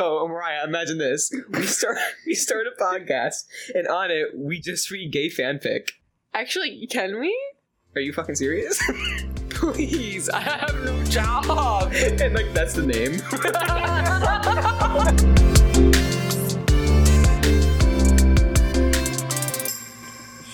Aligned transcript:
So 0.00 0.26
Mariah, 0.26 0.64
imagine 0.64 0.96
this: 0.96 1.30
we 1.50 1.66
start 1.66 1.98
we 2.26 2.34
start 2.34 2.64
a 2.66 2.82
podcast, 2.82 3.44
and 3.74 3.86
on 3.86 4.10
it 4.10 4.28
we 4.34 4.58
just 4.58 4.90
read 4.90 5.12
gay 5.12 5.28
fanfic. 5.28 5.90
Actually, 6.32 6.86
can 6.86 7.20
we? 7.20 7.36
Are 7.94 8.00
you 8.00 8.14
fucking 8.14 8.36
serious? 8.36 8.82
Please, 9.50 10.30
I 10.30 10.40
have 10.40 10.74
no 10.86 11.04
job, 11.04 11.92
and 11.94 12.32
like 12.32 12.50
that's 12.54 12.72
the 12.72 12.86
name. 12.86 13.18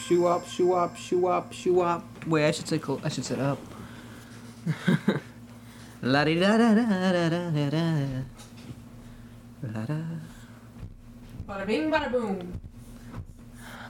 Shoe 0.08 0.26
up, 0.26 0.48
shoe 0.48 0.72
up, 0.72 0.96
shoe 0.96 1.28
up, 1.28 1.52
shoe 1.52 1.80
up. 1.82 2.26
Wait, 2.26 2.48
I 2.48 2.50
should 2.50 2.66
say 2.66 2.80
cl- 2.80 3.00
I 3.04 3.10
should 3.10 3.24
sit 3.24 3.38
up. 3.38 3.60
La 6.02 6.24
di 6.24 6.34
da 6.34 6.58
da 6.58 6.74
da 6.74 7.12
da 7.12 7.28
da 7.28 7.70
da 7.70 8.35
da. 9.66 9.80
La 9.80 9.86
da. 9.86 10.02
Bada 11.48 11.66
bing, 11.66 11.90
bada 11.90 12.10
boom. 12.10 12.60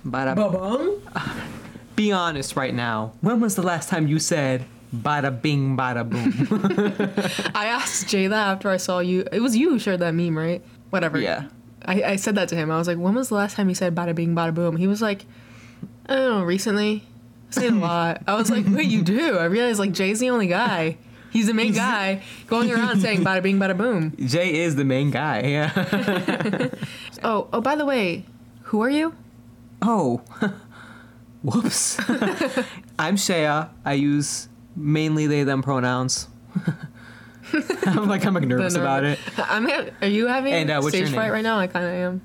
Bada. 0.05 0.35
Ba-bum? 0.37 1.03
Be 1.97 2.13
honest 2.13 2.57
right 2.57 2.75
now. 2.75 3.13
When 3.23 3.41
was 3.41 3.55
the 3.57 3.63
last 3.63 3.89
time 3.89 4.07
you 4.09 4.19
said 4.19 4.65
bada 4.95 5.31
bing 5.43 5.77
bada 5.77 6.09
boom? 6.09 7.53
I 7.55 7.67
asked 7.67 8.09
Jay 8.09 8.27
that 8.27 8.49
after 8.49 8.69
I 8.71 8.77
saw 8.77 8.99
you. 9.01 9.25
It 9.33 9.41
was 9.41 9.57
you 9.57 9.71
who 9.71 9.79
shared 9.79 10.01
that 10.01 10.13
meme, 10.15 10.37
right? 10.37 10.63
Whatever. 10.91 11.19
yeah. 11.19 11.49
I, 11.85 12.03
I 12.03 12.17
said 12.17 12.35
that 12.35 12.49
to 12.51 12.57
him. 12.57 12.71
I 12.71 12.79
was 12.79 12.89
like, 12.89 12.99
when 12.99 13.15
was 13.15 13.29
the 13.29 13.37
last 13.37 13.57
time 13.57 13.69
you 13.69 13.75
said 13.75 13.95
bada 13.95 14.15
bing, 14.15 14.35
bada 14.35 14.53
boom? 14.55 14.77
He 14.77 14.87
was 14.87 15.01
like, 15.01 15.25
I 16.09 16.15
don't 16.17 16.41
know, 16.41 16.45
recently. 16.45 17.05
I 17.49 17.51
say 17.53 17.67
it 17.67 17.73
a 17.73 17.77
lot. 17.81 18.23
I 18.27 18.35
was 18.35 18.51
like, 18.51 18.65
wait, 18.69 18.89
you 18.89 19.03
do? 19.03 19.39
I 19.39 19.45
realized, 19.45 19.79
like, 19.79 19.93
Jay's 19.93 20.19
the 20.21 20.31
only 20.31 20.47
guy. 20.49 20.99
He's 21.37 21.49
the 21.49 21.55
main 21.55 21.73
guy 21.75 22.23
going 22.47 22.73
around 22.73 23.01
saying 23.03 23.23
bada 23.23 23.43
bing, 23.43 23.59
bada 23.59 23.77
boom. 23.77 24.17
Jay 24.25 24.61
is 24.61 24.75
the 24.77 24.85
main 24.85 25.11
guy. 25.11 25.41
Yeah. 25.43 26.69
Oh, 27.23 27.49
oh, 27.53 27.61
by 27.61 27.75
the 27.77 27.85
way, 27.85 28.25
who 28.65 28.83
are 28.83 28.89
you? 28.91 29.15
oh. 29.83 30.23
Whoops. 31.43 31.99
I'm 32.99 33.17
Sheah. 33.17 33.69
I 33.85 33.93
use 33.95 34.49
mainly 34.75 35.27
they 35.27 35.45
them 35.45 35.63
pronouns. 35.63 36.29
I'm 37.87 38.09
like 38.09 38.25
I'm 38.25 38.35
like 38.35 38.45
nervous 38.45 38.75
about 38.75 39.05
it. 39.05 39.19
I'm. 39.39 39.69
ha- 39.69 39.91
Are 40.03 40.09
you 40.09 40.27
having 40.27 40.53
And, 40.53 40.71
uh, 40.71 40.81
what's 40.81 40.97
stage 40.97 41.09
your 41.11 41.15
fright 41.15 41.31
right 41.33 41.43
now? 41.45 41.59
I 41.59 41.67
kind 41.69 41.85
of 41.87 41.93
am. 41.93 42.23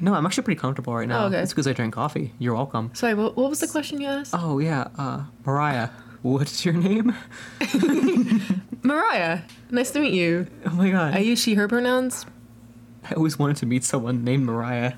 No, 0.00 0.14
I'm 0.14 0.26
actually 0.26 0.42
pretty 0.44 0.60
comfortable 0.60 0.94
right 0.94 1.08
now. 1.08 1.24
Oh, 1.24 1.26
okay. 1.26 1.38
It's 1.38 1.52
because 1.52 1.66
I 1.68 1.72
drank 1.72 1.94
coffee. 1.94 2.32
You're 2.38 2.54
welcome. 2.54 2.90
Sorry, 2.94 3.14
what, 3.14 3.36
what 3.36 3.48
was 3.50 3.60
the 3.60 3.68
question 3.68 4.00
you 4.00 4.08
asked? 4.08 4.34
Oh 4.36 4.58
yeah, 4.58 4.88
uh, 4.98 5.24
Mariah. 5.44 5.90
What's 6.22 6.64
your 6.64 6.74
name? 6.74 7.14
Mariah. 8.82 9.42
Nice 9.70 9.90
to 9.92 10.00
meet 10.00 10.14
you. 10.14 10.46
Oh 10.64 10.70
my 10.70 10.90
god. 10.90 11.14
I 11.14 11.18
use 11.18 11.40
she, 11.40 11.54
her 11.54 11.68
pronouns. 11.68 12.26
I 13.08 13.14
always 13.14 13.38
wanted 13.38 13.56
to 13.58 13.66
meet 13.66 13.84
someone 13.84 14.24
named 14.24 14.44
Mariah. 14.44 14.94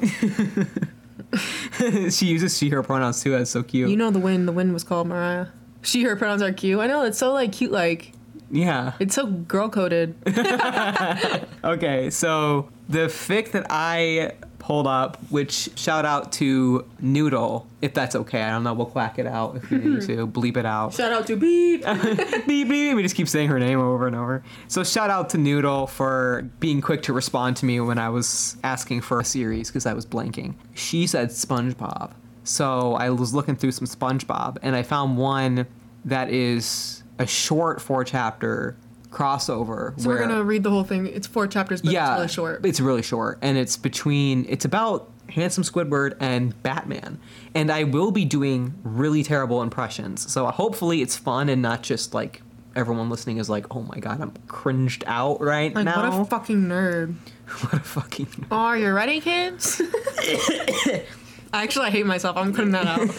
she 2.10 2.26
uses 2.26 2.56
she 2.56 2.68
her 2.70 2.82
pronouns 2.82 3.22
too. 3.22 3.32
That's 3.32 3.50
so 3.50 3.62
cute. 3.62 3.90
You 3.90 3.96
know 3.96 4.10
the 4.10 4.18
wind. 4.18 4.46
The 4.46 4.52
wind 4.52 4.72
was 4.72 4.84
called 4.84 5.08
Mariah. 5.08 5.48
She, 5.82 6.02
her 6.04 6.16
pronouns 6.16 6.42
are 6.42 6.52
cute. 6.52 6.80
I 6.80 6.86
know 6.86 7.04
it's 7.04 7.18
so 7.18 7.32
like 7.32 7.52
cute. 7.52 7.72
Like 7.72 8.12
yeah. 8.50 8.92
it's 8.98 9.14
so 9.14 9.26
girl 9.26 9.68
coded. 9.68 10.14
Okay, 11.62 12.08
so 12.08 12.70
the 12.88 13.06
fic 13.06 13.52
that 13.52 13.66
I 13.68 14.32
pulled 14.60 14.86
up, 14.86 15.16
which 15.30 15.70
shout 15.76 16.04
out 16.04 16.30
to 16.32 16.86
Noodle, 17.00 17.66
if 17.82 17.92
that's 17.92 18.14
okay. 18.14 18.42
I 18.42 18.50
don't 18.50 18.62
know. 18.62 18.74
We'll 18.74 18.86
quack 18.86 19.18
it 19.18 19.26
out 19.26 19.56
if 19.56 19.70
we 19.70 19.78
need 19.78 20.02
to 20.06 20.28
bleep 20.28 20.56
it 20.56 20.64
out. 20.64 20.94
Shout 20.94 21.10
out 21.12 21.26
to 21.26 21.36
Beep. 21.36 21.82
beep 22.46 22.68
beep. 22.68 22.94
We 22.94 23.02
just 23.02 23.16
keep 23.16 23.26
saying 23.26 23.48
her 23.48 23.58
name 23.58 23.80
over 23.80 24.06
and 24.06 24.14
over. 24.14 24.44
So 24.68 24.84
shout 24.84 25.10
out 25.10 25.30
to 25.30 25.38
Noodle 25.38 25.88
for 25.88 26.48
being 26.60 26.80
quick 26.80 27.02
to 27.04 27.12
respond 27.12 27.56
to 27.56 27.66
me 27.66 27.80
when 27.80 27.98
I 27.98 28.10
was 28.10 28.56
asking 28.62 29.00
for 29.00 29.18
a 29.18 29.24
series 29.24 29.68
because 29.68 29.86
I 29.86 29.94
was 29.94 30.06
blanking. 30.06 30.54
She 30.74 31.06
said 31.08 31.30
SpongeBob. 31.30 32.12
So 32.44 32.94
I 32.94 33.10
was 33.10 33.34
looking 33.34 33.56
through 33.56 33.72
some 33.72 33.86
SpongeBob 33.86 34.58
and 34.62 34.76
I 34.76 34.82
found 34.82 35.16
one 35.16 35.66
that 36.04 36.30
is 36.30 37.02
a 37.18 37.26
short 37.26 37.80
four 37.80 38.04
chapter 38.04 38.76
crossover. 39.10 39.98
So 40.00 40.08
we're 40.08 40.18
gonna 40.18 40.44
read 40.44 40.62
the 40.62 40.70
whole 40.70 40.84
thing. 40.84 41.06
It's 41.06 41.26
four 41.26 41.46
chapters, 41.46 41.82
but 41.82 41.92
yeah, 41.92 42.12
it's 42.12 42.16
really 42.16 42.28
short. 42.28 42.66
It's 42.66 42.80
really 42.80 43.02
short, 43.02 43.38
and 43.42 43.58
it's 43.58 43.76
between. 43.76 44.46
It's 44.48 44.64
about 44.64 45.10
handsome 45.30 45.64
Squidward 45.64 46.16
and 46.20 46.60
Batman, 46.62 47.20
and 47.54 47.70
I 47.70 47.84
will 47.84 48.10
be 48.10 48.24
doing 48.24 48.74
really 48.82 49.22
terrible 49.22 49.62
impressions. 49.62 50.30
So 50.32 50.46
hopefully 50.46 51.02
it's 51.02 51.16
fun 51.16 51.48
and 51.48 51.62
not 51.62 51.82
just 51.82 52.14
like 52.14 52.42
everyone 52.76 53.10
listening 53.10 53.38
is 53.38 53.50
like, 53.50 53.74
oh 53.74 53.82
my 53.82 53.98
god, 53.98 54.20
I'm 54.20 54.32
cringed 54.48 55.04
out 55.06 55.40
right 55.40 55.74
like 55.74 55.84
now. 55.84 56.10
what 56.12 56.22
a 56.22 56.24
fucking 56.24 56.64
nerd. 56.64 57.14
what 57.60 57.74
a 57.74 57.80
fucking. 57.80 58.46
Oh, 58.50 58.56
are 58.56 58.78
you 58.78 58.92
ready, 58.92 59.20
kids? 59.20 59.80
Actually, 61.52 61.86
I 61.86 61.90
hate 61.90 62.06
myself. 62.06 62.36
I'm 62.36 62.52
cutting 62.54 62.72
that 62.72 62.86
out. 62.86 63.00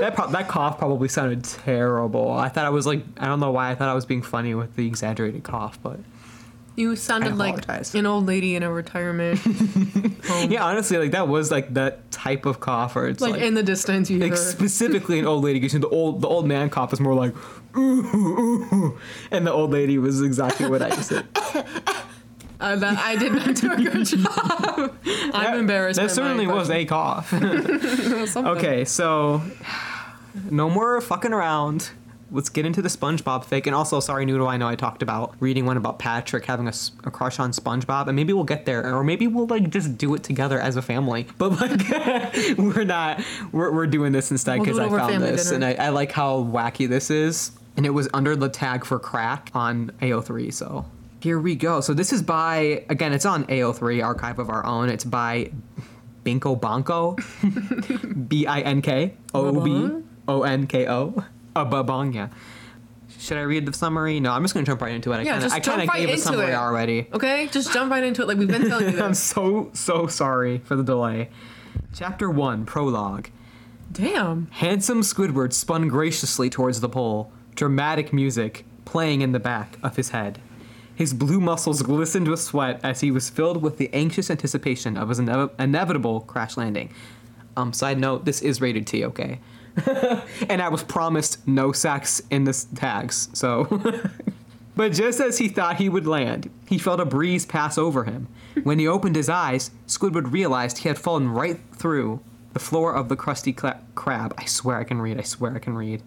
that 0.00 0.12
pro- 0.14 0.30
that 0.30 0.46
cough 0.48 0.78
probably 0.78 1.08
sounded 1.08 1.42
terrible. 1.44 2.32
I 2.32 2.48
thought 2.50 2.66
I 2.66 2.70
was 2.70 2.86
like, 2.86 3.02
I 3.18 3.26
don't 3.26 3.40
know 3.40 3.50
why 3.52 3.70
I 3.70 3.74
thought 3.74 3.88
I 3.88 3.94
was 3.94 4.04
being 4.04 4.22
funny 4.22 4.54
with 4.54 4.76
the 4.76 4.86
exaggerated 4.86 5.42
cough, 5.42 5.78
but 5.82 5.98
You 6.76 6.94
sounded 6.96 7.36
like 7.38 7.64
an 7.94 8.04
old 8.04 8.26
lady 8.26 8.56
in 8.56 8.62
a 8.62 8.70
retirement 8.70 9.38
home. 10.26 10.50
yeah, 10.52 10.64
honestly, 10.64 10.98
like 10.98 11.12
that 11.12 11.28
was 11.28 11.50
like 11.50 11.72
that 11.74 12.10
type 12.10 12.44
of 12.44 12.60
cough 12.60 12.94
where 12.94 13.08
it's 13.08 13.22
Like, 13.22 13.32
like, 13.32 13.42
in 13.42 13.54
the 13.54 13.62
distance, 13.62 14.10
you 14.10 14.18
like 14.18 14.32
hear. 14.32 14.36
specifically 14.36 15.18
an 15.18 15.26
old 15.26 15.42
lady 15.42 15.58
because 15.58 15.72
the 15.80 15.88
old 15.88 16.20
the 16.20 16.28
old 16.28 16.46
man 16.46 16.68
cough 16.68 16.92
is 16.92 17.00
more 17.00 17.14
like 17.14 17.34
ooh, 17.74 17.80
ooh, 18.04 18.74
ooh, 18.74 18.98
and 19.30 19.46
the 19.46 19.52
old 19.52 19.70
lady 19.70 19.96
was 19.96 20.20
exactly 20.20 20.68
what 20.68 20.82
I 20.82 20.90
just 20.90 21.08
did. 21.08 21.24
Uh, 22.58 22.76
that, 22.76 22.98
I 22.98 23.16
did 23.16 23.32
not 23.32 23.54
do 23.54 23.72
a 23.72 23.76
good 23.76 24.04
job. 24.06 24.94
I'm 25.34 25.58
embarrassed. 25.60 26.00
That 26.00 26.10
certainly 26.10 26.46
was 26.46 26.70
a 26.70 26.84
cough. 26.84 27.32
okay, 28.36 28.84
so 28.84 29.42
no 30.50 30.70
more 30.70 31.00
fucking 31.00 31.32
around. 31.32 31.90
Let's 32.32 32.48
get 32.48 32.66
into 32.66 32.82
the 32.82 32.88
SpongeBob 32.88 33.44
fic. 33.46 33.66
And 33.66 33.74
also, 33.74 34.00
sorry, 34.00 34.26
Noodle, 34.26 34.48
I 34.48 34.56
know 34.56 34.66
I 34.66 34.74
talked 34.74 35.00
about 35.00 35.36
reading 35.38 35.64
one 35.64 35.76
about 35.76 36.00
Patrick 36.00 36.44
having 36.44 36.66
a 36.66 36.72
crush 37.10 37.38
on 37.38 37.52
SpongeBob, 37.52 38.08
and 38.08 38.16
maybe 38.16 38.32
we'll 38.32 38.42
get 38.44 38.66
there, 38.66 38.92
or 38.92 39.04
maybe 39.04 39.28
we'll 39.28 39.46
like 39.46 39.70
just 39.70 39.96
do 39.96 40.12
it 40.14 40.24
together 40.24 40.58
as 40.58 40.74
a 40.76 40.82
family. 40.82 41.28
But 41.38 41.52
like, 41.60 42.58
we're 42.58 42.84
not. 42.84 43.22
We're, 43.52 43.70
we're 43.72 43.86
doing 43.86 44.10
this 44.12 44.32
instead 44.32 44.58
We'll 44.58 44.64
because 44.64 44.78
I 44.80 44.88
found 44.88 45.22
this, 45.22 45.50
dinner. 45.50 45.66
and 45.66 45.80
I, 45.80 45.86
I 45.86 45.88
like 45.90 46.10
how 46.10 46.42
wacky 46.42 46.88
this 46.88 47.10
is. 47.10 47.52
And 47.76 47.84
it 47.84 47.90
was 47.90 48.08
under 48.14 48.34
the 48.34 48.48
tag 48.48 48.84
for 48.86 48.98
crack 48.98 49.50
on 49.54 49.92
AO3, 50.00 50.52
so 50.52 50.86
here 51.26 51.40
we 51.40 51.56
go. 51.56 51.80
So 51.80 51.92
this 51.92 52.12
is 52.12 52.22
by 52.22 52.84
again, 52.88 53.12
it's 53.12 53.26
on 53.26 53.46
AO3 53.46 54.04
archive 54.04 54.38
of 54.38 54.48
our 54.48 54.64
own. 54.64 54.88
It's 54.88 55.02
by 55.02 55.50
Binko 56.24 56.60
Bonko, 56.60 58.28
B 58.28 58.46
I 58.46 58.60
N 58.60 58.80
K 58.80 59.14
O 59.34 59.60
B 59.60 60.04
O 60.28 60.44
N 60.44 60.68
K 60.68 60.86
O, 60.88 61.24
a 61.56 61.66
babong. 61.66 62.14
Yeah. 62.14 62.28
Should 63.18 63.38
I 63.38 63.42
read 63.42 63.66
the 63.66 63.72
summary? 63.72 64.20
No, 64.20 64.30
I'm 64.30 64.42
just 64.42 64.54
gonna 64.54 64.64
jump 64.66 64.80
right 64.82 64.94
into 64.94 65.10
it. 65.10 65.16
I 65.16 65.22
Yeah, 65.22 65.32
kind 65.32 65.36
of, 65.38 65.42
just 65.50 65.54
I 65.56 65.58
kind 65.58 65.82
of 65.82 65.88
right 65.88 65.98
gave 65.98 66.08
a 66.10 66.12
into 66.12 66.22
summary 66.22 66.52
it. 66.52 66.54
already. 66.54 67.08
Okay, 67.12 67.48
just 67.50 67.72
jump 67.72 67.90
right 67.90 68.04
into 68.04 68.22
it. 68.22 68.28
Like 68.28 68.38
we've 68.38 68.46
been 68.46 68.68
telling 68.68 68.92
you 68.94 69.02
I'm 69.02 69.14
so 69.14 69.70
so 69.72 70.06
sorry 70.06 70.58
for 70.58 70.76
the 70.76 70.84
delay. 70.84 71.30
Chapter 71.92 72.30
one, 72.30 72.64
prologue. 72.66 73.30
Damn. 73.90 74.46
Handsome 74.52 75.00
Squidward 75.00 75.52
spun 75.52 75.88
graciously 75.88 76.48
towards 76.50 76.80
the 76.80 76.88
pole, 76.88 77.32
dramatic 77.56 78.12
music 78.12 78.64
playing 78.84 79.22
in 79.22 79.32
the 79.32 79.40
back 79.40 79.76
of 79.82 79.96
his 79.96 80.10
head. 80.10 80.38
His 80.96 81.12
blue 81.12 81.40
muscles 81.40 81.82
glistened 81.82 82.26
with 82.26 82.40
sweat 82.40 82.80
as 82.82 83.02
he 83.02 83.10
was 83.10 83.28
filled 83.28 83.62
with 83.62 83.76
the 83.76 83.90
anxious 83.92 84.30
anticipation 84.30 84.96
of 84.96 85.10
his 85.10 85.20
inev- 85.20 85.50
inevitable 85.60 86.22
crash 86.22 86.56
landing. 86.56 86.92
Um, 87.56 87.72
side 87.74 87.98
note, 87.98 88.24
this 88.24 88.40
is 88.40 88.62
rated 88.62 88.86
T, 88.86 89.04
okay? 89.04 89.38
and 90.48 90.62
I 90.62 90.68
was 90.70 90.82
promised 90.82 91.46
no 91.46 91.70
sex 91.70 92.22
in 92.30 92.44
the 92.44 92.64
tags, 92.74 93.28
so. 93.34 93.64
but 94.74 94.92
just 94.92 95.20
as 95.20 95.36
he 95.36 95.48
thought 95.48 95.76
he 95.76 95.90
would 95.90 96.06
land, 96.06 96.50
he 96.66 96.78
felt 96.78 96.98
a 96.98 97.04
breeze 97.04 97.44
pass 97.44 97.76
over 97.76 98.04
him. 98.04 98.28
When 98.62 98.78
he 98.78 98.88
opened 98.88 99.16
his 99.16 99.28
eyes, 99.28 99.70
Squidward 99.86 100.32
realized 100.32 100.78
he 100.78 100.88
had 100.88 100.98
fallen 100.98 101.28
right 101.28 101.58
through 101.74 102.20
the 102.54 102.58
floor 102.58 102.94
of 102.94 103.10
the 103.10 103.16
Krusty 103.16 103.54
Krab. 103.54 104.32
I 104.38 104.46
swear 104.46 104.78
I 104.78 104.84
can 104.84 105.02
read, 105.02 105.18
I 105.18 105.22
swear 105.22 105.54
I 105.54 105.58
can 105.58 105.74
read. 105.74 106.02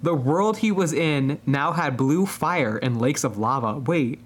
the 0.00 0.14
world 0.14 0.58
he 0.58 0.70
was 0.70 0.92
in 0.92 1.40
now 1.44 1.72
had 1.72 1.96
blue 1.96 2.24
fire 2.24 2.76
and 2.76 3.00
lakes 3.00 3.24
of 3.24 3.36
lava. 3.36 3.80
Wait. 3.80 4.20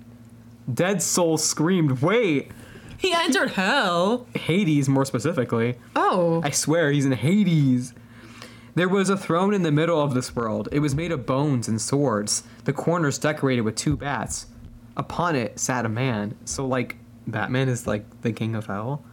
Dead 0.72 1.02
Soul 1.02 1.38
screamed, 1.38 2.02
wait! 2.02 2.50
He 2.98 3.12
entered 3.12 3.50
hell. 3.52 4.26
Hades, 4.34 4.88
more 4.88 5.04
specifically. 5.04 5.76
Oh. 5.96 6.40
I 6.44 6.50
swear 6.50 6.92
he's 6.92 7.04
in 7.04 7.12
Hades. 7.12 7.94
There 8.74 8.88
was 8.88 9.10
a 9.10 9.16
throne 9.16 9.52
in 9.54 9.62
the 9.64 9.72
middle 9.72 10.00
of 10.00 10.14
this 10.14 10.34
world. 10.36 10.68
It 10.72 10.78
was 10.78 10.94
made 10.94 11.10
of 11.12 11.26
bones 11.26 11.66
and 11.68 11.80
swords, 11.80 12.44
the 12.64 12.72
corners 12.72 13.18
decorated 13.18 13.62
with 13.62 13.74
two 13.74 13.96
bats. 13.96 14.46
Upon 14.96 15.34
it 15.36 15.58
sat 15.58 15.84
a 15.84 15.88
man. 15.88 16.36
So, 16.44 16.64
like, 16.66 16.96
Batman 17.26 17.68
is 17.68 17.86
like 17.86 18.04
the 18.22 18.32
king 18.32 18.54
of 18.54 18.66
hell. 18.66 19.04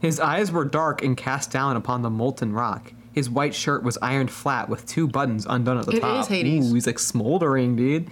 His 0.00 0.18
eyes 0.18 0.50
were 0.50 0.64
dark 0.64 1.02
and 1.04 1.16
cast 1.16 1.50
down 1.50 1.76
upon 1.76 2.02
the 2.02 2.10
molten 2.10 2.52
rock. 2.52 2.92
His 3.12 3.28
white 3.30 3.54
shirt 3.54 3.82
was 3.82 3.96
ironed 4.02 4.30
flat 4.30 4.68
with 4.68 4.86
two 4.86 5.06
buttons 5.06 5.46
undone 5.48 5.78
at 5.78 5.86
the 5.86 5.96
It 5.96 6.00
top. 6.00 6.20
is 6.22 6.26
Hades. 6.28 6.70
Ooh, 6.70 6.74
he's 6.74 6.86
like 6.86 6.98
smoldering, 6.98 7.76
dude. 7.76 8.08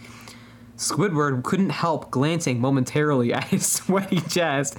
Squidward 0.79 1.43
couldn't 1.43 1.71
help 1.71 2.11
glancing 2.11 2.61
momentarily 2.61 3.33
at 3.35 3.45
his 3.45 3.67
sweaty 3.67 4.21
chest. 4.23 4.77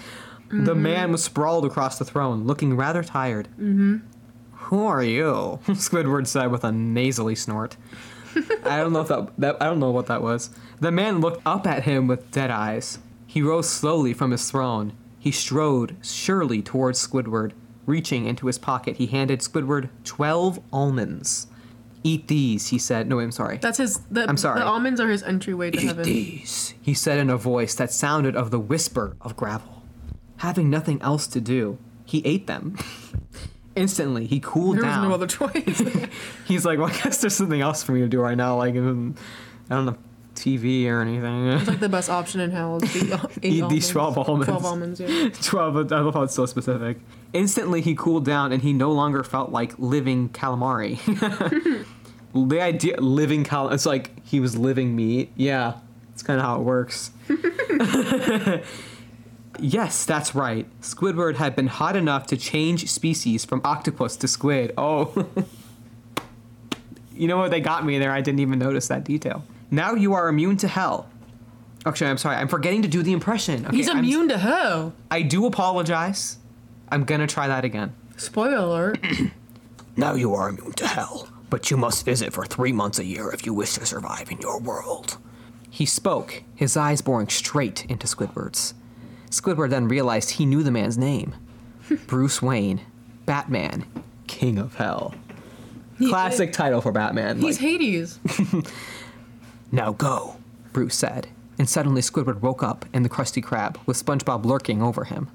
The 0.51 0.73
man 0.73 1.11
was 1.11 1.23
sprawled 1.23 1.65
across 1.65 1.99
the 1.99 2.05
throne, 2.05 2.45
looking 2.45 2.75
rather 2.75 3.03
tired. 3.03 3.49
Mm-hmm. 3.51 3.97
Who 4.53 4.85
are 4.85 5.03
you? 5.03 5.59
Squidward 5.67 6.25
said 6.25 6.51
with 6.51 6.63
a 6.63 6.71
nasally 6.71 7.35
snort. 7.35 7.77
I 8.63 8.77
don't 8.77 8.93
know 8.93 9.01
if 9.01 9.07
that, 9.09 9.31
that 9.37 9.61
I 9.61 9.65
don't 9.65 9.79
know 9.79 9.91
what 9.91 10.07
that 10.07 10.23
was. 10.23 10.49
The 10.79 10.91
man 10.91 11.21
looked 11.21 11.41
up 11.45 11.67
at 11.67 11.83
him 11.83 12.07
with 12.07 12.31
dead 12.31 12.49
eyes. 12.49 12.97
He 13.27 13.41
rose 13.41 13.69
slowly 13.69 14.13
from 14.13 14.31
his 14.31 14.49
throne. 14.49 14.93
He 15.19 15.31
strode 15.31 15.97
surely 16.01 16.61
towards 16.61 17.05
Squidward. 17.05 17.51
Reaching 17.85 18.25
into 18.25 18.47
his 18.47 18.57
pocket, 18.57 18.97
he 18.97 19.07
handed 19.07 19.41
Squidward 19.41 19.89
twelve 20.03 20.59
almonds. 20.71 21.47
Eat 22.03 22.27
these, 22.27 22.67
he 22.67 22.77
said. 22.77 23.07
No, 23.09 23.19
I'm 23.19 23.31
sorry. 23.31 23.57
That's 23.57 23.77
his. 23.77 23.99
The, 24.09 24.27
I'm 24.27 24.37
sorry. 24.37 24.59
The 24.59 24.65
almonds 24.65 25.01
are 25.01 25.09
his 25.09 25.21
entryway 25.23 25.71
to 25.71 25.77
heaven. 25.79 25.87
Eat 25.87 25.97
heaven. 25.97 26.13
these, 26.13 26.73
he 26.81 26.93
said 26.93 27.19
in 27.19 27.29
a 27.29 27.37
voice 27.37 27.75
that 27.75 27.91
sounded 27.91 28.35
of 28.35 28.51
the 28.51 28.59
whisper 28.59 29.17
of 29.21 29.35
gravel. 29.35 29.83
Having 30.37 30.69
nothing 30.69 31.01
else 31.01 31.27
to 31.27 31.41
do, 31.41 31.77
he 32.05 32.21
ate 32.25 32.47
them. 32.47 32.77
Instantly, 33.75 34.25
he 34.25 34.39
cooled 34.39 34.77
down. 34.81 35.01
There 35.01 35.09
was 35.09 35.09
no 35.09 35.13
other 35.13 35.27
choice. 35.27 35.81
He's 36.45 36.65
like, 36.65 36.79
well, 36.79 36.87
I 36.87 36.93
guess 37.01 37.21
there's 37.21 37.35
something 37.35 37.61
else 37.61 37.83
for 37.83 37.91
me 37.91 38.01
to 38.01 38.07
do 38.07 38.19
right 38.19 38.35
now. 38.37 38.57
Like, 38.57 38.75
um, 38.75 39.15
I 39.69 39.75
don't 39.75 39.85
know, 39.85 39.97
TV 40.35 40.87
or 40.87 41.01
anything. 41.01 41.47
it's 41.49 41.67
like 41.67 41.79
the 41.79 41.89
best 41.89 42.09
option 42.09 42.39
in 42.41 42.51
hell. 42.51 42.77
is 42.81 42.93
the 42.93 43.29
eight 43.43 43.53
Eat 43.53 43.69
these 43.69 43.89
12 43.89 44.17
almonds. 44.17 44.47
Twelve 44.47 44.65
almonds. 44.65 44.99
Yeah. 44.99 45.29
12, 45.29 45.91
I 45.91 45.99
love 45.99 46.13
how 46.13 46.23
it's 46.23 46.33
so 46.33 46.45
specific. 46.45 46.97
Instantly, 47.33 47.81
he 47.81 47.95
cooled 47.95 48.25
down 48.25 48.51
and 48.51 48.63
he 48.63 48.73
no 48.73 48.91
longer 48.91 49.23
felt 49.23 49.51
like 49.51 49.77
living 49.77 50.29
calamari. 50.29 50.97
the 52.33 52.61
idea, 52.61 52.99
living 52.99 53.43
cal, 53.43 53.69
it's 53.69 53.85
like 53.85 54.11
he 54.25 54.39
was 54.39 54.57
living 54.57 54.95
meat. 54.95 55.31
Yeah, 55.35 55.73
it's 56.13 56.23
kind 56.23 56.39
of 56.39 56.45
how 56.45 56.55
it 56.55 56.63
works. 56.63 57.11
yes, 59.59 60.05
that's 60.05 60.33
right. 60.33 60.67
Squidward 60.81 61.35
had 61.35 61.55
been 61.55 61.67
hot 61.67 61.95
enough 61.95 62.27
to 62.27 62.37
change 62.37 62.89
species 62.89 63.45
from 63.45 63.61
octopus 63.63 64.15
to 64.17 64.27
squid. 64.27 64.73
Oh. 64.77 65.27
you 67.13 67.27
know 67.27 67.37
what? 67.37 67.51
They 67.51 67.61
got 67.61 67.85
me 67.85 67.99
there. 67.99 68.11
I 68.11 68.21
didn't 68.21 68.39
even 68.39 68.59
notice 68.59 68.87
that 68.87 69.03
detail. 69.03 69.43
Now 69.71 69.93
you 69.93 70.13
are 70.13 70.27
immune 70.29 70.57
to 70.57 70.67
hell. 70.67 71.07
Actually, 71.85 72.09
I'm 72.09 72.17
sorry. 72.17 72.35
I'm 72.37 72.47
forgetting 72.47 72.81
to 72.81 72.87
do 72.87 73.03
the 73.03 73.13
impression. 73.13 73.65
Okay, 73.65 73.75
He's 73.77 73.87
I'm- 73.87 73.99
immune 73.99 74.29
to 74.29 74.37
hell. 74.37 74.93
I 75.11 75.21
do 75.21 75.45
apologize. 75.45 76.37
I'm 76.91 77.03
gonna 77.03 77.27
try 77.27 77.47
that 77.47 77.65
again. 77.65 77.93
Spoiler 78.17 78.57
alert. 78.57 78.99
Now 79.97 80.13
you 80.13 80.33
are 80.33 80.47
immune 80.47 80.71
to 80.73 80.87
hell, 80.87 81.27
but 81.49 81.69
you 81.69 81.75
must 81.75 82.05
visit 82.05 82.31
for 82.31 82.45
three 82.45 82.71
months 82.71 82.99
a 82.99 83.03
year 83.03 83.31
if 83.31 83.45
you 83.45 83.53
wish 83.53 83.73
to 83.73 83.85
survive 83.85 84.31
in 84.31 84.37
your 84.39 84.57
world. 84.57 85.17
He 85.69 85.85
spoke, 85.85 86.43
his 86.55 86.77
eyes 86.77 87.01
boring 87.01 87.27
straight 87.27 87.85
into 87.87 88.07
Squidward's. 88.07 88.73
Squidward 89.29 89.71
then 89.71 89.89
realized 89.89 90.31
he 90.31 90.45
knew 90.45 90.63
the 90.63 90.71
man's 90.71 90.97
name 90.97 91.33
Bruce 92.07 92.41
Wayne, 92.41 92.79
Batman, 93.25 93.85
King 94.25 94.57
of 94.57 94.75
Hell. 94.75 95.15
Classic 95.97 96.53
title 96.53 96.79
for 96.79 96.93
Batman. 96.93 97.41
He's 97.41 97.57
like- 97.61 97.69
Hades. 97.69 98.19
Now 99.71 99.91
go. 99.91 100.37
Bruce 100.71 100.95
said, 100.95 101.27
and 101.57 101.67
suddenly 101.67 102.01
Squidward 102.01 102.39
woke 102.41 102.63
up 102.63 102.85
in 102.93 103.03
the 103.03 103.09
Krusty 103.09 103.43
Krab 103.43 103.75
with 103.85 104.03
SpongeBob 104.03 104.45
lurking 104.45 104.81
over 104.81 105.03
him. 105.03 105.29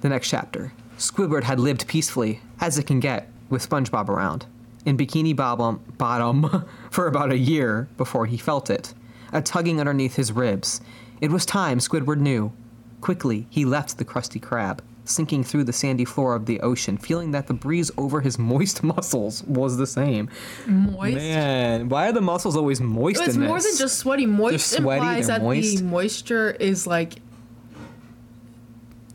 The 0.00 0.08
next 0.08 0.28
chapter 0.28 0.72
Squidward 1.02 1.42
had 1.42 1.58
lived 1.58 1.88
peacefully, 1.88 2.40
as 2.60 2.78
it 2.78 2.86
can 2.86 3.00
get, 3.00 3.28
with 3.50 3.68
SpongeBob 3.68 4.08
around, 4.08 4.46
in 4.86 4.96
Bikini 4.96 5.34
Bottom, 5.34 5.80
bottom 5.98 6.64
for 6.90 7.08
about 7.08 7.32
a 7.32 7.36
year 7.36 7.88
before 7.96 8.26
he 8.26 8.36
felt 8.36 8.70
it, 8.70 8.94
a 9.32 9.42
tugging 9.42 9.80
underneath 9.80 10.14
his 10.14 10.30
ribs. 10.30 10.80
It 11.20 11.32
was 11.32 11.44
time, 11.44 11.78
Squidward 11.80 12.18
knew. 12.18 12.52
Quickly, 13.00 13.48
he 13.50 13.64
left 13.64 13.98
the 13.98 14.04
Krusty 14.04 14.40
Krab, 14.40 14.78
sinking 15.04 15.42
through 15.42 15.64
the 15.64 15.72
sandy 15.72 16.04
floor 16.04 16.36
of 16.36 16.46
the 16.46 16.60
ocean, 16.60 16.96
feeling 16.96 17.32
that 17.32 17.48
the 17.48 17.54
breeze 17.54 17.90
over 17.98 18.20
his 18.20 18.38
moist 18.38 18.84
muscles 18.84 19.42
was 19.42 19.76
the 19.78 19.88
same. 19.88 20.30
Moist. 20.68 21.16
Man, 21.16 21.88
why 21.88 22.10
are 22.10 22.12
the 22.12 22.20
muscles 22.20 22.56
always 22.56 22.80
moist 22.80 23.20
It's 23.22 23.34
in 23.34 23.40
this? 23.40 23.48
more 23.48 23.60
than 23.60 23.76
just 23.76 23.98
sweaty. 23.98 24.26
Moist 24.26 24.70
They're 24.70 24.80
sweaty, 24.82 25.00
implies 25.00 25.26
they're 25.26 25.38
that 25.40 25.44
moist. 25.44 25.78
the 25.78 25.82
moisture 25.84 26.50
is 26.52 26.86
like. 26.86 27.14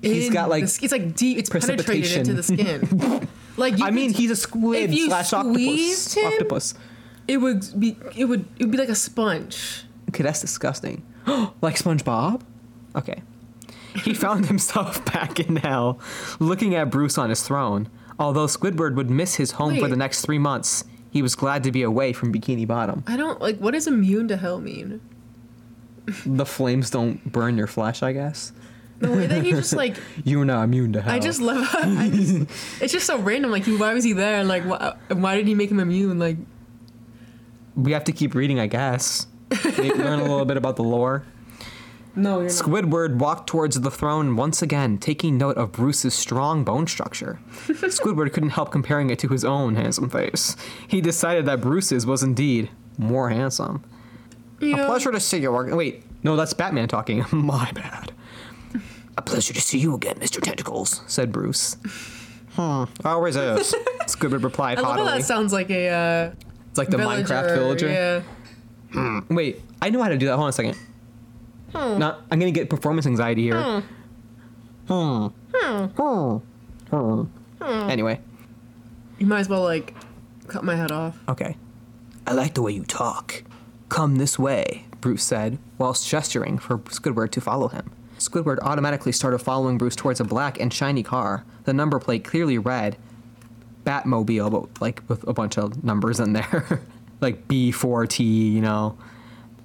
He's 0.02 0.30
got, 0.30 0.50
like, 0.50 0.64
it's 0.64 0.92
like 0.92 1.16
deep. 1.16 1.38
It's 1.38 1.50
penetrated 1.50 2.18
into 2.18 2.34
the 2.34 2.44
skin. 2.44 3.28
like 3.58 3.78
you 3.78 3.86
I 3.86 3.92
mean, 3.92 4.14
he's 4.14 4.32
a 4.32 4.36
squid 4.36 4.84
if 4.90 4.94
you 4.94 5.08
slash 5.08 5.34
octopus. 5.34 6.14
him- 6.14 6.26
Octopus. 6.26 6.74
it 7.28 7.38
would 7.38 7.66
be 7.80 7.98
it 8.16 8.26
would 8.26 8.46
it 8.60 8.66
would 8.66 8.72
be 8.72 8.78
like 8.78 8.90
a 8.90 8.96
sponge. 8.96 9.84
Okay, 10.10 10.24
that's 10.24 10.42
disgusting. 10.42 11.04
like 11.62 11.76
SpongeBob? 11.76 12.42
Okay. 12.96 13.22
He 14.04 14.14
found 14.26 14.46
himself 14.46 15.04
back 15.14 15.40
in 15.40 15.58
hell, 15.58 16.00
looking 16.40 16.76
at 16.76 16.90
Bruce 16.90 17.18
on 17.18 17.30
his 17.30 17.42
throne. 17.44 17.90
Although 18.20 18.46
Squidward 18.48 18.96
would 18.96 19.10
miss 19.10 19.36
his 19.36 19.52
home 19.52 19.78
for 19.78 19.88
the 19.88 19.96
next 19.96 20.22
three 20.26 20.40
months, 20.40 20.84
he 21.12 21.22
was 21.22 21.36
glad 21.36 21.64
to 21.64 21.72
be 21.72 21.84
away 21.84 22.14
from 22.14 22.34
Bikini 22.34 22.68
Bottom. 22.68 23.04
I 23.08 23.16
don't 23.18 23.40
like 23.42 23.58
what 23.58 23.72
does 23.74 23.88
immune 23.88 24.28
to 24.30 24.38
hell 24.38 24.60
mean? 24.60 25.02
The 26.26 26.46
flames 26.46 26.90
don't 26.90 27.32
burn 27.32 27.58
your 27.58 27.68
flesh, 27.68 28.02
I 28.02 28.14
guess. 28.14 28.54
The 29.00 29.12
way 29.12 29.28
that 29.28 29.44
he 29.44 29.52
just 29.52 29.74
like 29.74 29.96
You're 30.24 30.46
not 30.46 30.64
immune 30.64 30.94
to 30.94 31.02
hell. 31.02 31.14
I 31.14 31.20
just 31.20 31.40
love 31.40 31.66
how 31.68 31.80
I 31.84 32.10
just, 32.10 32.34
it's 32.82 32.92
just 32.94 33.06
so 33.06 33.20
random. 33.20 33.52
Like 33.52 33.66
why 33.66 33.94
was 33.94 34.04
he 34.04 34.14
there? 34.14 34.44
Like 34.44 34.64
why, 34.64 34.96
why 35.10 35.36
did 35.38 35.46
he 35.48 35.54
make 35.56 35.70
him 35.70 35.80
immune? 35.80 36.18
Like 36.20 36.38
We 37.76 37.92
have 37.92 38.04
to 38.06 38.12
keep 38.12 38.34
reading, 38.36 38.60
I 38.60 38.68
guess. 38.68 39.28
Maybe 39.64 39.94
learn 39.94 40.20
a 40.20 40.24
little 40.24 40.46
bit 40.46 40.58
about 40.58 40.76
the 40.76 40.84
lore. 40.84 41.24
no, 42.16 42.40
you're 42.40 42.44
not. 42.44 42.52
Squidward 42.52 43.18
walked 43.20 43.48
towards 43.48 43.80
the 43.80 43.92
throne 43.92 44.36
once 44.36 44.62
again, 44.62 44.98
taking 44.98 45.38
note 45.38 45.58
of 45.58 45.72
Bruce's 45.72 46.14
strong 46.14 46.64
bone 46.64 46.88
structure. 46.88 47.40
Squidward 47.68 48.34
couldn't 48.34 48.50
help 48.50 48.72
comparing 48.72 49.10
it 49.10 49.20
to 49.20 49.28
his 49.30 49.46
own 49.46 49.76
handsome 49.76 50.10
face. 50.10 50.58
He 50.88 51.00
decided 51.02 51.46
that 51.46 51.62
Bruce's 51.62 52.06
was 52.06 52.24
indeed 52.24 52.70
more 52.98 53.30
handsome. 53.30 53.84
Yeah. 54.60 54.78
A 54.84 54.86
pleasure 54.88 55.12
to 55.12 55.20
see 55.20 55.38
you. 55.38 55.52
Wait, 55.52 56.04
no, 56.24 56.36
that's 56.36 56.54
Batman 56.54 56.88
talking. 56.88 57.24
My 57.32 57.72
bad, 57.72 58.12
A 59.18 59.22
pleasure 59.22 59.54
to 59.54 59.62
see 59.62 59.80
you 59.80 59.96
again, 59.96 60.16
Mr. 60.16 60.42
Tentacles. 60.42 61.02
said 61.08 61.32
Bruce. 61.32 61.76
Hmm, 62.54 62.86
always 63.06 63.36
is. 63.36 63.74
Squidward 64.08 64.44
replied 64.44 64.78
I 64.78 64.82
love 64.82 64.92
how 64.92 64.98
haughtily. 65.04 65.20
that 65.20 65.26
sounds 65.26 65.52
like 65.54 65.70
a 65.70 65.90
uh, 65.90 66.32
It's 66.70 66.78
like 66.78 66.90
the 66.90 66.98
Minecraft 66.98 67.54
villager. 67.56 68.24
Yeah. 68.94 69.22
Wait, 69.30 69.62
I 69.82 69.90
know 69.90 70.02
how 70.02 70.10
to 70.10 70.18
do 70.18 70.28
that. 70.28 70.34
Hold 70.36 70.44
on 70.46 70.50
a 70.50 70.54
second. 70.54 70.78
Not, 71.74 72.22
I'm 72.32 72.40
gonna 72.40 72.52
get 72.52 72.70
performance 72.70 73.06
anxiety 73.06 73.44
here. 73.44 73.82
Hmm. 74.88 75.28
Hmm. 75.52 75.86
Hmm. 75.96 76.38
Hmm. 76.90 77.24
Anyway, 77.90 78.20
You 79.20 79.26
might 79.28 79.42
as 79.42 79.50
well 79.50 79.64
like 79.64 79.94
cut 80.48 80.64
my 80.64 80.76
head 80.76 80.92
off. 80.92 81.18
okay. 81.28 81.58
I 82.26 82.34
like 82.34 82.54
the 82.56 82.62
way 82.62 82.72
you 82.72 82.84
talk. 82.84 83.44
Come 83.90 84.16
this 84.18 84.38
way, 84.40 84.86
Bruce 85.02 85.24
said, 85.24 85.60
whilst 85.78 86.08
gesturing 86.10 86.58
for 86.58 86.78
Squidward 86.80 87.32
to 87.32 87.42
follow 87.42 87.68
him. 87.70 87.92
Squidward 88.18 88.60
automatically 88.62 89.12
started 89.12 89.40
following 89.40 89.78
Bruce 89.78 89.96
towards 89.96 90.20
a 90.20 90.24
black 90.24 90.60
and 90.60 90.74
shiny 90.74 91.04
car, 91.04 91.46
the 91.66 91.74
number 91.74 92.00
plate 92.00 92.24
clearly 92.24 92.58
read 92.58 92.98
Batmobile, 93.84 94.52
but 94.52 94.82
like 94.82 95.02
with 95.08 95.28
a 95.28 95.34
bunch 95.34 95.58
of 95.58 95.84
numbers 95.84 96.20
in 96.20 96.34
there. 96.34 96.82
like 97.22 97.48
B4T, 97.48 98.54
you 98.54 98.62
know. 98.62 98.98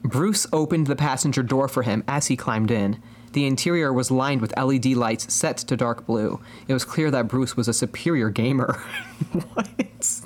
Bruce 0.02 0.46
opened 0.52 0.86
the 0.86 0.96
passenger 0.96 1.42
door 1.42 1.68
for 1.68 1.82
him 1.82 2.02
as 2.08 2.26
he 2.26 2.36
climbed 2.36 2.70
in. 2.70 3.00
The 3.32 3.46
interior 3.46 3.92
was 3.92 4.10
lined 4.10 4.40
with 4.40 4.56
LED 4.58 4.86
lights 4.86 5.32
set 5.32 5.56
to 5.58 5.76
dark 5.76 6.06
blue. 6.06 6.40
It 6.68 6.74
was 6.74 6.84
clear 6.84 7.10
that 7.10 7.28
Bruce 7.28 7.56
was 7.56 7.68
a 7.68 7.72
superior 7.72 8.28
gamer. 8.28 8.74
what? 9.54 10.21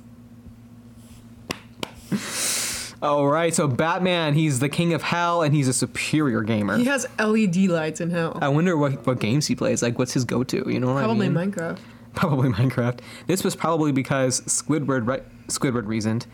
All 3.02 3.26
right, 3.28 3.54
so 3.54 3.68
Batman, 3.68 4.34
he's 4.34 4.58
the 4.58 4.68
king 4.70 4.94
of 4.94 5.02
hell 5.02 5.42
and 5.42 5.54
he's 5.54 5.68
a 5.68 5.72
superior 5.74 6.42
gamer. 6.42 6.78
He 6.78 6.84
has 6.86 7.06
LED 7.18 7.56
lights 7.68 8.00
in 8.00 8.10
hell. 8.10 8.38
I 8.40 8.48
wonder 8.48 8.76
what, 8.76 9.06
what 9.06 9.20
games 9.20 9.46
he 9.46 9.54
plays. 9.54 9.82
Like, 9.82 9.98
what's 9.98 10.14
his 10.14 10.24
go 10.24 10.42
to? 10.44 10.64
You 10.70 10.80
know 10.80 10.94
what 10.94 11.04
Probably 11.04 11.26
I 11.26 11.28
mean? 11.30 11.52
Minecraft. 11.52 11.78
Probably 12.14 12.48
Minecraft. 12.52 13.00
This 13.26 13.44
was 13.44 13.54
probably 13.54 13.92
because 13.92 14.40
Squidward, 14.42 15.06
re- 15.06 15.22
Squidward 15.48 15.86
reasoned 15.86 16.26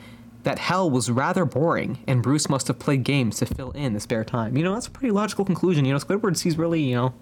that 0.45 0.59
hell 0.61 0.89
was 0.91 1.11
rather 1.11 1.45
boring 1.45 1.99
and 2.07 2.23
Bruce 2.23 2.49
must 2.49 2.69
have 2.69 2.79
played 2.79 3.03
games 3.05 3.39
to 3.39 3.47
fill 3.47 3.73
in 3.73 3.93
the 3.95 4.01
spare 4.01 4.25
time. 4.25 4.57
You 4.57 4.63
know, 4.65 4.75
that's 4.75 4.87
a 4.87 4.91
pretty 4.91 5.11
logical 5.13 5.45
conclusion. 5.45 5.85
You 5.85 5.93
know, 5.93 5.99
Squidward 5.99 6.37
sees 6.37 6.57
really, 6.57 6.81
you 6.83 6.95
know. 6.97 7.15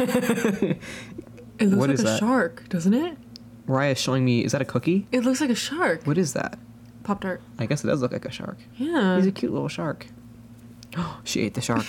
It 0.00 0.78
looks 1.60 1.76
What 1.76 1.88
like 1.88 1.94
is 1.94 2.00
a 2.00 2.04
that? 2.04 2.18
shark, 2.20 2.68
doesn't 2.68 2.94
it? 2.94 3.16
Mariah's 3.66 3.98
showing 4.00 4.24
me, 4.24 4.44
is 4.44 4.52
that 4.52 4.62
a 4.62 4.64
cookie? 4.64 5.06
It 5.12 5.24
looks 5.24 5.40
like 5.40 5.50
a 5.50 5.54
shark. 5.54 6.04
What 6.06 6.16
is 6.18 6.32
that? 6.34 6.58
Pop 7.08 7.22
tart. 7.22 7.40
I 7.58 7.64
guess 7.64 7.82
it 7.82 7.86
does 7.86 8.02
look 8.02 8.12
like 8.12 8.26
a 8.26 8.30
shark. 8.30 8.58
Yeah. 8.76 9.16
He's 9.16 9.24
a 9.24 9.32
cute 9.32 9.50
little 9.50 9.68
shark. 9.68 10.04
Oh, 10.94 11.20
she 11.24 11.40
ate 11.40 11.54
the 11.54 11.62
shark. 11.62 11.86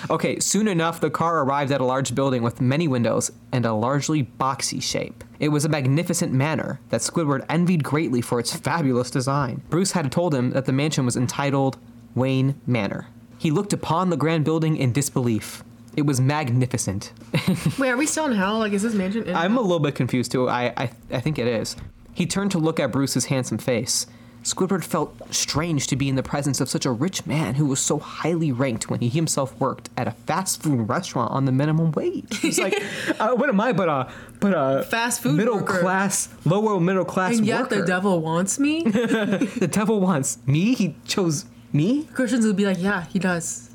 okay, 0.10 0.38
soon 0.38 0.68
enough, 0.68 1.00
the 1.00 1.10
car 1.10 1.42
arrived 1.42 1.72
at 1.72 1.80
a 1.80 1.84
large 1.84 2.14
building 2.14 2.44
with 2.44 2.60
many 2.60 2.86
windows 2.86 3.32
and 3.50 3.66
a 3.66 3.72
largely 3.72 4.22
boxy 4.22 4.80
shape. 4.80 5.24
It 5.40 5.48
was 5.48 5.64
a 5.64 5.68
magnificent 5.68 6.32
manor 6.32 6.78
that 6.90 7.00
Squidward 7.00 7.44
envied 7.48 7.82
greatly 7.82 8.20
for 8.20 8.38
its 8.38 8.54
fabulous 8.54 9.10
design. 9.10 9.62
Bruce 9.70 9.90
had 9.90 10.12
told 10.12 10.32
him 10.32 10.50
that 10.50 10.66
the 10.66 10.72
mansion 10.72 11.04
was 11.04 11.16
entitled 11.16 11.76
Wayne 12.14 12.60
Manor. 12.64 13.08
He 13.38 13.50
looked 13.50 13.72
upon 13.72 14.10
the 14.10 14.16
grand 14.16 14.44
building 14.44 14.76
in 14.76 14.92
disbelief. 14.92 15.64
It 15.96 16.06
was 16.06 16.20
magnificent. 16.20 17.12
Wait, 17.76 17.90
are 17.90 17.96
we 17.96 18.06
still 18.06 18.26
in 18.26 18.36
hell? 18.36 18.60
Like, 18.60 18.72
is 18.72 18.82
this 18.82 18.94
mansion? 18.94 19.24
In 19.24 19.34
I'm 19.34 19.58
a 19.58 19.60
little 19.60 19.80
bit 19.80 19.96
confused 19.96 20.30
too. 20.30 20.48
I, 20.48 20.72
I 20.76 20.90
I 21.10 21.20
think 21.20 21.40
it 21.40 21.48
is. 21.48 21.74
He 22.16 22.26
turned 22.26 22.50
to 22.52 22.58
look 22.58 22.80
at 22.80 22.90
Bruce's 22.90 23.26
handsome 23.26 23.58
face. 23.58 24.06
Squidward 24.42 24.84
felt 24.84 25.14
strange 25.34 25.88
to 25.88 25.96
be 25.96 26.08
in 26.08 26.14
the 26.14 26.22
presence 26.22 26.60
of 26.60 26.68
such 26.68 26.86
a 26.86 26.90
rich 26.92 27.26
man 27.26 27.56
who 27.56 27.66
was 27.66 27.80
so 27.80 27.98
highly 27.98 28.52
ranked 28.52 28.88
when 28.88 29.00
he 29.00 29.08
himself 29.08 29.58
worked 29.60 29.90
at 29.96 30.06
a 30.06 30.12
fast 30.12 30.62
food 30.62 30.88
restaurant 30.88 31.32
on 31.32 31.46
the 31.46 31.52
minimum 31.52 31.90
wage. 31.92 32.38
He's 32.38 32.58
like, 32.58 32.80
uh, 33.20 33.34
what 33.34 33.48
am 33.48 33.60
I 33.60 33.72
but 33.72 33.88
a 33.88 34.08
but 34.40 34.52
a 34.56 34.84
Fast 34.84 35.20
food 35.22 35.34
middle 35.34 35.56
worker. 35.56 35.80
class, 35.80 36.28
lower 36.44 36.78
middle 36.78 37.04
class 37.04 37.36
and 37.38 37.44
yet 37.46 37.62
worker. 37.62 37.80
the 37.80 37.86
devil 37.86 38.20
wants 38.20 38.58
me. 38.60 38.82
the 38.84 39.68
devil 39.70 40.00
wants 40.00 40.38
me. 40.46 40.74
He 40.74 40.94
chose 41.06 41.44
me. 41.72 42.04
Christians 42.14 42.46
would 42.46 42.56
be 42.56 42.66
like, 42.66 42.78
yeah, 42.80 43.04
he 43.06 43.18
does. 43.18 43.70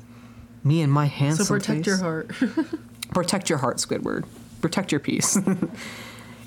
Me 0.64 0.80
and 0.80 0.90
my 0.92 1.04
handsome 1.06 1.44
So 1.44 1.54
protect 1.54 1.78
face. 1.80 1.86
your 1.86 1.98
heart. 1.98 2.30
Protect 3.12 3.50
your 3.50 3.58
heart, 3.58 3.76
Squidward. 3.76 4.24
Protect 4.62 4.90
your 4.90 5.00
peace. 5.00 5.36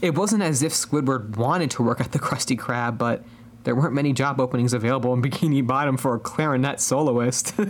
It 0.06 0.16
wasn't 0.16 0.44
as 0.44 0.62
if 0.62 0.72
Squidward 0.74 1.36
wanted 1.38 1.72
to 1.72 1.84
work 1.84 2.00
at 2.00 2.12
the 2.12 2.20
Krusty 2.20 2.58
Krab, 2.58 2.98
but 2.98 3.24
there 3.64 3.76
weren't 3.76 3.94
many 3.94 4.14
job 4.14 4.40
openings 4.40 4.74
available 4.74 5.14
in 5.14 5.22
Bikini 5.22 5.66
Bottom 5.66 5.98
for 5.98 6.16
a 6.16 6.20
clarinet 6.20 6.80
soloist. 6.80 7.54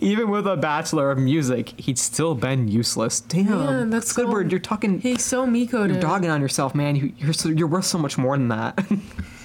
Even 0.00 0.28
with 0.30 0.46
a 0.46 0.56
bachelor 0.56 1.10
of 1.10 1.18
music, 1.18 1.78
he'd 1.80 1.98
still 1.98 2.34
been 2.34 2.68
useless. 2.68 3.20
Damn, 3.20 3.46
Man, 3.48 3.90
that's 3.90 4.12
so- 4.14 4.26
Squidward, 4.26 4.50
you're 4.50 4.60
talking, 4.60 5.00
He's 5.00 5.24
so 5.24 5.46
Miko. 5.46 5.84
you're 5.84 6.00
dogging 6.00 6.30
on 6.30 6.40
yourself, 6.40 6.74
man. 6.74 6.96
You, 6.96 7.12
you're 7.18 7.32
so, 7.32 7.48
you're 7.48 7.66
worth 7.66 7.86
so 7.86 7.98
much 7.98 8.18
more 8.18 8.36
than 8.36 8.48
that. 8.48 8.78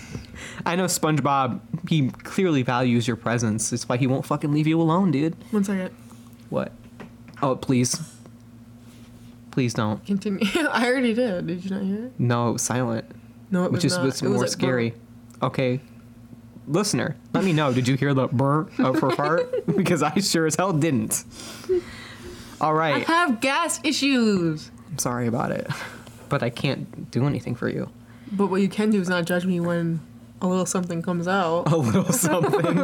I 0.65 0.75
know 0.75 0.85
SpongeBob. 0.85 1.59
He 1.89 2.09
clearly 2.09 2.63
values 2.63 3.07
your 3.07 3.15
presence. 3.17 3.71
It's 3.73 3.87
why 3.87 3.97
he 3.97 4.07
won't 4.07 4.25
fucking 4.25 4.51
leave 4.51 4.67
you 4.67 4.79
alone, 4.81 5.11
dude. 5.11 5.35
One 5.51 5.63
second. 5.63 5.91
What? 6.49 6.71
Oh, 7.41 7.55
please. 7.55 7.99
Please 9.51 9.73
don't. 9.73 10.03
Continue. 10.05 10.45
I 10.71 10.87
already 10.87 11.13
did. 11.13 11.47
Did 11.47 11.63
you 11.65 11.71
not 11.71 11.83
hear 11.83 12.05
it? 12.05 12.13
No, 12.19 12.49
it 12.49 12.53
was 12.53 12.61
silent, 12.61 13.05
No, 13.51 13.65
it 13.65 13.71
which 13.71 13.83
was 13.83 13.93
is 13.93 13.97
not. 13.97 14.05
what's 14.05 14.21
more 14.23 14.37
like, 14.37 14.49
scary. 14.49 14.93
Okay, 15.43 15.79
listener, 16.67 17.15
let 17.33 17.43
me 17.43 17.51
know. 17.53 17.73
Did 17.73 17.87
you 17.87 17.95
hear 17.97 18.13
the 18.13 18.27
burr 18.27 18.67
of 18.79 18.99
her 18.99 19.11
fart? 19.11 19.65
because 19.75 20.01
I 20.03 20.17
sure 20.19 20.45
as 20.45 20.55
hell 20.55 20.71
didn't. 20.73 21.23
All 22.61 22.73
right. 22.73 23.07
I 23.09 23.11
have 23.11 23.41
gas 23.41 23.79
issues. 23.83 24.71
I'm 24.89 24.97
sorry 24.99 25.27
about 25.27 25.51
it, 25.51 25.67
but 26.29 26.43
I 26.43 26.49
can't 26.49 27.09
do 27.11 27.25
anything 27.25 27.55
for 27.55 27.67
you. 27.69 27.89
But 28.31 28.47
what 28.47 28.61
you 28.61 28.69
can 28.69 28.89
do 28.91 29.01
is 29.01 29.09
not 29.09 29.25
judge 29.25 29.45
me 29.45 29.59
when 29.59 29.99
a 30.41 30.47
little 30.47 30.65
something 30.65 31.01
comes 31.01 31.27
out. 31.27 31.71
A 31.71 31.77
little 31.77 32.03
something. 32.11 32.77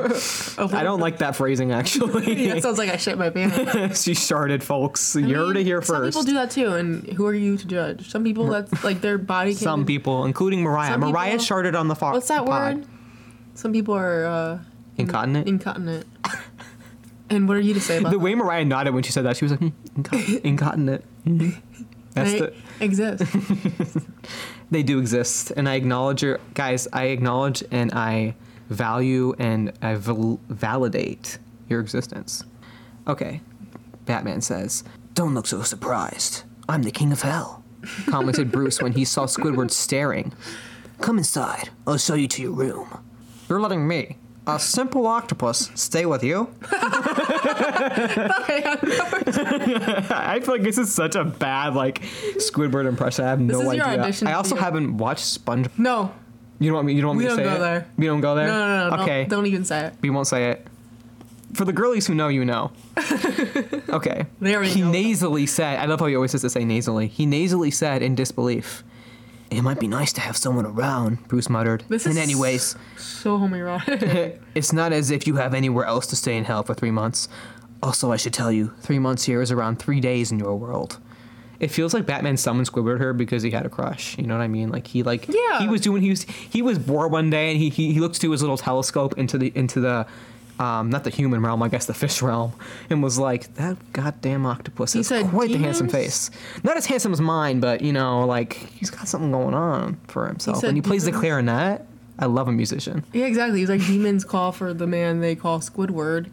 I 0.76 0.84
don't 0.84 1.00
like 1.00 1.18
that 1.20 1.36
phrasing 1.36 1.72
actually. 1.72 2.48
That 2.50 2.62
sounds 2.64 2.78
like 2.78 2.90
I 2.90 2.98
shit 2.98 3.18
my 3.18 3.30
pants. 3.30 4.04
she 4.04 4.12
sharded, 4.14 4.62
folks. 4.64 5.16
I 5.16 5.20
You're 5.22 5.48
mean, 5.48 5.58
it 5.58 5.64
here 5.64 5.82
Some 5.82 5.96
first. 5.98 6.16
people 6.18 6.26
do 6.26 6.34
that 6.36 6.52
too, 6.52 6.74
and 6.74 7.04
who 7.14 7.26
are 7.26 7.34
you 7.34 7.58
to 7.58 7.68
judge? 7.68 8.10
Some 8.10 8.24
people 8.24 8.46
that's 8.48 8.84
like 8.84 9.02
their 9.02 9.18
body. 9.18 9.52
Can, 9.54 9.60
Some 9.64 9.86
people, 9.86 10.26
including 10.26 10.62
Mariah. 10.62 10.92
Some 10.92 11.02
Mariah 11.02 11.32
people- 11.40 11.46
sharded 11.46 11.78
on 11.80 11.88
the 11.88 11.96
far. 11.96 12.14
What's 12.14 12.28
that 12.28 12.46
pod. 12.46 12.78
word? 12.78 12.88
Some 13.56 13.74
people 13.74 13.96
are 13.96 14.26
uh, 14.26 14.60
Incontinent. 14.98 15.48
incontinent. 15.48 16.06
and 17.30 17.48
what 17.48 17.58
are 17.58 17.62
you 17.62 17.74
to 17.74 17.82
say 17.82 17.98
about 17.98 18.12
the 18.12 18.18
that? 18.18 18.24
way 18.24 18.36
Mariah 18.36 18.66
nodded 18.66 18.94
when 18.94 19.02
she 19.04 19.12
said 19.12 19.26
that, 19.26 19.36
she 19.38 19.46
was 19.46 19.52
like, 19.52 19.60
incon- 19.62 20.42
incontinent. 20.42 21.04
That's 22.18 22.32
they 22.32 22.40
the. 22.40 22.54
exist. 22.80 23.24
They 24.70 24.84
do 24.84 25.00
exist, 25.00 25.54
and 25.56 25.70
I 25.70 25.76
acknowledge 25.76 26.22
your 26.24 26.40
guys. 26.54 26.88
I 26.92 27.06
acknowledge 27.06 27.64
and 27.72 27.94
I 27.94 28.36
value 28.70 29.34
and 29.40 29.72
I 29.82 29.96
val- 29.96 30.42
validate 30.50 31.38
your 31.70 31.80
existence. 31.80 32.44
Okay, 33.08 33.40
Batman 34.06 34.42
says, 34.42 34.84
Don't 35.14 35.34
look 35.34 35.48
so 35.48 35.62
surprised. 35.62 36.44
I'm 36.68 36.84
the 36.84 36.92
king 36.92 37.14
of 37.14 37.22
hell. 37.22 37.64
commented 38.08 38.52
Bruce 38.52 38.82
when 38.82 38.92
he 38.92 39.06
saw 39.06 39.26
Squidward 39.26 39.72
staring. 39.72 40.34
Come 41.00 41.18
inside. 41.18 41.70
I'll 41.86 41.98
show 41.98 42.16
you 42.16 42.28
to 42.28 42.42
your 42.42 42.52
room. 42.52 42.90
You're 43.48 43.62
letting 43.62 43.88
me, 43.88 44.18
a 44.48 44.60
simple 44.60 45.06
octopus, 45.08 45.70
stay 45.76 46.06
with 46.06 46.24
you? 46.24 46.50
I 49.12 50.40
feel 50.44 50.54
like 50.56 50.64
this 50.64 50.78
is 50.78 50.94
such 50.94 51.16
a 51.16 51.24
bad 51.24 51.74
like 51.76 52.02
Squidward 52.38 52.88
impression. 52.88 53.26
I 53.26 53.30
have 53.30 53.40
no 53.40 53.60
is 53.72 53.76
your 53.78 53.86
idea. 53.86 54.04
audition 54.04 54.28
I 54.28 54.34
also 54.34 54.56
video. 54.56 54.64
haven't 54.64 54.98
watched 54.98 55.26
Sponge. 55.26 55.68
no, 55.78 56.12
You 56.60 56.70
don't 56.70 56.76
want 56.76 56.88
me. 56.88 56.94
You 56.94 57.02
don't 57.02 57.10
want 57.10 57.18
We 57.20 57.24
me 57.26 57.30
to 57.30 57.36
don't 57.36 57.46
say 57.46 57.50
go 57.52 57.56
it? 57.56 57.60
there. 57.60 57.88
We 57.98 58.06
don't 58.06 58.22
go 58.22 58.36
there. 58.36 58.48
no, 58.48 58.58
no, 58.60 58.90
no, 58.90 58.96
no. 58.98 59.04
Okay. 59.04 59.22
Don't, 59.24 59.30
don't 59.40 59.46
even 59.48 59.66
say 59.66 59.88
it. 59.88 59.94
We 60.02 60.10
won't 60.10 60.28
say 60.28 60.52
it. 60.52 60.66
For 61.54 61.64
the 61.66 61.74
girlies 61.74 62.06
who 62.08 62.14
know, 62.14 62.28
you 62.28 62.44
know. 62.46 62.72
okay. 63.90 64.26
They 64.42 64.56
already 64.56 64.72
he 64.72 64.82
know. 64.82 64.92
nasally 64.92 65.46
said, 65.46 65.80
I 65.80 65.86
love 65.86 66.00
how 66.02 66.08
he 66.08 66.16
always 66.16 66.32
says 66.32 66.42
to 66.42 66.50
say 66.50 66.66
nasally. 66.66 67.08
He 67.08 67.26
nasally 67.26 67.72
said 67.72 68.02
in 68.02 68.16
disbelief. 68.16 68.84
It 69.50 69.62
might 69.62 69.80
be 69.80 69.88
nice 69.88 70.12
to 70.14 70.22
have 70.22 70.36
someone 70.36 70.66
around. 70.66 71.28
Bruce 71.28 71.50
muttered. 71.50 71.84
This 71.88 72.06
And 72.06 72.14
is 72.18 72.24
anyways, 72.24 72.76
so 72.98 73.38
homoerotic. 73.40 74.40
It's 74.56 74.74
not 74.74 74.92
as 74.94 75.10
if 75.12 75.26
you 75.28 75.36
have 75.38 75.54
anywhere 75.54 75.86
else 75.86 76.06
to 76.08 76.16
stay 76.16 76.36
in 76.38 76.44
hell 76.46 76.64
for 76.64 76.74
three 76.74 76.92
months. 76.92 77.30
also 77.82 78.12
I 78.12 78.18
should 78.18 78.34
tell 78.34 78.52
you, 78.52 78.74
Three 78.82 79.00
months 79.00 79.24
here 79.26 79.42
is 79.42 79.52
around 79.52 79.78
three 79.80 80.00
days 80.02 80.32
in 80.32 80.40
your 80.40 80.56
world. 80.56 80.98
It 81.60 81.72
feels 81.72 81.94
like 81.94 82.06
Batman 82.06 82.38
summoned 82.38 82.70
Squidward 82.70 83.00
her 83.00 83.14
because 83.14 83.42
he 83.42 83.50
had 83.52 83.66
a 83.66 83.70
crush. 83.70 84.16
You 84.18 84.28
know 84.28 84.36
what 84.38 84.44
I 84.44 84.48
mean? 84.48 84.70
Like 84.70 84.86
he 84.88 85.02
like 85.02 85.28
Yeah. 85.28 85.60
he 85.60 85.68
was 85.68 85.82
doing 85.82 86.02
he 86.04 86.10
was 86.10 86.24
he 86.24 86.62
was 86.62 86.78
bored 86.78 87.12
one 87.12 87.30
day 87.32 87.50
and 87.52 87.58
he 87.60 87.70
he, 87.70 87.94
he 87.94 88.00
looked 88.00 88.18
through 88.18 88.32
his 88.32 88.42
little 88.42 88.58
telescope 88.58 89.18
into 89.18 89.38
the 89.40 89.52
into 89.56 89.80
the 89.80 90.06
um, 90.60 90.90
not 90.90 91.04
the 91.04 91.10
human 91.10 91.42
realm, 91.42 91.62
I 91.64 91.70
guess 91.70 91.86
the 91.86 91.94
fish 91.94 92.22
realm, 92.22 92.54
and 92.90 93.04
was 93.04 93.18
like, 93.20 93.54
"That 93.56 93.78
goddamn 93.94 94.46
octopus 94.46 94.94
He 94.94 95.00
has 95.00 95.08
said 95.08 95.28
quite 95.28 95.52
the 95.52 95.58
handsome 95.58 95.88
face. 95.90 96.30
Not 96.64 96.78
as 96.78 96.86
handsome 96.86 97.14
as 97.14 97.22
mine, 97.22 97.60
but 97.60 97.82
you 97.82 97.94
know, 97.94 98.26
like 98.26 98.54
he's 98.54 98.90
got 98.90 99.08
something 99.08 99.32
going 99.32 99.54
on 99.54 100.00
for 100.08 100.28
himself. 100.28 100.64
and 100.64 100.76
he 100.78 100.82
plays 100.82 101.06
the 101.06 101.12
clarinet. 101.12 101.86
I 102.20 102.26
love 102.26 102.48
a 102.48 102.52
musician. 102.52 103.06
yeah, 103.14 103.26
exactly. 103.26 103.60
He's 103.60 103.70
like 103.70 103.86
demons 103.86 104.26
call 104.26 104.52
for 104.52 104.74
the 104.74 104.88
man 104.88 105.20
they 105.20 105.36
call 105.36 105.60
Squidward, 105.60 106.32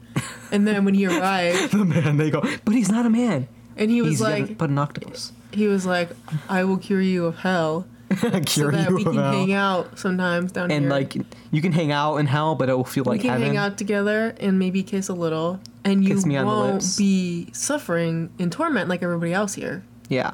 and 0.51 0.67
then 0.67 0.87
when 0.87 0.95
he 0.95 1.05
arrived, 1.07 1.73
The 1.73 1.85
man, 1.85 2.17
they 2.17 2.31
go, 2.31 2.41
but 2.65 2.75
he's 2.75 2.89
not 2.91 3.05
a 3.05 3.11
man. 3.11 3.49
and 3.77 3.91
he 3.91 4.01
was 4.01 4.13
he's 4.13 4.21
like, 4.23 4.57
but 4.57 4.71
an 4.71 4.79
octopus. 4.79 5.33
he 5.53 5.67
was 5.69 5.85
like, 5.85 6.09
I 6.49 6.65
will 6.65 6.79
cure 6.79 7.03
you 7.03 7.27
of 7.27 7.37
hell, 7.37 7.87
so 8.47 8.71
that 8.71 8.89
you 8.91 8.97
we 8.97 9.05
can 9.05 9.13
about- 9.13 9.35
hang 9.35 9.53
out 9.53 9.99
sometimes 9.99 10.53
down 10.53 10.65
and 10.65 10.73
here. 10.73 10.81
And 10.81 10.89
like 10.91 11.15
you 11.51 11.63
can 11.63 11.73
hang 11.73 11.93
out 11.93 12.17
in 12.17 12.27
hell, 12.27 12.55
but 12.55 12.69
it 12.69 12.77
will 12.77 12.85
feel 12.85 13.05
we 13.05 13.13
like 13.13 13.21
can 13.23 13.31
heaven. 13.31 13.47
hang 13.49 13.57
out 13.57 13.79
together 13.79 14.35
and 14.41 14.59
maybe 14.59 14.83
kiss 14.83 15.09
a 15.09 15.15
little, 15.15 15.61
and 15.85 16.05
you 16.05 16.21
won't 16.45 16.85
be 16.99 17.49
suffering 17.53 18.31
in 18.39 18.51
torment 18.51 18.89
like 18.89 19.03
everybody 19.03 19.33
else 19.33 19.55
here. 19.55 19.85
Yeah, 20.09 20.33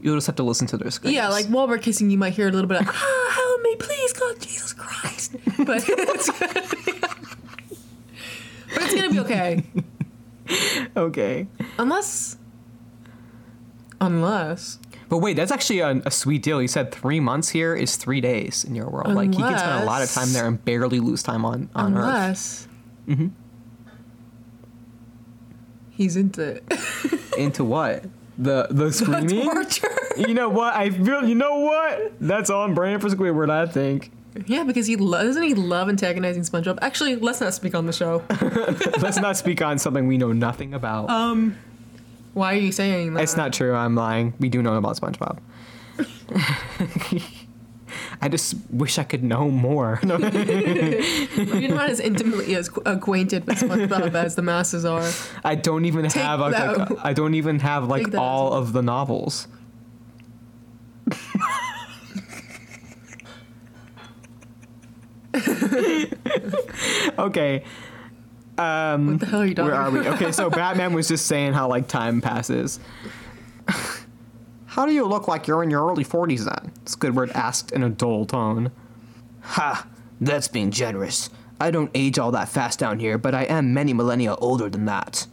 you'll 0.00 0.16
just 0.16 0.26
have 0.26 0.36
to 0.36 0.42
listen 0.42 0.66
to 0.68 0.76
their 0.76 0.90
screams. 0.90 1.14
Yeah, 1.14 1.28
like 1.28 1.46
while 1.46 1.68
we're 1.68 1.78
kissing, 1.78 2.10
you 2.10 2.18
might 2.18 2.32
hear 2.34 2.48
a 2.48 2.52
little 2.52 2.68
bit 2.68 2.80
of 2.80 2.88
ah, 2.88 3.30
"Help 3.34 3.62
me, 3.62 3.76
please, 3.76 4.12
God, 4.12 4.40
Jesus 4.40 4.72
Christ!" 4.72 5.36
But 5.64 5.84
it's, 5.88 6.30
but 6.38 6.56
it's 8.82 8.94
gonna 8.94 9.10
be 9.10 9.20
okay, 9.20 9.62
okay. 10.96 11.46
unless, 11.78 12.36
unless 14.00 14.78
But 15.08 15.18
wait, 15.18 15.34
that's 15.36 15.52
actually 15.52 15.80
a, 15.80 15.90
a 16.06 16.10
sweet 16.10 16.42
deal. 16.42 16.60
You 16.62 16.68
said 16.68 16.92
three 16.92 17.20
months 17.20 17.48
here 17.50 17.74
is 17.74 17.96
three 17.96 18.20
days 18.20 18.64
in 18.64 18.74
your 18.74 18.88
world. 18.88 19.14
Like 19.14 19.34
he 19.34 19.40
can 19.42 19.58
spend 19.58 19.82
a 19.82 19.86
lot 19.86 20.02
of 20.02 20.10
time 20.10 20.32
there 20.32 20.46
and 20.46 20.62
barely 20.64 21.00
lose 21.00 21.22
time 21.22 21.44
on 21.44 21.68
on 21.74 21.96
Earth. 21.96 22.04
unless 22.04 22.68
Mm-hmm. 23.08 23.26
he's 25.90 26.16
into 26.16 26.42
it. 26.42 26.64
Into 27.38 27.64
what? 27.64 28.04
The 28.38 28.68
the 28.70 28.92
screaming. 28.92 29.44
torture. 29.44 29.88
you 30.16 30.34
know 30.34 30.48
what? 30.48 30.74
I 30.74 30.90
feel. 30.90 31.24
You 31.28 31.34
know 31.34 31.58
what? 31.60 32.12
That's 32.20 32.48
on 32.48 32.74
brand 32.74 33.02
for 33.02 33.08
Squidward. 33.08 33.50
I 33.50 33.66
think. 33.66 34.12
Yeah, 34.46 34.64
because 34.64 34.86
he 34.86 34.96
lo- 34.96 35.22
doesn't 35.22 35.42
he 35.42 35.54
love 35.54 35.88
antagonizing 35.88 36.42
SpongeBob. 36.42 36.78
Actually, 36.80 37.16
let's 37.16 37.40
not 37.40 37.54
speak 37.54 37.74
on 37.74 37.86
the 37.86 37.92
show. 37.92 38.22
Let's 39.00 39.16
not 39.18 39.36
speak 39.36 39.62
on 39.62 39.78
something 39.78 40.08
we 40.08 40.18
know 40.18 40.32
nothing 40.32 40.74
about. 40.74 41.08
Um, 41.10 41.56
why 42.34 42.54
are 42.54 42.58
you 42.58 42.72
saying 42.72 43.14
that? 43.14 43.22
It's 43.22 43.36
not 43.36 43.52
true. 43.52 43.74
I'm 43.74 43.94
lying. 43.94 44.34
We 44.38 44.48
do 44.48 44.62
know 44.62 44.74
about 44.74 44.96
SpongeBob. 44.96 45.38
I 48.20 48.28
just 48.28 48.56
wish 48.70 48.98
I 48.98 49.04
could 49.04 49.22
know 49.22 49.50
more. 49.50 50.00
No. 50.04 50.18
You're 50.18 51.74
not 51.74 51.88
as 51.90 52.00
intimately 52.00 52.54
as 52.56 52.68
acquainted 52.84 53.46
with 53.46 53.58
SpongeBob 53.58 54.14
as 54.14 54.34
the 54.34 54.42
masses 54.42 54.84
are. 54.84 55.08
I 55.44 55.54
don't 55.54 55.84
even 55.84 56.08
Take 56.08 56.22
have 56.22 56.40
like 56.40 56.54
I 57.04 57.12
don't 57.12 57.34
even 57.34 57.60
have 57.60 57.86
like 57.88 58.14
all 58.14 58.52
of 58.52 58.72
the 58.72 58.82
novels. 58.82 59.46
okay. 67.18 67.64
Um 68.58 69.06
What 69.12 69.20
the 69.20 69.26
hell 69.26 69.40
are 69.42 69.46
you 69.46 69.54
talking 69.54 69.70
where 69.72 69.80
are 69.80 69.90
we? 69.90 70.06
Okay, 70.08 70.32
so 70.32 70.48
Batman 70.50 70.92
was 70.92 71.08
just 71.08 71.26
saying 71.26 71.52
how 71.54 71.68
like 71.68 71.88
time 71.88 72.20
passes. 72.20 72.78
How 74.66 74.86
do 74.86 74.92
you 74.92 75.04
look 75.06 75.28
like 75.28 75.46
you're 75.46 75.62
in 75.62 75.70
your 75.70 75.86
early 75.88 76.04
40s 76.04 76.44
then? 76.44 76.72
Squidward 76.84 77.30
asked 77.32 77.70
in 77.70 77.82
a 77.84 77.88
dull 77.88 78.26
tone. 78.26 78.72
ha, 79.40 79.86
that's 80.20 80.48
being 80.48 80.70
generous. 80.72 81.30
I 81.60 81.70
don't 81.70 81.90
age 81.94 82.18
all 82.18 82.32
that 82.32 82.48
fast 82.48 82.80
down 82.80 82.98
here, 82.98 83.16
but 83.16 83.34
I 83.34 83.44
am 83.44 83.72
many 83.72 83.92
millennia 83.92 84.34
older 84.36 84.68
than 84.68 84.84
that. 84.86 85.26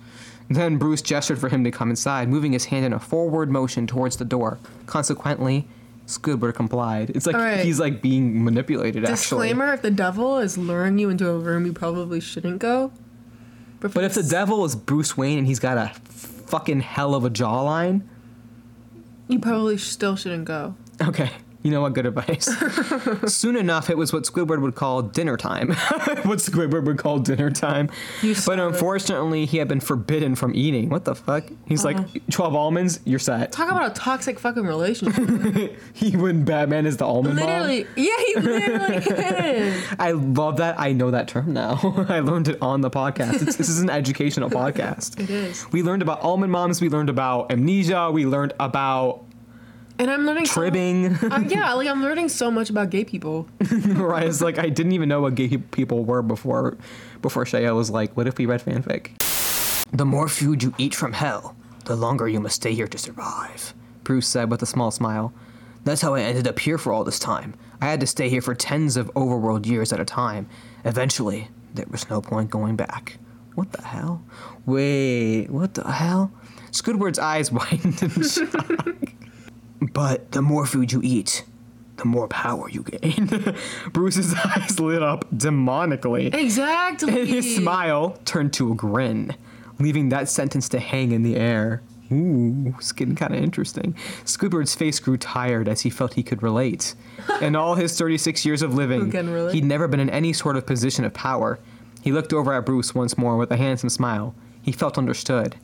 Then 0.50 0.78
Bruce 0.78 1.02
gestured 1.02 1.40
for 1.40 1.50
him 1.50 1.64
to 1.64 1.72
come 1.72 1.90
inside, 1.90 2.30
moving 2.30 2.52
his 2.52 2.66
hand 2.66 2.86
in 2.86 2.94
a 2.94 3.00
forward 3.00 3.50
motion 3.50 3.88
towards 3.88 4.18
the 4.18 4.26
door. 4.26 4.60
Consequently, 4.86 5.68
Squidward 6.06 6.54
complied. 6.56 7.10
It's 7.12 7.26
like 7.26 7.36
All 7.36 7.42
right. 7.42 7.66
he's 7.66 7.80
like 7.80 8.02
being 8.02 8.44
manipulated. 8.44 9.04
Actually, 9.06 9.16
Disclaimer: 9.16 9.74
If 9.74 9.82
the 9.82 9.92
devil 9.92 10.38
is 10.38 10.58
luring 10.58 11.00
you 11.00 11.10
into 11.10 11.28
a 11.30 11.38
room 11.40 11.66
you 11.66 11.74
probably 11.74 12.20
shouldn't 12.20 12.60
go. 12.60 12.92
But 13.82 14.04
if 14.04 14.14
the 14.14 14.24
devil 14.24 14.64
is 14.66 14.76
Bruce 14.76 15.18
Wayne 15.18 15.38
and 15.40 15.48
he's 15.48 15.60
got 15.60 15.78
a 15.78 15.92
fucking 16.48 16.82
hell 16.82 17.16
of 17.16 17.26
a 17.26 17.30
jawline, 17.30 18.02
you 19.28 19.40
probably 19.40 19.78
still 19.78 20.16
shouldn't 20.16 20.46
go. 20.46 20.76
okay. 21.02 21.32
You 21.64 21.70
know 21.72 21.82
what? 21.82 21.94
Good 21.94 22.06
advice. 22.08 22.50
Soon 23.34 23.56
enough, 23.56 23.90
it 23.90 23.98
was 23.98 24.12
what 24.12 24.24
Squidward 24.24 24.62
would 24.62 24.74
call 24.76 25.02
dinner 25.04 25.38
time. 25.38 25.70
what 26.24 26.40
Squidward 26.40 26.86
would 26.86 26.98
call 26.98 27.20
dinner 27.20 27.52
time. 27.52 27.90
But 28.46 28.60
unfortunately, 28.60 29.46
he 29.46 29.58
had 29.58 29.68
been 29.68 29.80
forbidden 29.80 30.36
from 30.36 30.56
eating. 30.56 30.90
What 30.90 31.06
the 31.06 31.14
fuck? 31.16 31.44
He's 31.68 31.86
Uh-huh. 31.86 32.04
like, 32.14 32.28
12 32.32 32.56
almonds, 32.56 33.00
you're 33.06 33.20
set. 33.20 33.52
Talk 33.52 33.70
about 33.70 33.92
a 33.92 33.94
toxic 33.94 34.40
fucking 34.40 34.66
relationship. 34.66 35.78
He 35.94 36.16
when 36.18 36.46
Batman 36.46 36.86
is 36.86 36.98
the 36.98 37.06
almond 37.06 37.36
literally, 37.36 37.86
yeah, 37.96 38.12
he 38.28 38.36
literally 38.40 38.98
is. 38.98 39.86
I 40.00 40.12
love 40.12 40.58
that. 40.58 40.80
I 40.80 40.94
know 40.94 41.12
that 41.12 41.28
term 41.28 41.54
now. 41.54 41.80
I 42.10 42.20
learned 42.22 42.48
it 42.48 42.58
on 42.62 42.82
the 42.82 42.90
podcast. 42.90 43.42
It's, 43.42 43.56
this 43.56 43.70
is 43.70 43.80
an 43.82 43.90
educational 43.90 44.50
podcast. 44.50 45.20
It 45.20 45.30
is. 45.30 45.66
We 45.72 45.84
learned 45.84 46.02
about 46.02 46.22
almond 46.24 46.52
moms. 46.52 46.82
We 46.82 46.90
learned 46.90 47.10
about 47.10 47.52
amnesia. 47.52 48.10
We 48.12 48.26
learned 48.26 48.54
about 48.60 49.26
And 50.02 50.10
I'm 50.10 50.26
learning 50.26 50.48
so- 50.48 50.64
Uh, 50.64 51.44
yeah, 51.48 51.74
like 51.74 51.88
I'm 51.88 52.02
learning 52.02 52.30
so 52.30 52.50
much 52.50 52.72
about 52.72 52.90
gay 52.90 53.06
people. 53.06 53.48
Mariah's 53.86 54.42
like, 54.42 54.58
I 54.58 54.68
didn't 54.70 54.94
even 54.94 55.08
know 55.08 55.22
what 55.22 55.36
gay 55.36 55.58
people 55.58 56.04
were 56.06 56.24
before, 56.24 56.76
before 57.22 57.46
Sheah 57.46 57.76
was 57.76 57.92
like, 57.92 58.18
what 58.18 58.26
if 58.26 58.40
we 58.40 58.48
read 58.48 58.64
fanfic? 58.64 59.12
The 59.92 60.04
more 60.06 60.28
food 60.28 60.64
you 60.64 60.74
eat 60.80 60.96
from 60.96 61.14
hell, 61.14 61.56
the 61.86 61.96
longer 61.96 62.28
you 62.28 62.40
must 62.40 62.56
stay 62.56 62.74
here 62.74 62.88
to 62.88 62.98
survive. 62.98 63.76
Bruce 64.04 64.28
said 64.28 64.50
with 64.50 64.64
a 64.64 64.66
small 64.66 64.90
smile. 64.90 65.34
That's 65.84 66.02
how 66.02 66.16
I 66.16 66.22
ended 66.22 66.48
up 66.48 66.58
here 66.58 66.80
for 66.80 66.92
all 66.92 67.04
this 67.04 67.20
time. 67.20 67.54
I 67.80 67.86
had 67.86 68.00
to 68.00 68.08
stay 68.08 68.28
here 68.28 68.42
for 68.42 68.56
tens 68.56 68.98
of 68.98 69.14
overworld 69.14 69.68
years 69.68 69.94
at 69.94 70.00
a 70.00 70.06
time. 70.06 70.50
Eventually, 70.84 71.50
there 71.76 71.86
was 71.92 72.10
no 72.10 72.22
point 72.22 72.50
going 72.50 72.76
back. 72.76 73.18
What 73.54 73.72
the 73.72 73.84
hell? 73.84 74.24
Wait, 74.66 75.46
what 75.52 75.76
the 75.76 75.92
hell? 75.92 76.32
Squidward's 76.72 77.20
eyes 77.20 77.52
widened 77.60 78.02
in 78.02 78.10
shock. 78.24 79.14
But 79.82 80.32
the 80.32 80.42
more 80.42 80.66
food 80.66 80.92
you 80.92 81.02
eat, 81.04 81.44
the 81.98 82.06
more 82.06 82.28
power 82.28 82.70
you 82.70 82.84
gain. 82.84 83.56
Bruce's 83.94 84.34
eyes 84.46 84.80
lit 84.80 85.02
up 85.04 85.30
demonically. 85.32 86.34
Exactly. 86.34 87.20
And 87.22 87.28
his 87.28 87.56
smile 87.56 88.18
turned 88.26 88.54
to 88.54 88.72
a 88.72 88.76
grin, 88.76 89.36
leaving 89.80 90.10
that 90.10 90.30
sentence 90.30 90.70
to 90.70 90.80
hang 90.80 91.12
in 91.12 91.24
the 91.24 91.36
air. 91.36 91.82
Ooh, 92.12 92.76
it's 92.78 92.92
getting 92.92 93.16
kind 93.16 93.34
of 93.34 93.42
interesting. 93.42 93.96
Squidward's 94.26 94.76
face 94.76 95.00
grew 95.00 95.16
tired 95.18 95.70
as 95.70 95.82
he 95.82 95.90
felt 95.90 96.16
he 96.16 96.24
could 96.24 96.44
relate. 96.44 96.94
In 97.42 97.56
all 97.56 97.76
his 97.76 97.98
36 97.98 98.46
years 98.46 98.62
of 98.62 98.74
living, 98.76 99.00
Who 99.06 99.12
can 99.12 99.30
relate? 99.30 99.54
he'd 99.56 99.64
never 99.64 99.88
been 99.88 100.02
in 100.02 100.10
any 100.10 100.34
sort 100.34 100.58
of 100.58 100.66
position 100.66 101.06
of 101.06 101.14
power. 101.14 101.58
He 102.02 102.12
looked 102.12 102.34
over 102.34 102.52
at 102.54 102.66
Bruce 102.66 102.94
once 102.94 103.18
more 103.18 103.38
with 103.38 103.50
a 103.50 103.56
handsome 103.56 103.88
smile. 103.90 104.36
He 104.62 104.74
felt 104.74 104.98
understood. 104.98 105.56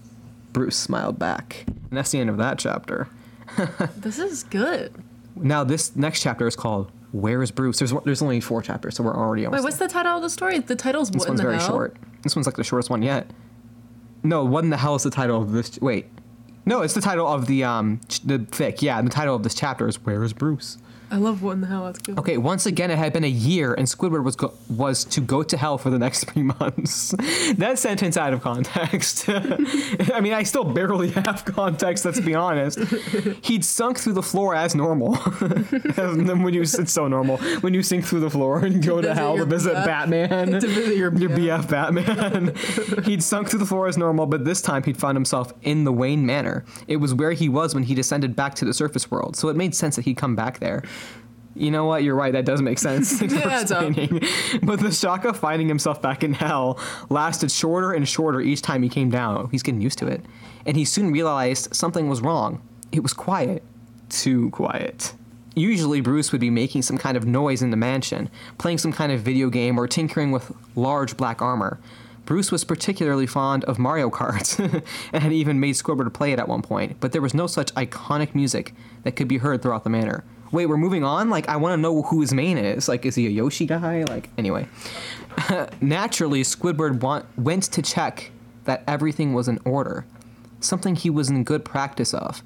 Bruce 0.53 0.77
smiled 0.77 1.19
back. 1.19 1.65
And 1.67 1.97
that's 1.97 2.11
the 2.11 2.19
end 2.19 2.29
of 2.29 2.37
that 2.37 2.59
chapter. 2.59 3.09
This 3.97 4.19
is 4.19 4.43
good. 4.43 4.93
Now, 5.35 5.63
this 5.63 5.95
next 5.95 6.21
chapter 6.21 6.47
is 6.47 6.55
called 6.55 6.91
Where 7.11 7.41
is 7.43 7.51
Bruce? 7.51 7.79
There's, 7.79 7.93
there's 8.05 8.21
only 8.21 8.39
four 8.39 8.61
chapters, 8.61 8.95
so 8.95 9.03
we're 9.03 9.15
already 9.15 9.45
Wait, 9.47 9.61
what's 9.63 9.77
the 9.77 9.87
title 9.87 10.15
of 10.15 10.21
the 10.21 10.29
story? 10.29 10.59
The 10.59 10.75
title's 10.75 11.09
This 11.11 11.19
What 11.21 11.29
one's 11.29 11.39
in 11.39 11.45
the 11.45 11.51
very 11.51 11.61
Hell? 11.61 11.67
short. 11.69 11.97
This 12.23 12.35
one's 12.35 12.45
like 12.47 12.55
the 12.55 12.63
shortest 12.63 12.89
one 12.89 13.01
yet. 13.01 13.27
No, 14.23 14.43
what 14.43 14.63
in 14.63 14.69
the 14.71 14.77
hell 14.77 14.95
is 14.95 15.03
the 15.03 15.11
title 15.11 15.41
of 15.41 15.51
this? 15.51 15.79
Wait, 15.79 16.07
no, 16.65 16.81
it's 16.81 16.93
the 16.95 17.01
title 17.01 17.27
of 17.27 17.45
the 17.47 17.63
um 17.63 18.01
the 18.25 18.39
fic. 18.39 18.81
Yeah, 18.81 19.01
the 19.01 19.09
title 19.09 19.35
of 19.35 19.43
this 19.43 19.53
chapter 19.53 19.87
is 19.87 20.03
Where 20.03 20.23
is 20.23 20.33
Bruce? 20.33 20.77
I 21.09 21.17
love 21.17 21.41
What 21.41 21.51
in 21.53 21.61
the 21.61 21.67
Hell. 21.67 21.85
That's 21.85 21.99
good. 21.99 22.19
Okay, 22.19 22.37
once 22.37 22.65
again, 22.65 22.91
it 22.91 22.97
had 22.97 23.13
been 23.13 23.23
a 23.23 23.27
year, 23.29 23.73
and 23.73 23.87
Squidward 23.87 24.23
was 24.23 24.35
go- 24.35 24.53
was 24.69 25.05
to 25.05 25.21
go 25.21 25.41
to 25.43 25.55
hell 25.57 25.77
for 25.77 25.89
the 25.89 25.97
next 25.99 26.23
three 26.29 26.43
months. 26.43 27.11
that 27.57 27.79
sentence 27.79 28.17
out 28.17 28.33
of 28.33 28.41
context. 28.41 29.29
I 29.29 30.19
mean, 30.21 30.33
I 30.33 30.43
still 30.43 30.65
barely 30.65 31.11
have 31.11 31.45
context. 31.45 32.03
Let's 32.05 32.19
be 32.19 32.35
honest. 32.35 32.79
He'd 33.43 33.63
sunk 33.63 33.99
through 33.99 34.13
the 34.13 34.21
floor 34.23 34.53
as 34.55 34.75
normal. 34.75 35.17
and 35.97 36.27
then 36.27 36.43
when 36.43 36.53
you, 36.53 36.61
it's 36.61 36.91
so 36.91 37.07
normal 37.07 37.37
when 37.61 37.73
you 37.73 37.83
sink 37.83 38.05
through 38.05 38.19
the 38.21 38.29
floor 38.29 38.59
and 38.65 38.83
go 38.85 39.01
to 39.01 39.07
visit 39.07 39.17
hell 39.17 39.37
to 39.37 39.45
visit 39.45 39.75
BF. 39.75 39.85
Batman. 39.85 40.51
To 40.59 40.67
visit 40.67 40.97
your 40.97 41.13
your 41.15 41.29
BF. 41.29 41.63
BF 41.63 41.69
Batman. 41.69 43.03
he'd 43.05 43.23
sunk 43.23 43.49
through 43.49 43.59
the 43.59 43.65
floor 43.65 43.87
as 43.87 43.97
normal, 43.97 44.25
but 44.25 44.43
this 44.43 44.61
time 44.61 44.83
he'd 44.83 44.97
found 44.97 45.15
himself 45.15 45.53
in 45.61 45.83
the 45.85 45.91
Wayne 45.93 46.25
Manor. 46.25 46.65
It 46.87 46.97
was 46.97 47.13
where 47.13 47.31
he 47.31 47.47
was 47.47 47.73
when 47.73 47.83
he 47.83 47.95
descended 47.95 48.35
back 48.35 48.55
to 48.55 48.65
the 48.65 48.73
surface 48.73 49.09
world, 49.09 49.35
so 49.35 49.47
it 49.49 49.55
made 49.55 49.73
sense 49.73 49.95
that 49.95 50.03
he'd 50.05 50.17
come 50.17 50.35
back 50.35 50.59
there. 50.59 50.83
You 51.57 51.71
know 51.71 51.85
what? 51.85 52.03
You're 52.03 52.15
right. 52.15 52.31
That 52.31 52.45
does 52.45 52.61
make 52.61 52.79
sense. 52.79 53.21
Yeah. 53.27 53.63
But 54.63 54.79
the 54.79 54.91
shock 54.91 55.25
of 55.25 55.37
finding 55.37 55.67
himself 55.67 56.01
back 56.01 56.23
in 56.23 56.33
hell 56.33 56.79
lasted 57.09 57.51
shorter 57.51 57.93
and 57.93 58.07
shorter 58.07 58.41
each 58.41 58.61
time 58.61 58.83
he 58.83 58.89
came 58.89 59.09
down. 59.09 59.49
He's 59.51 59.63
getting 59.63 59.81
used 59.81 59.97
to 59.99 60.07
it. 60.07 60.23
And 60.65 60.77
he 60.77 60.85
soon 60.85 61.11
realized 61.11 61.75
something 61.75 62.09
was 62.09 62.21
wrong. 62.21 62.61
It 62.91 63.01
was 63.03 63.13
quiet. 63.13 63.63
Too 64.09 64.49
quiet. 64.51 65.13
Usually, 65.55 66.01
Bruce 66.01 66.31
would 66.31 66.41
be 66.41 66.49
making 66.49 66.83
some 66.83 66.97
kind 66.97 67.17
of 67.17 67.25
noise 67.25 67.61
in 67.61 67.71
the 67.71 67.77
mansion, 67.77 68.29
playing 68.57 68.77
some 68.77 68.93
kind 68.93 69.11
of 69.11 69.21
video 69.21 69.49
game, 69.49 69.79
or 69.79 69.87
tinkering 69.87 70.31
with 70.31 70.51
large 70.75 71.17
black 71.17 71.41
armor. 71.41 71.79
Bruce 72.25 72.51
was 72.51 72.63
particularly 72.63 73.25
fond 73.25 73.63
of 73.65 73.79
Mario 73.79 74.09
Kart, 74.09 74.59
and 75.13 75.23
had 75.23 75.33
even 75.33 75.59
made 75.59 75.75
Squidward 75.75 76.13
play 76.13 76.31
it 76.31 76.39
at 76.39 76.47
one 76.47 76.61
point, 76.61 76.97
but 76.99 77.11
there 77.11 77.21
was 77.21 77.33
no 77.33 77.47
such 77.47 77.73
iconic 77.73 78.35
music 78.35 78.73
that 79.03 79.15
could 79.15 79.27
be 79.27 79.37
heard 79.37 79.61
throughout 79.61 79.83
the 79.83 79.89
manor. 79.89 80.23
Wait, 80.51 80.65
we're 80.65 80.77
moving 80.77 81.03
on? 81.03 81.29
Like, 81.29 81.49
I 81.49 81.57
want 81.57 81.73
to 81.73 81.77
know 81.77 82.01
who 82.03 82.21
his 82.21 82.33
main 82.33 82.57
is. 82.57 82.87
Like, 82.87 83.05
is 83.05 83.15
he 83.15 83.27
a 83.27 83.29
Yoshi 83.29 83.65
guy? 83.65 84.03
Like, 84.03 84.29
anyway. 84.37 84.67
Naturally, 85.81 86.43
Squidward 86.43 87.01
want, 87.01 87.25
went 87.37 87.63
to 87.63 87.81
check 87.81 88.31
that 88.63 88.83
everything 88.87 89.33
was 89.33 89.47
in 89.47 89.59
order, 89.65 90.05
something 90.59 90.95
he 90.95 91.09
was 91.09 91.29
in 91.29 91.43
good 91.43 91.63
practice 91.63 92.13
of, 92.13 92.43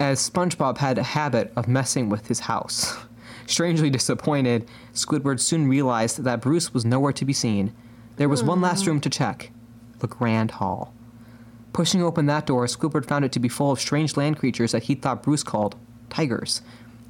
as 0.00 0.28
SpongeBob 0.28 0.78
had 0.78 0.98
a 0.98 1.02
habit 1.02 1.52
of 1.56 1.68
messing 1.68 2.08
with 2.08 2.28
his 2.28 2.40
house. 2.40 2.96
Strangely 3.46 3.90
disappointed, 3.90 4.68
Squidward 4.94 5.40
soon 5.40 5.68
realized 5.68 6.24
that 6.24 6.40
Bruce 6.40 6.72
was 6.72 6.84
nowhere 6.84 7.12
to 7.12 7.24
be 7.24 7.32
seen. 7.32 7.74
There 8.16 8.28
was 8.28 8.44
one 8.44 8.60
last 8.60 8.86
room 8.86 9.00
to 9.00 9.10
check 9.10 9.50
the 9.98 10.06
Grand 10.06 10.52
Hall. 10.52 10.92
Pushing 11.72 12.02
open 12.02 12.26
that 12.26 12.46
door, 12.46 12.66
Squidward 12.66 13.06
found 13.06 13.24
it 13.24 13.32
to 13.32 13.40
be 13.40 13.48
full 13.48 13.70
of 13.70 13.80
strange 13.80 14.16
land 14.16 14.38
creatures 14.38 14.72
that 14.72 14.84
he 14.84 14.94
thought 14.94 15.22
Bruce 15.22 15.42
called 15.42 15.76
tigers. 16.10 16.60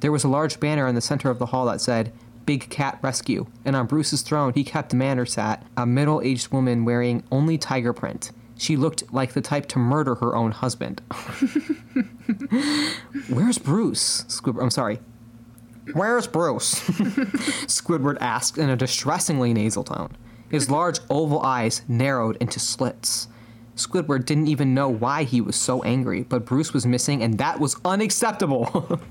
There 0.03 0.11
was 0.11 0.25
a 0.25 0.27
large 0.27 0.59
banner 0.59 0.85
in 0.85 0.95
the 0.95 1.01
center 1.01 1.29
of 1.29 1.39
the 1.39 1.45
hall 1.45 1.65
that 1.67 1.79
said, 1.79 2.11
Big 2.45 2.69
Cat 2.69 2.99
Rescue, 3.01 3.45
and 3.63 3.73
on 3.73 3.87
Bruce's 3.87 4.21
throne 4.21 4.51
he 4.51 4.65
kept 4.65 4.93
manor 4.93 5.25
sat 5.25 5.65
a 5.77 5.85
middle 5.85 6.19
aged 6.21 6.51
woman 6.51 6.83
wearing 6.83 7.23
only 7.31 7.57
tiger 7.57 7.93
print. 7.93 8.33
She 8.57 8.75
looked 8.75 9.13
like 9.13 9.31
the 9.31 9.39
type 9.39 9.65
to 9.67 9.79
murder 9.79 10.15
her 10.15 10.35
own 10.35 10.51
husband. 10.51 11.01
Where's 13.29 13.57
Bruce? 13.57 14.25
Squidward, 14.27 14.63
I'm 14.63 14.71
sorry. 14.71 14.99
Where's 15.93 16.27
Bruce? 16.27 16.81
Squidward 17.69 18.17
asked 18.19 18.57
in 18.57 18.69
a 18.69 18.75
distressingly 18.75 19.53
nasal 19.53 19.85
tone. 19.85 20.17
His 20.49 20.69
large 20.69 20.99
oval 21.09 21.41
eyes 21.43 21.81
narrowed 21.87 22.35
into 22.41 22.59
slits. 22.59 23.29
Squidward 23.77 24.25
didn't 24.25 24.49
even 24.49 24.73
know 24.73 24.89
why 24.89 25.23
he 25.23 25.39
was 25.39 25.55
so 25.55 25.81
angry, 25.83 26.23
but 26.23 26.43
Bruce 26.43 26.73
was 26.73 26.85
missing, 26.85 27.23
and 27.23 27.37
that 27.37 27.61
was 27.61 27.77
unacceptable. 27.85 28.99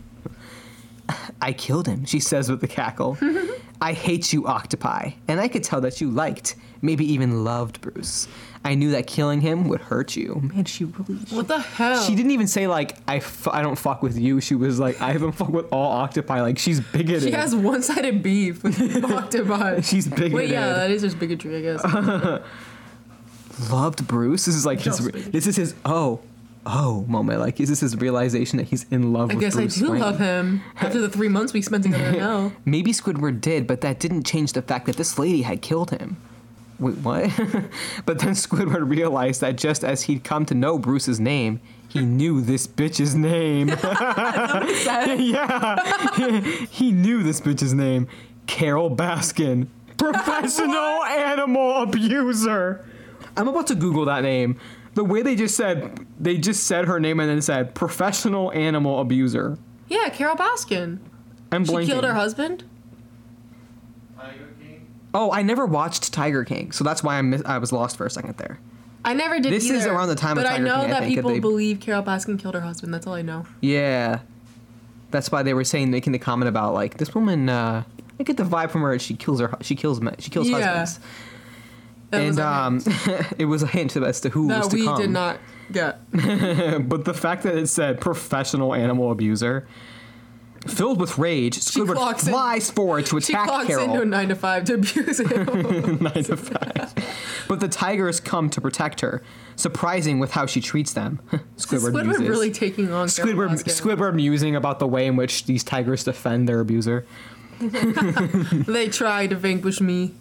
I 1.40 1.52
killed 1.52 1.86
him, 1.86 2.04
she 2.04 2.20
says 2.20 2.50
with 2.50 2.62
a 2.62 2.68
cackle. 2.68 3.18
I 3.80 3.94
hate 3.94 4.32
you, 4.32 4.46
octopi, 4.46 5.10
and 5.26 5.40
I 5.40 5.48
could 5.48 5.64
tell 5.64 5.80
that 5.80 6.00
you 6.00 6.08
liked, 6.08 6.54
maybe 6.82 7.04
even 7.12 7.42
loved 7.42 7.80
Bruce. 7.80 8.28
I 8.64 8.76
knew 8.76 8.92
that 8.92 9.08
killing 9.08 9.40
him 9.40 9.68
would 9.68 9.80
hurt 9.80 10.14
you. 10.14 10.40
Man, 10.54 10.66
she 10.66 10.84
really. 10.84 11.16
What 11.30 11.48
the 11.48 11.58
hell? 11.58 12.00
She 12.04 12.14
didn't 12.14 12.30
even 12.30 12.46
say 12.46 12.68
like 12.68 12.96
I, 13.08 13.16
f- 13.16 13.48
I 13.48 13.60
don't 13.60 13.76
fuck 13.76 14.00
with 14.02 14.16
you. 14.16 14.40
She 14.40 14.54
was 14.54 14.78
like 14.78 15.00
I 15.00 15.10
haven't 15.10 15.32
fuck 15.32 15.48
with 15.48 15.66
all 15.72 15.90
octopi. 15.90 16.42
Like 16.42 16.58
she's 16.58 16.78
bigoted. 16.80 17.24
She 17.24 17.32
has 17.32 17.56
one-sided 17.56 18.22
beef 18.22 18.62
with 18.62 19.04
octopi. 19.04 19.80
She's 19.80 20.06
bigoted. 20.06 20.32
Wait, 20.32 20.50
yeah, 20.50 20.74
that 20.74 20.90
is 20.92 21.02
just 21.02 21.18
bigotry, 21.18 21.56
I 21.56 21.60
guess. 21.60 21.82
loved 23.70 24.06
Bruce. 24.06 24.44
This 24.44 24.54
is 24.54 24.64
like 24.64 24.80
his. 24.80 24.98
Just. 24.98 25.32
This 25.32 25.46
is 25.48 25.56
his 25.56 25.74
oh 25.84 26.20
oh 26.66 27.04
moment. 27.08 27.40
Like 27.40 27.60
is 27.60 27.68
this 27.68 27.80
his 27.80 27.96
realization 27.96 28.58
that 28.58 28.68
he's 28.68 28.84
in 28.90 29.12
love 29.12 29.30
I 29.30 29.34
with 29.34 29.40
guess 29.42 29.56
I 29.56 29.66
do 29.66 29.92
Wayne? 29.92 30.00
love 30.00 30.18
him 30.18 30.62
after 30.76 31.00
the 31.00 31.08
three 31.08 31.28
months 31.28 31.52
we 31.52 31.62
spent 31.62 31.84
together 31.84 32.12
No. 32.12 32.52
Maybe 32.64 32.92
Squidward 32.92 33.40
did, 33.40 33.66
but 33.66 33.80
that 33.82 33.98
didn't 33.98 34.24
change 34.24 34.52
the 34.52 34.62
fact 34.62 34.86
that 34.86 34.96
this 34.96 35.18
lady 35.18 35.42
had 35.42 35.62
killed 35.62 35.90
him. 35.90 36.16
Wait, 36.78 36.96
what? 36.98 37.30
but 38.06 38.18
then 38.18 38.30
Squidward 38.34 38.88
realized 38.88 39.40
that 39.40 39.56
just 39.56 39.84
as 39.84 40.02
he'd 40.02 40.24
come 40.24 40.44
to 40.46 40.54
know 40.54 40.78
Bruce's 40.78 41.20
name, 41.20 41.60
he 41.88 42.00
knew 42.00 42.40
this 42.40 42.66
bitch's 42.66 43.14
name. 43.14 43.68
yeah, 45.20 45.76
he 46.70 46.90
knew 46.90 47.22
this 47.22 47.40
bitch's 47.40 47.74
name, 47.74 48.08
Carol 48.46 48.94
Baskin. 48.94 49.68
Professional 49.98 51.04
animal 51.04 51.82
abuser. 51.82 52.84
I'm 53.36 53.46
about 53.46 53.66
to 53.68 53.74
Google 53.74 54.06
that 54.06 54.22
name. 54.22 54.58
The 54.94 55.04
way 55.04 55.22
they 55.22 55.34
just 55.36 55.56
said, 55.56 56.06
they 56.20 56.36
just 56.36 56.64
said 56.64 56.86
her 56.86 57.00
name 57.00 57.18
and 57.20 57.28
then 57.28 57.40
said 57.40 57.74
professional 57.74 58.52
animal 58.52 59.00
abuser. 59.00 59.58
Yeah, 59.88 60.08
Carol 60.10 60.36
Baskin. 60.36 60.98
I'm 61.50 61.64
She 61.64 61.86
killed 61.86 62.04
her 62.04 62.14
husband. 62.14 62.64
Tiger 64.18 64.48
King. 64.60 64.86
Oh, 65.14 65.30
I 65.32 65.42
never 65.42 65.66
watched 65.66 66.12
Tiger 66.12 66.44
King, 66.44 66.72
so 66.72 66.84
that's 66.84 67.02
why 67.02 67.16
I 67.18 67.22
miss- 67.22 67.42
I 67.44 67.58
was 67.58 67.72
lost 67.72 67.96
for 67.96 68.06
a 68.06 68.10
second 68.10 68.36
there. 68.38 68.58
I 69.04 69.14
never 69.14 69.40
did 69.40 69.52
This 69.52 69.64
either. 69.66 69.76
is 69.76 69.86
around 69.86 70.08
the 70.08 70.14
time 70.14 70.38
of 70.38 70.44
but 70.44 70.48
Tiger 70.50 70.62
I 70.62 70.66
know 70.66 70.76
King, 70.82 70.84
I 70.84 70.88
that 70.94 71.02
think, 71.04 71.14
people 71.16 71.30
they- 71.32 71.40
believe 71.40 71.80
Carol 71.80 72.02
Baskin 72.02 72.38
killed 72.38 72.54
her 72.54 72.60
husband. 72.60 72.94
That's 72.94 73.06
all 73.06 73.14
I 73.14 73.22
know. 73.22 73.46
Yeah, 73.60 74.20
that's 75.10 75.32
why 75.32 75.42
they 75.42 75.54
were 75.54 75.64
saying 75.64 75.90
making 75.90 76.12
the 76.12 76.18
comment 76.18 76.48
about 76.48 76.72
like 76.74 76.98
this 76.98 77.14
woman. 77.14 77.48
Uh, 77.48 77.82
I 78.20 78.22
get 78.22 78.36
the 78.36 78.44
vibe 78.44 78.70
from 78.70 78.82
her. 78.82 78.98
She 78.98 79.14
kills 79.14 79.40
her. 79.40 79.52
She 79.62 79.74
kills 79.74 80.00
men. 80.00 80.14
She 80.20 80.30
kills 80.30 80.48
Yeah. 80.48 80.78
husbands. 80.84 81.00
Was 82.12 82.38
and 82.38 82.40
um, 82.40 82.80
it 83.38 83.46
was 83.46 83.62
a 83.62 83.66
hint 83.66 83.96
as 83.96 84.20
to 84.20 84.28
who 84.28 84.46
was 84.48 84.64
that 84.68 84.70
to 84.70 84.76
we 84.76 84.84
come. 84.84 85.00
did 85.00 85.10
not 85.10 85.38
get. 85.70 85.98
but 86.88 87.04
the 87.04 87.14
fact 87.14 87.42
that 87.44 87.56
it 87.56 87.66
said 87.68 88.00
professional 88.00 88.74
animal 88.74 89.10
abuser, 89.10 89.66
filled 90.66 91.00
with 91.00 91.18
rage, 91.18 91.58
Squidward 91.58 91.94
clocks 91.96 92.26
in- 92.26 92.32
flies 92.32 92.70
forward 92.70 93.06
to 93.06 93.20
She 93.20 93.32
attack 93.32 93.48
clocks 93.48 93.66
Carol. 93.66 93.84
into 93.84 94.02
a 94.02 94.04
nine 94.04 94.28
to 94.28 94.34
five 94.36 94.64
to 94.64 94.74
abuse 94.74 95.18
him. 95.30 95.98
Nine 96.02 96.24
to 96.24 96.36
five. 96.36 96.92
But 97.48 97.60
the 97.60 97.68
tigers 97.68 98.20
come 98.20 98.48
to 98.50 98.60
protect 98.60 99.00
her, 99.00 99.22
surprising 99.56 100.18
with 100.20 100.30
how 100.32 100.46
she 100.46 100.60
treats 100.60 100.92
them. 100.92 101.20
Squidward, 101.56 101.92
Squidward 101.92 102.04
muses. 102.06 102.28
really 102.28 102.50
taking 102.50 102.92
on 102.92 103.08
Carol 103.08 103.32
Squidward, 103.32 103.48
Baskin. 103.50 103.80
Squidward 103.96 104.14
musing 104.14 104.54
about 104.56 104.78
the 104.78 104.86
way 104.86 105.06
in 105.06 105.16
which 105.16 105.46
these 105.46 105.64
tigers 105.64 106.04
defend 106.04 106.48
their 106.48 106.60
abuser. 106.60 107.04
They 107.60 108.88
try 108.88 109.26
to 109.28 109.36
vanquish 109.36 109.80
me. 109.80 110.14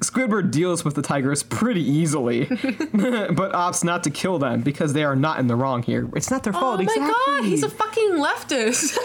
Squidward 0.00 0.52
deals 0.52 0.84
with 0.84 0.94
the 0.94 1.02
tigers 1.02 1.42
pretty 1.42 1.82
easily, 1.82 2.44
but 2.44 2.60
opts 3.52 3.82
not 3.82 4.04
to 4.04 4.10
kill 4.10 4.38
them 4.38 4.60
because 4.60 4.92
they 4.92 5.02
are 5.02 5.16
not 5.16 5.40
in 5.40 5.48
the 5.48 5.56
wrong 5.56 5.82
here. 5.82 6.08
It's 6.14 6.30
not 6.30 6.44
their 6.44 6.54
oh 6.54 6.60
fault. 6.60 6.74
Oh 6.74 6.76
my 6.76 6.82
exactly. 6.84 7.12
god, 7.26 7.44
he's 7.44 7.62
a 7.64 7.68
fucking 7.68 8.10
leftist. 8.12 8.96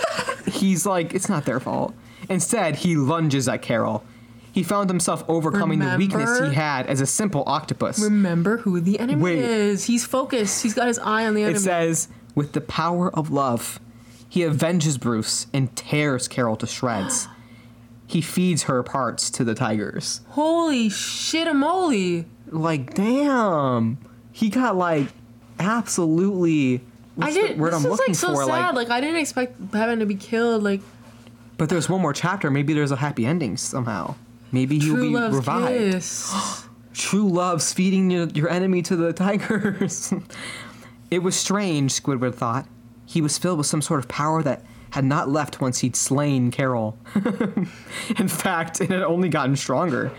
He's 0.53 0.86
like, 0.86 1.13
it's 1.13 1.29
not 1.29 1.45
their 1.45 1.60
fault. 1.60 1.93
Instead, 2.29 2.75
he 2.75 2.95
lunges 2.95 3.47
at 3.47 3.62
Carol. 3.62 4.03
He 4.51 4.62
found 4.62 4.89
himself 4.89 5.23
overcoming 5.27 5.79
the 5.79 5.95
weakness 5.97 6.39
he 6.39 6.53
had 6.53 6.86
as 6.86 7.01
a 7.01 7.08
simple 7.08 7.43
octopus. 7.47 7.99
Remember 7.99 8.58
who 8.58 8.79
the 8.79 8.99
enemy 8.99 9.21
Wait. 9.21 9.39
is. 9.39 9.86
He's 9.86 10.06
focused. 10.06 10.62
He's 10.62 10.75
got 10.75 10.88
his 10.88 10.99
eye 10.99 11.25
on 11.25 11.34
the 11.34 11.41
enemy. 11.41 11.58
It 11.58 11.62
says, 11.62 12.08
with 12.36 12.51
the 12.51 12.62
power 12.62 13.13
of 13.15 13.32
love, 13.32 13.79
he 14.29 14.45
avenges 14.45 14.97
Bruce 14.97 15.47
and 15.53 15.75
tears 15.75 16.27
Carol 16.27 16.56
to 16.58 16.67
shreds. 16.67 17.27
He 18.13 18.21
feeds 18.21 18.63
her 18.63 18.84
parts 18.84 19.30
to 19.32 19.43
the 19.43 19.56
tigers. 19.56 20.21
Holy 20.30 20.89
shit 20.89 21.47
a 21.47 21.54
moly. 21.54 22.26
Like, 22.47 22.93
damn. 22.93 23.97
He 24.32 24.49
got 24.49 24.76
like 24.76 25.08
absolutely. 25.60 26.82
I 27.19 27.32
did. 27.32 27.58
the 27.58 27.62
word 27.62 27.73
this 27.73 27.84
I'm 27.84 27.89
was 27.89 27.99
looking 27.99 28.13
like 28.13 28.19
so 28.19 28.34
for? 28.34 28.45
sad. 28.45 28.76
Like, 28.76 28.89
I 28.89 28.99
didn't 28.99 29.19
expect 29.19 29.71
Batman 29.71 29.99
to 29.99 30.06
be 30.06 30.15
killed. 30.15 30.63
Like 30.63 30.82
but 31.58 31.69
there's 31.69 31.89
one 31.89 32.02
more 32.02 32.13
chapter. 32.13 32.49
Maybe 32.52 32.73
there's 32.73 32.91
a 32.91 32.95
happy 32.95 33.26
ending 33.26 33.58
somehow. 33.58 34.15
Maybe 34.52 34.80
he'll 34.80 34.95
true 34.95 35.10
be 35.10 35.15
love's 35.15 35.36
revived. 35.36 35.93
kiss. 35.93 36.67
True 36.93 37.28
love's 37.28 37.73
feeding 37.73 38.12
your, 38.12 38.28
your 38.28 38.49
enemy 38.49 38.84
to 38.84 38.95
the 38.95 39.13
tigers. 39.13 40.13
it 41.12 41.19
was 41.19 41.36
strange, 41.36 41.91
Squidward 41.91 42.36
thought. 42.36 42.67
He 43.08 43.19
was 43.19 43.39
filled 43.39 43.58
with 43.58 43.65
some 43.65 43.82
sort 43.82 43.99
of 43.99 44.08
power 44.08 44.43
that 44.43 44.63
had 44.93 45.03
not 45.03 45.27
left 45.27 45.60
once 45.60 45.79
he'd 45.79 45.95
slain 45.95 46.51
Carol. 46.51 46.95
in 48.19 48.27
fact, 48.27 48.79
it 48.79 48.91
had 48.91 49.01
only 49.01 49.27
gotten 49.27 49.56
stronger. 49.56 50.12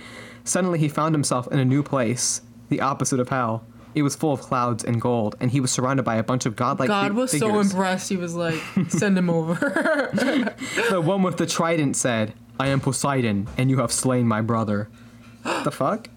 Suddenly, 0.42 0.80
he 0.80 0.88
found 0.88 1.14
himself 1.14 1.46
in 1.52 1.60
a 1.60 1.64
new 1.64 1.80
place, 1.80 2.42
the 2.70 2.80
opposite 2.80 3.20
of 3.20 3.28
hell. 3.28 3.64
It 3.94 4.02
was 4.02 4.16
full 4.16 4.32
of 4.32 4.40
clouds 4.40 4.82
and 4.82 5.00
gold, 5.00 5.36
and 5.38 5.52
he 5.52 5.60
was 5.60 5.70
surrounded 5.70 6.02
by 6.02 6.16
a 6.16 6.24
bunch 6.24 6.44
of 6.44 6.56
godlike 6.56 6.88
God 6.88 7.12
was 7.12 7.30
so 7.30 7.60
impressed. 7.60 8.08
He 8.08 8.16
was 8.16 8.34
like, 8.34 8.60
send 8.88 9.16
him 9.16 9.30
over. 9.30 9.54
The 10.90 11.00
one 11.00 11.22
with 11.22 11.36
the 11.36 11.46
trident 11.46 11.96
said, 11.96 12.34
I 12.58 12.66
am 12.66 12.80
Poseidon, 12.80 13.46
and 13.56 13.70
you 13.70 13.78
have 13.78 13.92
slain 13.92 14.26
my 14.26 14.40
brother. 14.40 14.88
the 15.62 15.70
fuck? 15.70 16.08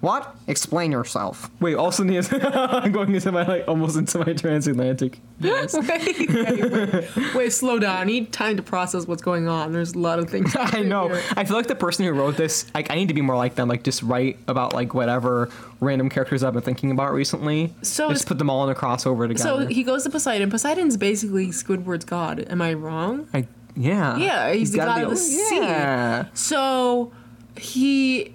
What? 0.00 0.34
Explain 0.46 0.92
yourself. 0.92 1.50
Wait, 1.60 1.74
also 1.74 2.02
needs 2.04 2.30
I'm 2.32 2.90
going 2.90 3.14
into 3.14 3.30
my 3.32 3.46
like 3.46 3.68
almost 3.68 3.96
into 3.96 4.18
my 4.18 4.32
transatlantic. 4.32 5.18
Yes. 5.40 5.74
wait, 5.74 6.28
wait, 6.30 6.72
wait. 6.72 7.34
Wait, 7.34 7.50
slow 7.52 7.78
down. 7.78 7.96
I 7.96 8.04
need 8.04 8.32
time 8.32 8.56
to 8.56 8.62
process 8.62 9.06
what's 9.06 9.20
going 9.20 9.46
on. 9.46 9.72
There's 9.72 9.94
a 9.94 9.98
lot 9.98 10.18
of 10.18 10.30
things. 10.30 10.56
I 10.58 10.80
know. 10.82 11.08
here. 11.08 11.22
I 11.36 11.44
feel 11.44 11.56
like 11.56 11.66
the 11.66 11.74
person 11.74 12.06
who 12.06 12.12
wrote 12.12 12.36
this, 12.36 12.66
like 12.74 12.90
I 12.90 12.94
need 12.94 13.08
to 13.08 13.14
be 13.14 13.20
more 13.20 13.36
like 13.36 13.56
them, 13.56 13.68
like 13.68 13.82
just 13.82 14.02
write 14.02 14.38
about 14.48 14.72
like 14.72 14.94
whatever 14.94 15.50
random 15.80 16.08
characters 16.08 16.42
I've 16.42 16.54
been 16.54 16.62
thinking 16.62 16.90
about 16.90 17.12
recently. 17.12 17.74
So 17.82 18.08
just 18.10 18.26
put 18.26 18.38
them 18.38 18.48
all 18.48 18.64
in 18.64 18.70
a 18.70 18.78
crossover 18.78 19.28
together. 19.28 19.64
So 19.64 19.66
he 19.66 19.82
goes 19.82 20.04
to 20.04 20.10
Poseidon. 20.10 20.50
Poseidon's 20.50 20.96
basically 20.96 21.48
Squidward's 21.48 22.06
god. 22.06 22.46
Am 22.48 22.62
I 22.62 22.72
wrong? 22.72 23.28
I, 23.34 23.46
yeah. 23.76 24.16
Yeah, 24.16 24.52
he's 24.52 24.72
the 24.72 24.78
god 24.78 24.88
of 24.88 24.94
the 24.96 25.06
able- 25.08 25.16
sea. 25.16 25.56
Yeah. 25.56 26.26
So 26.32 27.12
he. 27.56 28.34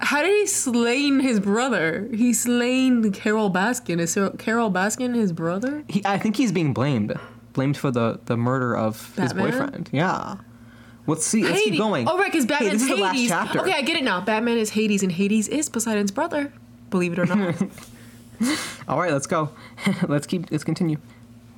How 0.00 0.22
did 0.22 0.30
he 0.30 0.46
slain 0.46 1.20
his 1.20 1.40
brother? 1.40 2.08
He 2.14 2.32
slain 2.32 3.12
Carol 3.12 3.50
Baskin. 3.50 4.00
Is 4.00 4.14
Carol 4.38 4.70
Baskin 4.70 5.14
his 5.14 5.32
brother? 5.32 5.84
He, 5.88 6.02
I 6.04 6.18
think 6.18 6.36
he's 6.36 6.52
being 6.52 6.72
blamed, 6.72 7.18
blamed 7.52 7.76
for 7.76 7.90
the 7.90 8.20
the 8.26 8.36
murder 8.36 8.76
of 8.76 9.14
his 9.16 9.32
boyfriend. 9.32 9.90
Yeah. 9.92 10.36
Let's 11.06 11.26
see. 11.26 11.42
Let's 11.42 11.62
keep 11.64 11.78
going. 11.78 12.08
Oh 12.08 12.16
right, 12.16 12.30
because 12.30 12.44
Hey, 12.44 12.48
Batman's 12.48 12.72
this 12.72 12.82
is 12.82 12.88
the 12.88 12.96
last 12.96 13.16
Hades. 13.16 13.30
chapter. 13.30 13.60
Okay, 13.60 13.72
I 13.72 13.82
get 13.82 13.96
it 13.96 14.04
now. 14.04 14.20
Batman 14.20 14.58
is 14.58 14.70
Hades, 14.70 15.02
and 15.02 15.10
Hades 15.10 15.48
is 15.48 15.68
Poseidon's 15.68 16.12
brother. 16.12 16.52
Believe 16.90 17.12
it 17.12 17.18
or 17.18 17.26
not. 17.26 17.56
All 18.88 19.00
right, 19.00 19.12
let's 19.12 19.26
go. 19.26 19.50
let's 20.08 20.26
keep. 20.26 20.50
Let's 20.50 20.64
continue. 20.64 20.98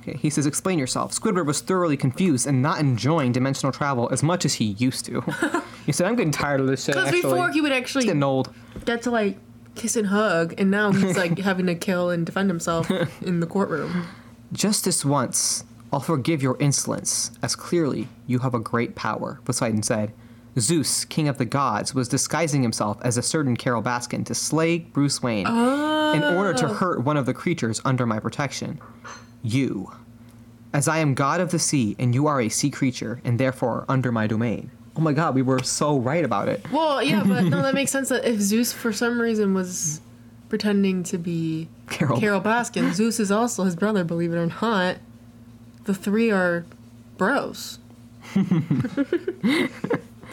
Okay, 0.07 0.17
he 0.17 0.29
says, 0.29 0.45
"Explain 0.45 0.77
yourself." 0.77 1.11
Squidward 1.11 1.45
was 1.45 1.61
thoroughly 1.61 1.97
confused 1.97 2.45
and 2.45 2.61
not 2.61 2.79
enjoying 2.79 3.31
dimensional 3.31 3.71
travel 3.71 4.07
as 4.11 4.21
much 4.21 4.45
as 4.45 4.55
he 4.55 4.65
used 4.65 5.05
to. 5.05 5.21
he 5.85 5.91
said, 5.91 6.07
"I'm 6.07 6.15
getting 6.15 6.31
tired 6.31 6.61
of 6.61 6.67
this 6.67 6.85
shit." 6.85 6.95
Because 6.95 7.11
before 7.11 7.51
he 7.51 7.61
would 7.61 7.71
it's 7.71 7.79
actually 7.79 8.05
getting 8.05 8.23
old. 8.23 8.53
get 8.85 9.01
to 9.03 9.11
like 9.11 9.37
kiss 9.73 9.95
and 9.95 10.07
hug, 10.07 10.53
and 10.59 10.69
now 10.69 10.91
he's 10.91 11.17
like 11.23 11.39
having 11.39 11.65
to 11.65 11.75
kill 11.75 12.11
and 12.11 12.25
defend 12.25 12.49
himself 12.49 12.89
in 13.21 13.39
the 13.39 13.47
courtroom. 13.47 14.07
Just 14.53 14.85
this 14.85 15.03
once, 15.03 15.63
I'll 15.91 15.99
forgive 15.99 16.43
your 16.43 16.57
insolence, 16.59 17.31
as 17.41 17.55
clearly 17.55 18.07
you 18.27 18.39
have 18.39 18.53
a 18.53 18.59
great 18.59 18.95
power. 18.95 19.39
Poseidon 19.45 19.83
said. 19.83 20.13
Zeus, 20.57 21.03
king 21.03 21.27
of 21.27 21.37
the 21.37 21.43
gods, 21.43 21.93
was 21.93 22.07
disguising 22.07 22.61
himself 22.61 22.97
as 23.01 23.17
a 23.17 23.21
certain 23.21 23.57
Carol 23.57 23.83
Baskin 23.83 24.25
to 24.25 24.33
slay 24.33 24.77
Bruce 24.77 25.21
Wayne 25.21 25.45
in 25.45 26.23
order 26.23 26.53
to 26.53 26.69
oh. 26.69 26.73
hurt 26.73 27.03
one 27.03 27.17
of 27.17 27.25
the 27.25 27.33
creatures 27.33 27.81
under 27.83 28.05
my 28.05 28.19
protection. 28.19 28.79
You. 29.45 29.91
As 30.73 30.87
I 30.87 30.97
am 30.97 31.13
god 31.13 31.39
of 31.39 31.51
the 31.51 31.59
sea, 31.59 31.95
and 31.99 32.13
you 32.13 32.27
are 32.27 32.41
a 32.41 32.49
sea 32.49 32.69
creature, 32.69 33.21
and 33.23 33.39
therefore 33.39 33.85
under 33.87 34.11
my 34.11 34.27
domain. 34.27 34.71
Oh 34.97 35.01
my 35.01 35.13
god, 35.13 35.35
we 35.35 35.41
were 35.41 35.61
so 35.61 35.99
right 35.99 36.25
about 36.25 36.49
it. 36.49 36.65
Well, 36.71 37.03
yeah, 37.03 37.23
but 37.23 37.43
no, 37.43 37.61
that 37.61 37.73
makes 37.73 37.91
sense. 37.93 38.09
That 38.09 38.25
if 38.25 38.39
Zeus 38.39 38.73
for 38.73 38.91
some 38.91 39.21
reason 39.21 39.53
was 39.53 40.01
pretending 40.49 41.03
to 41.03 41.17
be 41.17 41.67
Carol. 41.89 42.19
Carol 42.19 42.41
Baskin, 42.41 42.93
Zeus 42.93 43.19
is 43.19 43.31
also 43.31 43.63
his 43.63 43.75
brother. 43.75 44.03
Believe 44.03 44.33
it 44.33 44.37
or 44.37 44.47
not, 44.47 44.97
the 45.83 45.93
three 45.93 46.31
are 46.31 46.65
bros. 47.17 47.79
the 48.33 49.69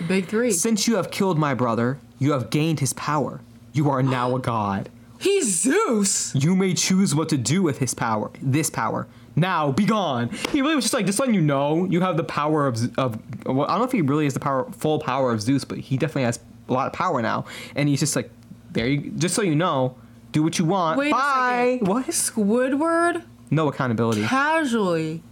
big 0.09 0.27
three. 0.27 0.53
Since 0.53 0.89
you 0.89 0.97
have 0.97 1.11
killed 1.11 1.39
my 1.39 1.55
brother, 1.55 1.99
you 2.19 2.33
have 2.33 2.51
gained 2.51 2.81
his 2.81 2.93
power. 2.95 3.41
You 3.73 3.91
are 3.91 4.03
now 4.03 4.35
a 4.35 4.41
god. 4.41 4.89
He's 5.23 5.61
Zeus. 5.63 6.35
You 6.35 6.57
may 6.57 6.75
choose 6.75 7.15
what 7.15 7.29
to 7.31 7.39
do 7.39 7.63
with 7.63 7.79
his 7.79 7.95
power, 7.95 8.31
this 8.43 8.69
power. 8.71 9.07
Now, 9.37 9.73
be 9.73 9.85
gone. 9.85 10.29
He 10.51 10.61
really 10.61 10.75
was 10.75 10.85
just 10.85 10.93
like, 10.95 11.07
just 11.07 11.19
letting 11.19 11.35
you 11.35 11.41
know, 11.41 11.85
you 11.87 12.01
have 12.01 12.17
the 12.17 12.25
power 12.25 12.67
of, 12.67 12.77
of 12.99 13.19
well, 13.47 13.63
I 13.67 13.69
don't 13.73 13.79
know 13.79 13.85
if 13.85 13.93
he 13.93 14.03
really 14.03 14.25
has 14.25 14.35
the 14.35 14.41
power, 14.41 14.71
full 14.73 14.99
power 14.99 15.33
of 15.33 15.41
Zeus, 15.41 15.65
but 15.65 15.79
he 15.79 15.97
definitely 15.97 16.25
has 16.25 16.41
a 16.69 16.73
lot 16.73 16.87
of 16.87 16.93
power 16.93 17.23
now. 17.23 17.45
And 17.77 17.89
he's 17.89 18.01
just 18.01 18.15
like, 18.17 18.31
there 18.73 18.87
you, 18.89 19.11
just 19.13 19.35
so 19.35 19.43
you 19.43 19.55
know, 19.55 19.97
do 20.33 20.43
what 20.43 20.59
you 20.59 20.65
want. 20.65 20.99
Wait 20.99 21.13
Bye. 21.13 21.79
What? 21.83 22.07
Squidward 22.09 23.23
No 23.51 23.69
accountability. 23.69 24.23
casually, 24.25 25.23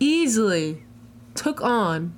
easily 0.00 0.82
took 1.34 1.60
on 1.62 2.14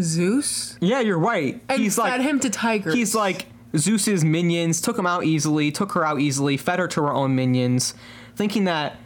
Zeus 0.00 0.76
Yeah, 0.80 1.00
you're 1.00 1.18
right. 1.18 1.62
and 1.68 1.80
he's 1.80 1.96
fed 1.96 2.02
like, 2.04 2.20
him 2.20 2.40
to 2.40 2.50
tigers. 2.50 2.94
he's 2.94 3.14
like 3.14 3.46
Zeus's 3.76 4.24
minions, 4.24 4.80
took 4.80 4.98
him 4.98 5.06
out 5.06 5.24
easily, 5.24 5.70
took 5.72 5.92
her 5.92 6.06
out 6.06 6.20
easily, 6.20 6.56
fed 6.56 6.78
her 6.78 6.88
to 6.88 7.02
her 7.02 7.12
own 7.12 7.34
minions, 7.34 7.94
thinking 8.36 8.64
that 8.64 8.96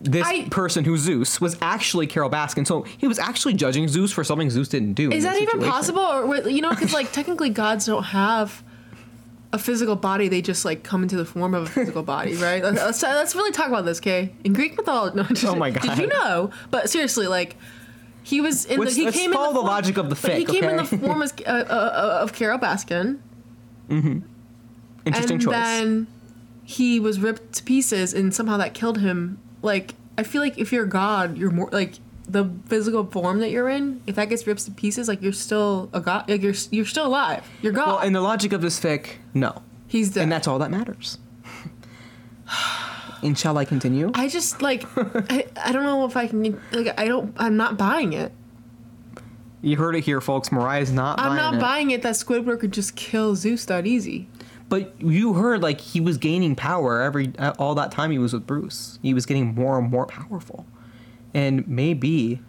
this 0.00 0.26
I- 0.26 0.48
person 0.50 0.84
who's 0.84 1.00
Zeus 1.00 1.40
was 1.40 1.56
actually 1.60 2.06
Carol 2.06 2.30
Baskin. 2.30 2.66
So 2.66 2.82
he 2.82 3.06
was 3.06 3.18
actually 3.18 3.54
judging 3.54 3.86
Zeus 3.88 4.12
for 4.12 4.24
something 4.24 4.48
Zeus 4.50 4.68
didn't 4.68 4.94
do. 4.94 5.12
Is 5.12 5.24
that 5.24 5.36
even 5.36 5.48
situation. 5.60 5.70
possible? 5.70 6.00
Or 6.00 6.48
you 6.48 6.62
know, 6.62 6.70
because 6.70 6.92
like 6.92 7.12
technically 7.12 7.50
gods 7.50 7.86
don't 7.86 8.04
have 8.04 8.62
a 9.52 9.58
physical 9.58 9.96
body; 9.96 10.28
they 10.28 10.40
just 10.42 10.64
like 10.64 10.82
come 10.84 11.02
into 11.02 11.16
the 11.16 11.24
form 11.26 11.54
of 11.54 11.64
a 11.64 11.66
physical 11.70 12.02
body, 12.02 12.34
right? 12.36 12.62
Let's, 12.62 12.78
let's, 12.80 13.02
let's 13.02 13.34
really 13.34 13.50
talk 13.52 13.68
about 13.68 13.84
this, 13.84 13.98
okay? 13.98 14.32
In 14.44 14.52
Greek 14.54 14.76
mythology, 14.76 15.16
no, 15.16 15.24
just, 15.24 15.44
Oh 15.52 15.54
my 15.56 15.70
god, 15.70 15.82
Did 15.82 15.98
you 15.98 16.06
know? 16.06 16.50
But 16.70 16.88
seriously, 16.88 17.26
like 17.26 17.56
He 18.22 18.40
was 18.40 18.64
in 18.64 18.80
Let's- 18.80 18.94
the. 18.94 19.04
He 19.06 19.12
came 19.12 19.32
follow 19.32 19.48
in 19.48 19.54
the 19.54 19.60
the, 19.60 19.66
form, 19.66 19.66
logic 19.66 19.96
of 19.98 20.08
the 20.08 20.32
He 20.32 20.44
came 20.44 20.64
in 20.64 20.76
the 20.76 20.84
form 20.84 21.20
as, 21.22 21.34
uh, 21.46 21.50
uh, 21.50 22.18
of 22.22 22.32
Carol 22.32 22.58
Baskin. 22.58 23.18
Mm-hmm. 23.90 24.20
Interesting 25.06 25.38
choice. 25.38 25.42
and 25.42 25.42
choice. 25.42 25.52
then 25.52 26.06
he 26.64 27.00
was 27.00 27.20
ripped 27.20 27.52
to 27.54 27.62
pieces, 27.62 28.14
and 28.14 28.34
somehow 28.34 28.56
that 28.56 28.74
killed 28.74 28.98
him. 28.98 29.38
Like 29.62 29.94
I 30.16 30.22
feel 30.22 30.40
like 30.40 30.58
if 30.58 30.72
you're 30.72 30.86
God, 30.86 31.36
you're 31.36 31.50
more 31.50 31.68
like 31.72 31.94
the 32.28 32.48
physical 32.66 33.04
form 33.04 33.40
that 33.40 33.50
you're 33.50 33.68
in. 33.68 34.02
If 34.06 34.14
that 34.16 34.28
gets 34.28 34.46
ripped 34.46 34.64
to 34.66 34.70
pieces, 34.70 35.08
like 35.08 35.20
you're 35.22 35.32
still 35.32 35.90
a 35.92 36.00
God. 36.00 36.28
Like 36.28 36.42
you're 36.42 36.54
you're 36.70 36.86
still 36.86 37.06
alive. 37.06 37.48
You're 37.62 37.72
God. 37.72 37.86
well, 37.86 38.00
in 38.00 38.12
the 38.12 38.20
logic 38.20 38.52
of 38.52 38.62
this 38.62 38.78
fic, 38.78 39.16
no. 39.34 39.62
He's 39.88 40.10
dead. 40.10 40.22
And 40.22 40.32
that's 40.32 40.46
all 40.46 40.60
that 40.60 40.70
matters. 40.70 41.18
and 43.22 43.36
shall 43.36 43.58
I 43.58 43.64
continue? 43.64 44.12
I 44.14 44.28
just 44.28 44.62
like 44.62 44.84
I, 44.96 45.46
I 45.56 45.72
don't 45.72 45.82
know 45.82 46.04
if 46.04 46.16
I 46.16 46.26
can 46.28 46.60
like 46.72 46.98
I 46.98 47.06
don't 47.06 47.34
I'm 47.36 47.56
not 47.56 47.76
buying 47.76 48.12
it. 48.12 48.32
You 49.62 49.76
heard 49.76 49.94
it 49.94 50.04
here, 50.04 50.20
folks. 50.20 50.50
Mariah's 50.50 50.90
not 50.90 51.18
I'm 51.20 51.28
buying 51.30 51.36
not 51.36 51.54
it. 51.54 51.60
buying 51.60 51.90
it 51.90 52.02
that 52.02 52.14
Squidward 52.14 52.60
could 52.60 52.72
just 52.72 52.96
kill 52.96 53.34
Zeus 53.36 53.64
that 53.66 53.86
easy. 53.86 54.28
But 54.68 54.94
you 55.00 55.34
heard 55.34 55.62
like 55.62 55.80
he 55.80 56.00
was 56.00 56.16
gaining 56.16 56.54
power 56.54 57.00
every 57.00 57.32
uh, 57.38 57.52
all 57.58 57.74
that 57.74 57.90
time 57.90 58.10
he 58.10 58.18
was 58.18 58.32
with 58.32 58.46
Bruce. 58.46 58.98
He 59.02 59.12
was 59.12 59.26
getting 59.26 59.54
more 59.54 59.78
and 59.78 59.90
more 59.90 60.06
powerful, 60.06 60.64
and 61.34 61.66
maybe 61.66 62.40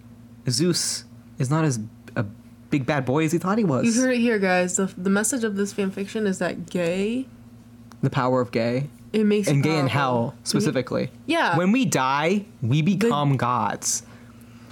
Zeus 0.50 1.06
is 1.40 1.50
not 1.50 1.66
as 1.66 1.80
a 2.16 2.24
big 2.70 2.86
bad 2.86 3.06
boy 3.06 3.26
as 3.26 3.32
he 3.32 3.40
thought 3.40 3.58
he 3.58 3.64
was. 3.64 3.86
You 3.86 4.02
heard 4.02 4.14
it 4.14 4.20
here, 4.20 4.38
guys. 4.38 4.78
The, 4.78 4.86
the 4.98 5.10
message 5.10 5.44
of 5.44 5.56
this 5.56 5.74
fan 5.74 5.90
fiction 5.92 6.28
is 6.28 6.38
that 6.40 6.70
gay 6.70 7.26
the 8.02 8.10
power 8.10 8.40
of 8.42 8.52
gay 8.52 8.90
it 9.14 9.26
makes 9.26 9.48
and 9.48 9.62
gay 9.62 9.78
in 9.78 9.88
hell 9.88 10.36
specifically. 10.44 11.12
Yeah. 11.26 11.58
When 11.58 11.72
we 11.72 11.86
die, 11.86 12.46
we 12.62 12.82
become 12.82 13.36
gods. 13.36 14.04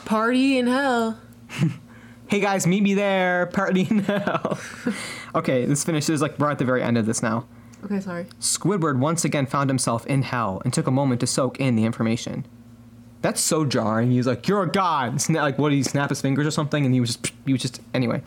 Party 0.06 0.58
in 0.58 0.67
hell. 0.67 1.19
Hey 2.30 2.39
guys, 2.42 2.68
meet 2.68 2.84
me 2.84 2.94
there. 2.94 3.46
Party 3.54 3.88
in 3.89 4.00
hell. 4.00 4.60
okay, 5.34 5.65
this 5.65 5.84
finishes 5.84 6.22
like 6.22 6.38
we're 6.38 6.52
at 6.52 6.60
the 6.60 6.65
very 6.65 6.84
end 6.84 6.96
of 6.96 7.08
this 7.08 7.24
now. 7.24 7.48
Okay, 7.84 8.00
sorry. 8.00 8.26
Squidward 8.39 9.00
once 9.00 9.26
again 9.26 9.48
found 9.48 9.68
himself 9.70 10.06
in 10.06 10.22
hell 10.22 10.62
and 10.63 10.72
took 10.72 10.86
a 10.86 10.92
moment 10.92 11.22
to 11.22 11.28
soak 11.28 11.60
in 11.60 11.76
the 11.76 11.86
information. 11.86 12.46
That's 13.24 13.42
so 13.42 13.65
jarring. 13.65 14.12
He's 14.12 14.28
like, 14.28 14.48
"You're 14.48 14.62
a 14.62 14.70
god." 14.70 15.15
Sna- 15.15 15.42
like, 15.42 15.58
what 15.58 15.70
did 15.70 15.78
he 15.78 15.84
snap 15.84 16.10
his 16.10 16.22
fingers 16.22 16.46
or 16.46 16.52
something? 16.52 16.86
And 16.86 16.94
he 16.94 17.00
was 17.00 17.15
just, 17.15 17.34
he 17.48 17.52
was 17.52 17.62
just, 17.63 17.82
anyway. 17.96 18.22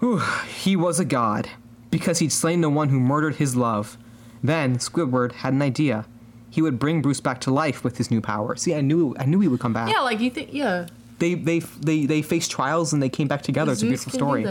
Whew, 0.00 0.18
he 0.18 0.74
was 0.74 0.98
a 0.98 1.04
god 1.04 1.48
because 1.92 2.18
he'd 2.18 2.32
slain 2.32 2.62
the 2.62 2.68
one 2.68 2.88
who 2.88 2.98
murdered 2.98 3.36
his 3.36 3.54
love. 3.54 3.96
Then 4.42 4.78
Squidward 4.78 5.32
had 5.32 5.52
an 5.52 5.62
idea. 5.62 6.04
He 6.50 6.62
would 6.62 6.78
bring 6.80 7.00
Bruce 7.00 7.20
back 7.20 7.40
to 7.42 7.52
life 7.52 7.84
with 7.84 7.98
his 7.98 8.10
new 8.10 8.20
power. 8.20 8.56
See, 8.56 8.74
I 8.74 8.80
knew, 8.80 9.14
I 9.18 9.24
knew 9.24 9.38
he 9.40 9.48
would 9.48 9.60
come 9.60 9.72
back. 9.72 9.88
Yeah, 9.90 10.00
like 10.00 10.18
you 10.20 10.30
think 10.30 10.52
yeah. 10.52 10.88
They, 11.18 11.34
they, 11.34 11.58
they, 11.58 12.06
they 12.06 12.22
faced 12.22 12.50
trials 12.50 12.92
and 12.92 13.02
they 13.02 13.08
came 13.08 13.28
back 13.28 13.42
together. 13.42 13.72
It's 13.72 13.82
a 13.82 13.86
beautiful 13.86 14.12
story. 14.12 14.46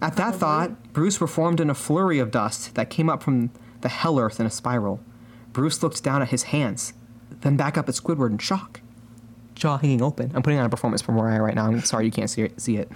At 0.00 0.16
that 0.16 0.36
thought, 0.36 0.92
Bruce 0.92 1.18
performed 1.18 1.60
in 1.60 1.70
a 1.70 1.74
flurry 1.74 2.18
of 2.18 2.30
dust 2.30 2.74
that 2.76 2.88
came 2.88 3.10
up 3.10 3.22
from 3.22 3.50
the 3.80 3.88
hell 3.88 4.18
earth 4.18 4.38
in 4.38 4.46
a 4.46 4.50
spiral. 4.50 5.00
Bruce 5.52 5.82
looked 5.82 6.02
down 6.04 6.22
at 6.22 6.28
his 6.28 6.44
hands, 6.44 6.92
then 7.40 7.56
back 7.56 7.76
up 7.76 7.88
at 7.88 7.94
Squidward 7.94 8.30
in 8.30 8.38
shock. 8.38 8.80
Jaw 9.54 9.76
hanging 9.76 10.02
open. 10.02 10.30
I'm 10.34 10.42
putting 10.42 10.58
on 10.58 10.66
a 10.66 10.68
performance 10.68 11.02
for 11.02 11.10
Mariah 11.10 11.42
right 11.42 11.54
now. 11.54 11.66
I'm 11.66 11.80
sorry 11.80 12.04
you 12.04 12.12
can't 12.12 12.30
see 12.30 12.42
it. 12.42 12.60
See 12.60 12.76
it. 12.76 12.88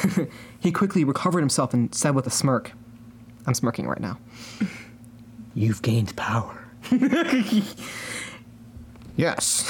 he 0.60 0.70
quickly 0.70 1.02
recovered 1.02 1.40
himself 1.40 1.72
and 1.72 1.94
said 1.94 2.14
with 2.14 2.26
a 2.26 2.30
smirk, 2.30 2.72
I'm 3.46 3.54
smirking 3.54 3.88
right 3.88 4.00
now. 4.00 4.18
You've 5.54 5.80
gained 5.80 6.14
power. 6.14 6.62
yes, 6.90 7.72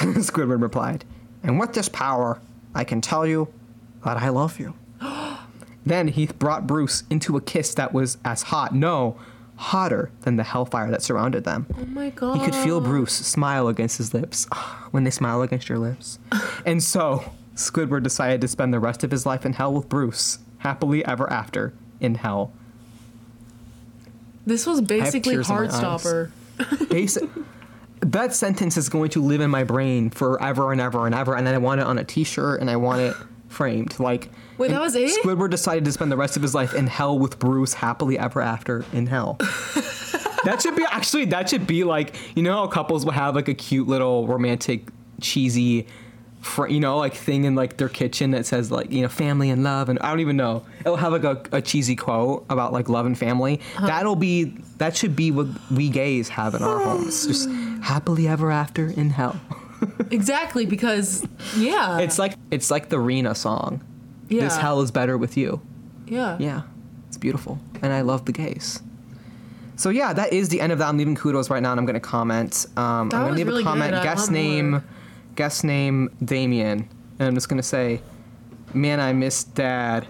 Squidward 0.03 0.61
replied. 0.61 1.05
And 1.45 1.61
with 1.61 1.73
this 1.73 1.89
power, 1.89 2.41
I 2.79 2.85
can 2.85 3.01
tell 3.01 3.27
you 3.27 3.49
that 4.05 4.17
I 4.17 4.29
love 4.29 4.61
you. 4.61 4.75
Then 5.85 6.09
he 6.09 6.27
brought 6.27 6.67
Bruce 6.67 7.03
into 7.11 7.37
a 7.37 7.41
kiss 7.41 7.75
that 7.75 7.93
was 7.95 8.19
as 8.25 8.43
hot, 8.43 8.75
no, 8.75 9.19
hotter 9.57 10.11
than 10.21 10.37
the 10.37 10.45
hellfire 10.45 10.91
that 10.91 11.03
surrounded 11.03 11.45
them. 11.45 11.67
Oh 11.77 11.87
my 11.87 12.11
god. 12.11 12.39
He 12.39 12.45
could 12.45 12.55
feel 12.55 12.81
Bruce 12.81 13.15
smile 13.15 13.69
against 13.69 13.99
his 13.99 14.15
lips 14.15 14.47
when 14.93 15.05
they 15.05 15.11
smile 15.11 15.43
against 15.43 15.69
your 15.69 15.79
lips. 15.79 16.19
and 16.67 16.83
so, 16.83 17.33
Squidward 17.55 18.05
decided 18.05 18.41
to 18.43 18.49
spend 18.49 18.73
the 18.73 18.79
rest 18.79 19.03
of 19.03 19.11
his 19.11 19.27
life 19.27 19.45
in 19.45 19.55
hell 19.55 19.73
with 19.73 19.89
Bruce, 19.89 20.39
happily 20.59 21.05
ever 21.05 21.29
after 21.33 21.73
in 22.01 22.15
hell. 22.15 22.53
This 24.47 24.67
was 24.67 24.81
basically 24.83 25.35
tears 25.35 25.51
in. 25.51 25.57
Heartstopper. 25.57 26.31
Basic. 26.91 27.29
That 28.01 28.35
sentence 28.35 28.77
is 28.77 28.89
going 28.89 29.11
to 29.11 29.23
live 29.23 29.41
in 29.41 29.51
my 29.51 29.65
brain 29.65 30.11
forever 30.11 30.73
and 30.73 30.81
ever 30.81 31.07
and 31.07 31.15
ever, 31.15 31.37
and 31.37 31.47
then 31.47 31.55
I 31.55 31.59
want 31.59 31.81
it 31.81 31.87
on 31.87 31.99
a 31.99 32.05
T-shirt 32.05 32.61
and 32.61 32.71
I 32.71 32.77
want 32.77 33.01
it 33.01 33.15
framed. 33.49 33.99
Like, 33.99 34.31
Wait, 34.57 34.71
that 34.71 34.81
was 34.81 34.95
it? 34.95 35.11
Squidward 35.23 35.51
decided 35.51 35.85
to 35.85 35.93
spend 35.93 36.13
the 36.13 36.17
rest 36.17 36.37
of 36.37 36.43
his 36.43 36.55
life 36.55 36.75
in 36.75 36.87
hell 36.87 37.19
with 37.19 37.39
Bruce, 37.39 37.75
happily 37.75 38.19
ever 38.19 38.41
after 38.41 38.85
in 38.93 39.07
hell. 39.07 39.37
that 40.45 40.61
should 40.63 40.77
be 40.77 40.85
actually. 40.91 41.27
That 41.27 41.49
should 41.49 41.67
be 41.67 41.85
like 41.85 42.15
you 42.37 42.43
know 42.43 42.55
how 42.55 42.67
couples 42.67 43.05
will 43.05 43.13
have 43.13 43.35
like 43.35 43.49
a 43.49 43.55
cute 43.55 43.89
little 43.89 44.27
romantic, 44.27 44.89
cheesy. 45.21 45.87
Fr- 46.41 46.69
you 46.69 46.79
know, 46.81 46.99
like 46.99 47.15
thing 47.15 47.45
in 47.45 47.55
like 47.55 47.77
their 47.79 47.89
kitchen 47.89 48.31
that 48.31 48.47
says 48.47 48.71
like 48.71 48.93
you 48.93 49.03
know 49.03 49.09
family 49.09 49.51
and 49.51 49.65
love, 49.65 49.89
and 49.89 49.99
I 49.99 50.11
don't 50.11 50.21
even 50.21 50.37
know. 50.37 50.65
It'll 50.81 50.97
have 50.97 51.13
like 51.13 51.25
a, 51.25 51.43
a 51.51 51.61
cheesy 51.61 51.97
quote 51.97 52.47
about 52.49 52.73
like 52.73 52.89
love 52.89 53.07
and 53.07 53.19
family. 53.19 53.61
Uh-huh. 53.77 53.87
That'll 53.87 54.17
be 54.17 54.57
that 54.79 54.97
should 54.97 55.17
be 55.17 55.31
what 55.31 55.49
we 55.71 55.89
gays 55.89 56.29
have 56.31 56.55
in 56.55 56.63
our 56.63 56.79
homes. 56.79 57.27
Just 57.27 57.49
happily 57.83 58.29
ever 58.29 58.51
after 58.53 58.89
in 58.89 59.11
hell. 59.11 59.41
exactly, 60.11 60.65
because 60.65 61.27
yeah. 61.57 61.99
It's 61.99 62.19
like 62.19 62.35
it's 62.51 62.71
like 62.71 62.89
the 62.89 63.01
Rina 63.01 63.35
song. 63.35 63.81
yeah. 64.29 64.43
This 64.43 64.57
hell 64.57 64.81
is 64.81 64.91
better 64.91 65.19
with 65.19 65.37
you. 65.37 65.61
Yeah. 66.07 66.37
Yeah, 66.39 66.63
it's 67.09 67.17
beautiful, 67.19 67.59
and 67.83 67.93
I 67.93 68.03
love 68.03 68.25
the 68.27 68.33
gays. 68.33 68.81
So 69.77 69.91
yeah, 69.91 70.13
that 70.13 70.33
is 70.33 70.49
the 70.49 70.61
end 70.61 70.73
of 70.73 70.79
that. 70.79 70.89
I'm 70.89 70.99
leaving 70.99 71.15
kudos 71.15 71.51
right 71.51 71.63
now, 71.63 71.71
and 71.71 71.79
I'm 71.81 71.87
gonna 71.87 72.01
comment. 72.01 72.67
Um, 72.77 72.85
I'm 72.85 73.09
gonna 73.09 73.33
leave 73.33 73.47
really 73.47 73.63
a 73.63 73.65
comment. 73.65 73.93
Guest 74.03 74.31
name, 74.31 74.71
more. 74.71 74.85
Guest 75.39 75.63
name 75.63 76.11
Damian, 76.25 76.89
and 77.21 77.29
I'm 77.29 77.35
just 77.35 77.49
gonna 77.49 77.63
say, 77.63 78.03
man, 78.75 78.99
I 78.99 79.13
miss 79.13 79.45
Dad, 79.45 80.05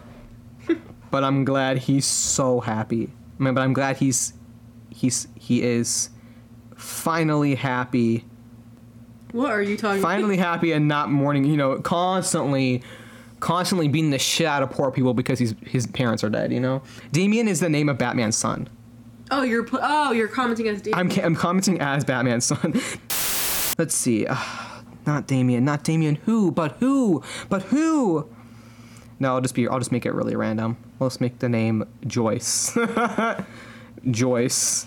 but 1.10 1.22
I'm 1.22 1.44
glad 1.44 1.76
he's 1.76 2.06
so 2.06 2.60
happy. 2.60 3.12
I 3.38 3.42
mean, 3.42 3.52
but 3.52 3.60
I'm 3.60 3.74
glad 3.74 3.98
he's, 3.98 4.32
he's 4.88 5.28
he 5.34 5.62
is, 5.62 6.08
finally 6.76 7.56
happy 7.56 8.24
What 9.32 9.50
are 9.50 9.60
you 9.60 9.76
talking 9.76 10.00
finally 10.00 10.38
happy 10.38 10.72
and 10.72 10.88
not 10.88 11.10
mourning. 11.10 11.44
You 11.44 11.58
know, 11.58 11.78
constantly, 11.78 12.82
constantly 13.38 13.86
beating 13.86 14.08
the 14.08 14.18
shit 14.18 14.46
out 14.46 14.62
of 14.62 14.70
poor 14.70 14.90
people 14.90 15.12
because 15.12 15.38
his 15.38 15.54
his 15.60 15.86
parents 15.86 16.24
are 16.24 16.30
dead. 16.30 16.54
You 16.54 16.60
know, 16.60 16.80
Damian 17.12 17.48
is 17.48 17.60
the 17.60 17.68
name 17.68 17.90
of 17.90 17.98
Batman's 17.98 18.38
son. 18.38 18.66
Oh, 19.30 19.42
you're 19.42 19.66
oh, 19.74 20.12
you're 20.12 20.26
commenting 20.26 20.68
as 20.68 20.80
David. 20.80 20.98
I'm 20.98 21.10
ca- 21.10 21.20
I'm 21.20 21.36
commenting 21.36 21.82
as 21.82 22.02
Batman's 22.02 22.46
son. 22.46 22.72
Let's 23.78 23.94
see, 23.94 24.26
uh, 24.26 24.34
not 25.06 25.26
Damian, 25.26 25.64
not 25.64 25.84
Damian. 25.84 26.16
Who? 26.26 26.50
But 26.50 26.72
who? 26.80 27.22
But 27.48 27.62
who? 27.64 28.28
No, 29.20 29.34
I'll 29.34 29.40
just 29.40 29.54
be. 29.54 29.66
I'll 29.66 29.78
just 29.78 29.92
make 29.92 30.06
it 30.06 30.12
really 30.12 30.36
random. 30.36 30.76
Let's 31.00 31.20
make 31.20 31.38
the 31.38 31.48
name 31.48 31.84
Joyce. 32.06 32.76
Joyce. 34.10 34.86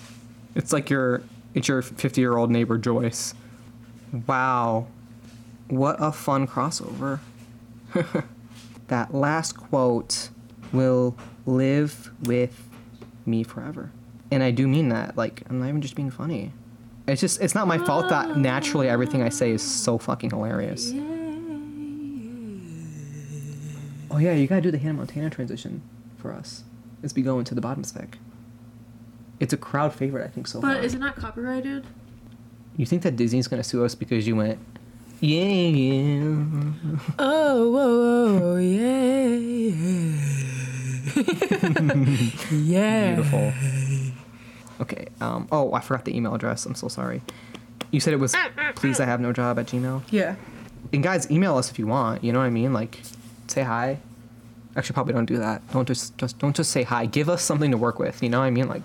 It's 0.56 0.72
like 0.72 0.90
your. 0.90 1.24
It's 1.54 1.68
your 1.68 1.82
50 1.82 2.22
year 2.22 2.38
old 2.38 2.50
neighbor 2.50 2.78
Joyce. 2.78 3.34
Wow. 4.28 4.88
What 5.68 5.98
a 6.00 6.12
fun 6.12 6.48
crossover. 6.48 7.20
that 8.88 9.14
last 9.14 9.58
quote 9.58 10.30
will 10.72 11.18
live 11.46 12.12
with 12.24 12.70
me 13.26 13.44
forever. 13.44 13.92
And 14.32 14.44
I 14.44 14.52
do 14.52 14.68
mean 14.68 14.90
that. 14.90 15.18
Like, 15.18 15.44
I'm 15.50 15.60
not 15.60 15.68
even 15.68 15.82
just 15.82 15.96
being 15.96 16.12
funny. 16.12 16.54
It's 17.12 17.20
just, 17.20 17.42
it's 17.42 17.54
not 17.54 17.68
my 17.68 17.78
fault 17.78 18.08
that 18.08 18.38
naturally 18.38 18.88
everything 18.88 19.22
I 19.22 19.28
say 19.28 19.52
is 19.52 19.62
so 19.62 19.98
fucking 19.98 20.30
hilarious. 20.30 20.94
Oh, 24.10 24.18
yeah, 24.18 24.32
you 24.34 24.48
gotta 24.48 24.62
do 24.62 24.72
the 24.72 24.78
Hannah 24.78 24.94
Montana 25.00 25.30
transition 25.30 25.82
for 26.18 26.32
us 26.32 26.64
as 27.04 27.14
we 27.14 27.22
go 27.22 27.38
into 27.40 27.54
the 27.54 27.60
bottom 27.60 27.84
spec. 27.84 28.18
It's 29.42 29.52
a 29.52 29.58
crowd 29.58 29.94
favorite, 29.94 30.24
I 30.24 30.30
think, 30.30 30.48
so 30.48 30.62
far. 30.62 30.76
but 30.76 30.86
is 30.86 30.94
it 30.94 31.00
not 31.00 31.18
copyrighted? 31.18 31.86
You 32.78 32.86
think 32.86 33.02
that 33.02 33.18
Disney's 33.18 33.50
gonna 33.50 33.64
sue 33.64 33.84
us 33.84 33.94
because 33.94 34.26
you 34.26 34.38
went, 34.38 34.58
yeah, 35.20 35.44
yeah. 35.44 36.46
Oh, 37.20 37.72
whoa, 37.72 38.40
whoa, 38.40 38.56
yeah, 38.58 39.26
yeah. 42.52 43.16
Beautiful. 43.16 43.54
Okay. 44.82 45.08
Um. 45.20 45.48
Oh, 45.52 45.74
I 45.74 45.80
forgot 45.80 46.06
the 46.06 46.16
email 46.16 46.34
address. 46.34 46.66
I'm 46.66 46.76
so 46.76 46.88
sorry. 46.88 47.22
You 47.92 48.00
said 48.00 48.14
it 48.14 48.18
was 48.18 48.36
please 48.76 49.00
I 49.00 49.06
have 49.06 49.20
no 49.20 49.34
job 49.34 49.60
at 49.60 49.68
Gmail. 49.68 50.04
Yeah. 50.10 50.36
And 50.94 51.04
guys, 51.04 51.30
email 51.30 51.58
us 51.58 51.70
if 51.70 51.78
you 51.78 51.88
want. 51.88 52.24
You 52.24 52.34
know 52.34 52.40
what 52.40 52.46
I 52.46 52.50
mean? 52.50 52.74
Like, 52.74 53.00
say 53.48 53.64
hi. 53.64 54.00
Actually, 54.76 54.94
probably 54.94 55.14
don't 55.14 55.26
do 55.26 55.38
that. 55.38 55.62
Don't 55.72 55.88
just 55.88 56.18
just 56.18 56.40
don't 56.40 56.56
just 56.56 56.72
say 56.72 56.84
hi. 56.84 57.06
Give 57.06 57.30
us 57.30 57.44
something 57.44 57.72
to 57.72 57.78
work 57.78 58.00
with. 58.00 58.24
You 58.24 58.30
know 58.30 58.40
what 58.40 58.46
I 58.46 58.52
mean? 58.52 58.68
Like, 58.68 58.82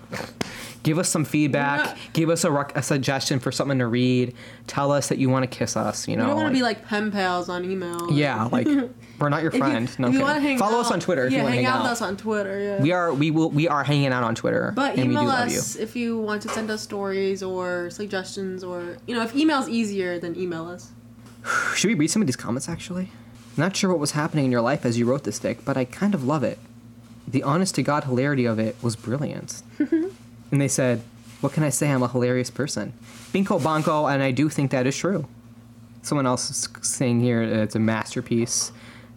Give 0.87 0.99
us 0.99 1.09
some 1.09 1.25
feedback. 1.25 1.85
Yeah. 1.85 1.97
Give 2.13 2.29
us 2.29 2.45
a, 2.45 2.51
rec- 2.51 2.77
a 2.77 2.81
suggestion 2.81 3.39
for 3.39 3.51
something 3.51 3.77
to 3.79 3.87
read. 3.87 4.33
Tell 4.67 4.93
us 4.93 5.09
that 5.09 5.17
you 5.17 5.27
want 5.29 5.43
to 5.43 5.47
kiss 5.57 5.75
us. 5.75 6.07
You 6.07 6.15
know, 6.15 6.23
we 6.23 6.27
don't 6.29 6.35
want 6.37 6.55
to 6.55 6.63
like- 6.63 6.77
be 6.77 6.81
like 6.81 6.87
pen 6.87 7.11
pals 7.11 7.49
on 7.49 7.65
email. 7.69 8.09
yeah, 8.09 8.45
like 8.45 8.67
we're 9.19 9.27
not 9.27 9.41
your 9.41 9.49
If 9.49 9.55
you- 9.55 9.59
friend. 9.59 9.99
no 9.99 10.07
if 10.07 10.13
you 10.13 10.21
wanna 10.21 10.39
hang 10.39 10.57
Follow 10.57 10.79
us 10.79 10.89
on 10.89 11.01
Twitter 11.01 11.25
if 11.25 11.33
you 11.33 11.39
want 11.39 11.49
to 11.49 11.55
hang 11.55 11.65
hang 11.65 11.73
out 11.73 11.81
with 11.83 11.91
us 11.91 12.01
on 12.01 12.15
Twitter. 12.15 12.57
Yeah. 12.59 12.81
We 12.81 12.93
are 12.93 13.13
we 13.13 13.31
will 13.31 13.49
we 13.49 13.67
are 13.67 13.83
hanging 13.83 14.07
out 14.13 14.23
on 14.23 14.33
Twitter, 14.33 14.71
But 14.75 14.91
and 14.97 15.09
we 15.09 15.15
do 15.15 15.21
email 15.21 15.25
love 15.25 15.51
you. 15.51 15.59
us 15.59 15.75
if 15.75 15.95
you 15.97 16.19
want 16.19 16.41
to 16.43 16.49
send 16.49 16.71
us 16.71 16.81
stories 16.81 17.43
or 17.43 17.89
suggestions 17.89 18.63
or 18.63 18.97
you 19.07 19.13
know 19.13 19.23
if 19.23 19.35
email's 19.35 19.67
easier 19.67 20.19
then 20.19 20.37
email 20.37 20.67
us. 20.69 20.91
Should 21.75 21.89
we 21.89 21.95
read 21.95 22.09
some 22.11 22.21
of 22.21 22.27
these 22.27 22.37
comments 22.37 22.69
actually? 22.69 23.11
Not 23.57 23.75
sure 23.75 23.89
what 23.89 23.99
was 23.99 24.11
happening 24.11 24.45
in 24.45 24.51
your 24.53 24.61
life 24.61 24.85
as 24.85 24.97
you 24.97 25.05
wrote 25.05 25.25
this 25.25 25.35
stick, 25.35 25.65
but 25.65 25.75
I 25.75 25.83
kind 25.83 26.13
of 26.13 26.23
love 26.23 26.43
it. 26.43 26.59
The 27.27 27.43
honest 27.43 27.75
to 27.75 27.83
God 27.83 28.05
hilarity 28.05 28.45
of 28.45 28.57
it 28.57 28.77
was 28.81 28.95
brilliant. 28.95 29.61
and 30.51 30.61
they 30.61 30.67
said, 30.67 31.01
What 31.41 31.53
can 31.53 31.63
I 31.63 31.69
say? 31.69 31.89
I'm 31.89 32.03
a 32.03 32.07
hilarious 32.07 32.49
person. 32.49 32.93
Binko 33.31 33.59
Bonko, 33.59 34.11
and 34.11 34.23
I 34.23 34.31
do 34.31 34.49
think 34.49 34.71
that 34.71 34.87
is 34.87 34.97
true. 34.97 35.27
Someone 36.01 36.25
else 36.25 36.49
is 36.49 36.69
saying 36.81 37.19
here 37.19 37.41
uh, 37.41 37.63
it's 37.63 37.75
a 37.75 37.79
masterpiece. 37.79 38.71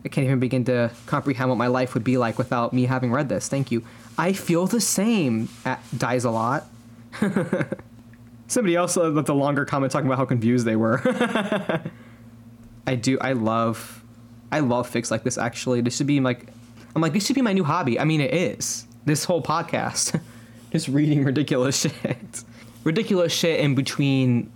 I 0.04 0.08
can't 0.08 0.26
even 0.26 0.40
begin 0.40 0.64
to 0.64 0.90
comprehend 1.06 1.50
what 1.50 1.56
my 1.56 1.66
life 1.66 1.94
would 1.94 2.04
be 2.04 2.16
like 2.16 2.38
without 2.38 2.72
me 2.72 2.86
having 2.86 3.12
read 3.12 3.28
this. 3.28 3.48
Thank 3.48 3.70
you. 3.70 3.84
I 4.16 4.32
feel 4.32 4.66
the 4.66 4.80
same. 4.80 5.48
At, 5.64 5.82
dies 5.96 6.24
a 6.24 6.30
lot. 6.30 6.66
Somebody 8.48 8.74
else 8.74 8.96
left 8.96 9.28
a 9.28 9.34
longer 9.34 9.64
comment 9.64 9.92
talking 9.92 10.06
about 10.06 10.18
how 10.18 10.24
confused 10.24 10.66
they 10.66 10.76
were. 10.76 11.00
I 12.86 12.96
do. 12.96 13.18
I 13.20 13.34
love. 13.34 14.02
I 14.50 14.60
love 14.60 14.90
fics 14.90 15.10
like 15.10 15.22
this. 15.22 15.38
Actually, 15.38 15.80
this 15.80 15.96
should 15.96 16.06
be 16.06 16.18
like. 16.20 16.48
I'm 16.94 17.02
like 17.02 17.12
this 17.12 17.24
should 17.24 17.36
be 17.36 17.42
my 17.42 17.52
new 17.52 17.62
hobby. 17.62 18.00
I 18.00 18.04
mean, 18.04 18.20
it 18.20 18.34
is. 18.34 18.86
This 19.04 19.24
whole 19.24 19.42
podcast, 19.42 20.20
just 20.70 20.88
reading 20.88 21.24
ridiculous 21.24 21.80
shit, 21.80 22.44
ridiculous 22.84 23.32
shit 23.32 23.60
in 23.60 23.74
between 23.74 24.50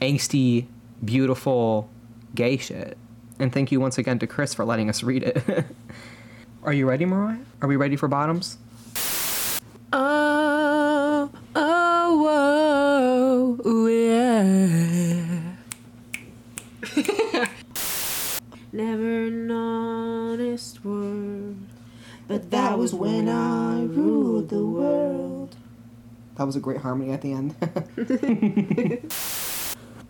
angsty, 0.00 0.66
beautiful, 1.04 1.88
gay 2.34 2.56
shit. 2.56 2.96
And 3.38 3.52
thank 3.52 3.70
you 3.70 3.80
once 3.80 3.98
again 3.98 4.18
to 4.20 4.26
Chris 4.26 4.54
for 4.54 4.64
letting 4.64 4.88
us 4.88 5.02
read 5.02 5.22
it. 5.22 5.42
Are 6.62 6.72
you 6.72 6.88
ready, 6.88 7.04
Mariah? 7.04 7.38
Are 7.62 7.68
we 7.68 7.76
ready 7.76 7.96
for 7.96 8.08
bottoms? 8.08 8.58
Oh, 9.92 11.30
oh, 11.54 13.56
whoa, 13.62 13.86
yeah. 13.86 15.54
Never 18.72 19.26
an 19.26 19.50
honest 19.50 20.84
word, 20.84 21.56
but 22.26 22.50
that 22.50 22.78
was 22.78 22.92
when 22.92 23.28
I 23.28 23.84
ruled 23.84 24.48
the 24.48 24.66
world. 24.66 25.05
That 26.36 26.44
was 26.44 26.56
a 26.56 26.60
great 26.60 26.78
harmony 26.78 27.12
at 27.12 27.22
the 27.22 27.32
end. 27.32 27.54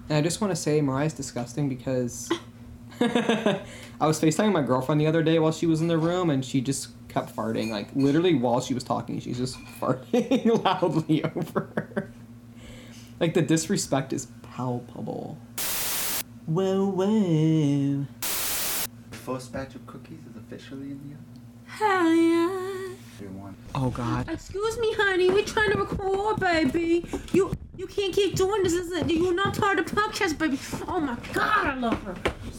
and 0.08 0.18
I 0.18 0.20
just 0.20 0.40
want 0.40 0.50
to 0.50 0.56
say 0.56 0.80
Mariah's 0.80 1.12
disgusting 1.12 1.68
because 1.68 2.28
I 3.00 3.62
was 4.00 4.20
FaceTiming 4.20 4.52
my 4.52 4.62
girlfriend 4.62 5.00
the 5.00 5.06
other 5.06 5.22
day 5.22 5.38
while 5.38 5.52
she 5.52 5.66
was 5.66 5.80
in 5.80 5.88
the 5.88 5.98
room 5.98 6.30
and 6.30 6.44
she 6.44 6.60
just 6.60 6.88
kept 7.08 7.34
farting. 7.34 7.70
Like 7.70 7.88
literally 7.94 8.34
while 8.34 8.60
she 8.60 8.74
was 8.74 8.82
talking, 8.82 9.20
she's 9.20 9.38
just 9.38 9.56
farting 9.80 10.64
loudly 10.64 11.24
over 11.24 11.60
her. 11.76 12.12
Like 13.20 13.34
the 13.34 13.42
disrespect 13.42 14.12
is 14.12 14.26
palpable. 14.42 15.38
Whoa 16.46 16.86
whoa. 16.90 18.06
First 19.10 19.52
batch 19.52 19.74
of 19.74 19.86
cookies 19.86 20.20
is 20.20 20.36
officially 20.36 20.90
in 20.90 21.00
the 21.08 21.14
oven. 21.14 21.24
Hell 21.66 22.14
yeah. 22.14 22.75
Everyone. 23.18 23.56
Oh 23.74 23.88
god. 23.88 24.28
Excuse 24.28 24.78
me, 24.78 24.92
honey. 24.92 25.30
We're 25.30 25.42
trying 25.44 25.70
to 25.70 25.78
record, 25.78 26.38
baby. 26.38 27.06
You 27.32 27.50
you 27.74 27.86
can't 27.86 28.14
keep 28.14 28.36
doing 28.36 28.62
this. 28.62 28.74
Is 28.74 28.92
it? 28.92 29.10
You're 29.10 29.32
not 29.32 29.56
part 29.58 29.78
of 29.78 29.86
the 29.86 29.96
podcast, 29.96 30.36
baby. 30.36 30.58
Oh 30.86 31.00
my 31.00 31.16
god, 31.32 31.66
I 31.66 31.74
love 31.76 32.02
her. 32.02 32.14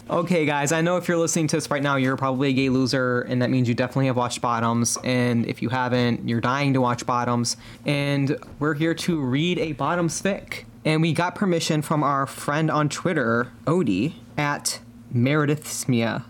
Okay, 0.09 0.47
guys, 0.47 0.71
I 0.71 0.81
know 0.81 0.97
if 0.97 1.07
you're 1.07 1.17
listening 1.17 1.45
to 1.49 1.57
this 1.57 1.69
right 1.69 1.83
now, 1.83 1.95
you're 1.97 2.17
probably 2.17 2.49
a 2.49 2.53
gay 2.53 2.69
loser, 2.69 3.21
and 3.21 3.39
that 3.43 3.51
means 3.51 3.67
you 3.67 3.75
definitely 3.75 4.07
have 4.07 4.17
watched 4.17 4.41
Bottoms. 4.41 4.97
And 5.03 5.45
if 5.45 5.61
you 5.61 5.69
haven't, 5.69 6.27
you're 6.27 6.41
dying 6.41 6.73
to 6.73 6.81
watch 6.81 7.05
Bottoms. 7.05 7.55
And 7.85 8.35
we're 8.57 8.73
here 8.73 8.95
to 8.95 9.21
read 9.21 9.59
a 9.59 9.73
Bottoms 9.73 10.19
fic. 10.19 10.63
And 10.85 11.03
we 11.03 11.13
got 11.13 11.35
permission 11.35 11.83
from 11.83 12.01
our 12.01 12.25
friend 12.25 12.71
on 12.71 12.89
Twitter, 12.89 13.51
Odie, 13.65 14.13
at 14.37 14.79
Meredith 15.11 15.65
Smia. 15.65 16.23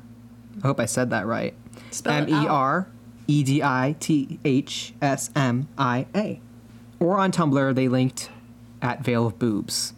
I 0.63 0.67
hope 0.67 0.81
I 0.81 0.85
said 0.85 1.11
that 1.11 1.27
right. 1.27 1.53
Spell 1.91 2.13
M 2.13 2.23
it 2.23 2.31
E 2.31 2.33
out. 2.33 2.47
R 2.49 2.87
E 3.27 3.43
D 3.43 3.61
I 3.63 3.95
T 3.99 4.39
H 4.45 4.93
S 5.01 5.29
M 5.35 5.67
I 5.77 6.05
A. 6.15 6.39
Or 6.99 7.17
on 7.17 7.31
Tumblr, 7.31 7.75
they 7.75 7.87
linked 7.87 8.29
at 8.81 9.03
Veil 9.03 9.27
of 9.27 9.37
Boobs. 9.37 9.93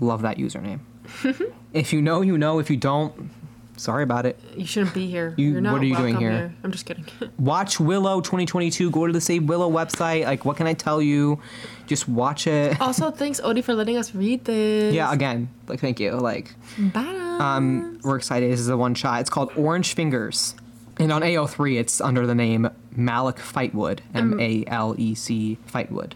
Love 0.00 0.22
that 0.22 0.36
username. 0.38 0.80
if 1.72 1.92
you 1.92 2.02
know, 2.02 2.20
you 2.22 2.36
know. 2.38 2.58
If 2.58 2.68
you 2.70 2.76
don't, 2.76 3.30
sorry 3.76 4.02
about 4.02 4.26
it. 4.26 4.38
You 4.56 4.66
shouldn't 4.66 4.94
be 4.94 5.06
here. 5.08 5.34
You- 5.36 5.52
You're 5.52 5.60
not 5.60 5.72
what 5.74 5.82
are 5.82 5.84
you 5.86 5.96
doing 5.96 6.14
welcome 6.14 6.30
here? 6.30 6.54
I'm 6.64 6.72
just 6.72 6.86
kidding. 6.86 7.06
Watch 7.38 7.78
Willow 7.80 8.20
2022. 8.20 8.90
Go 8.90 9.06
to 9.06 9.12
the 9.12 9.20
Save 9.20 9.44
Willow 9.44 9.70
website. 9.70 10.24
Like, 10.24 10.44
what 10.44 10.56
can 10.56 10.66
I 10.66 10.74
tell 10.74 11.00
you? 11.00 11.40
Just 11.86 12.08
watch 12.08 12.46
it. 12.46 12.80
also, 12.82 13.10
thanks 13.10 13.40
Odie 13.40 13.64
for 13.64 13.74
letting 13.74 13.96
us 13.96 14.14
read 14.14 14.44
this. 14.44 14.94
Yeah, 14.94 15.12
again, 15.12 15.48
like, 15.66 15.80
thank 15.80 15.98
you. 16.00 16.12
Like, 16.12 16.54
Bye. 16.78 17.00
um, 17.40 17.98
we're 18.04 18.16
excited. 18.16 18.52
This 18.52 18.60
is 18.60 18.68
a 18.68 18.76
one 18.76 18.94
shot. 18.94 19.20
It's 19.22 19.30
called 19.30 19.50
Orange 19.56 19.94
Fingers. 19.94 20.54
And 21.00 21.10
on 21.10 21.22
AO3, 21.22 21.80
it's 21.80 21.98
under 21.98 22.26
the 22.26 22.34
name 22.34 22.68
Malec 22.94 23.38
Fightwood. 23.38 24.00
M 24.14 24.34
um, 24.34 24.40
A 24.40 24.64
L 24.66 24.94
E 24.98 25.14
C 25.14 25.56
Fightwood. 25.66 26.12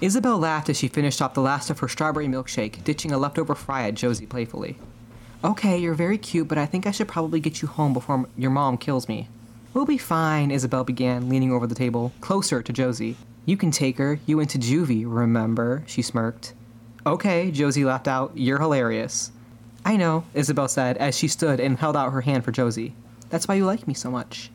Isabel 0.00 0.36
laughed 0.36 0.68
as 0.68 0.76
she 0.76 0.88
finished 0.88 1.22
off 1.22 1.34
the 1.34 1.40
last 1.40 1.70
of 1.70 1.78
her 1.78 1.86
strawberry 1.86 2.26
milkshake, 2.26 2.82
ditching 2.82 3.12
a 3.12 3.18
leftover 3.18 3.54
fry 3.54 3.86
at 3.86 3.94
Josie 3.94 4.26
playfully. 4.26 4.76
Okay, 5.44 5.78
you're 5.78 5.94
very 5.94 6.18
cute, 6.18 6.48
but 6.48 6.58
I 6.58 6.66
think 6.66 6.88
I 6.88 6.90
should 6.90 7.06
probably 7.06 7.38
get 7.38 7.62
you 7.62 7.68
home 7.68 7.92
before 7.92 8.16
m- 8.16 8.26
your 8.36 8.50
mom 8.50 8.78
kills 8.78 9.08
me. 9.08 9.28
We'll 9.72 9.86
be 9.86 9.96
fine, 9.96 10.50
Isabel 10.50 10.82
began, 10.82 11.28
leaning 11.28 11.52
over 11.52 11.68
the 11.68 11.76
table, 11.76 12.12
closer 12.20 12.62
to 12.62 12.72
Josie. 12.72 13.16
You 13.46 13.56
can 13.56 13.70
take 13.70 13.98
her. 13.98 14.18
You 14.26 14.38
went 14.38 14.50
to 14.50 14.58
juvie, 14.58 15.04
remember? 15.06 15.84
She 15.86 16.02
smirked. 16.02 16.52
Okay, 17.06 17.52
Josie 17.52 17.84
laughed 17.84 18.08
out. 18.08 18.32
You're 18.34 18.58
hilarious. 18.58 19.30
I 19.84 19.96
know, 19.96 20.24
Isabel 20.34 20.66
said 20.66 20.96
as 20.96 21.16
she 21.16 21.28
stood 21.28 21.60
and 21.60 21.78
held 21.78 21.96
out 21.96 22.12
her 22.12 22.22
hand 22.22 22.44
for 22.44 22.50
Josie. 22.50 22.96
That's 23.30 23.48
why 23.48 23.54
you 23.54 23.64
like 23.64 23.86
me 23.88 23.94
so 23.94 24.10
much. 24.10 24.50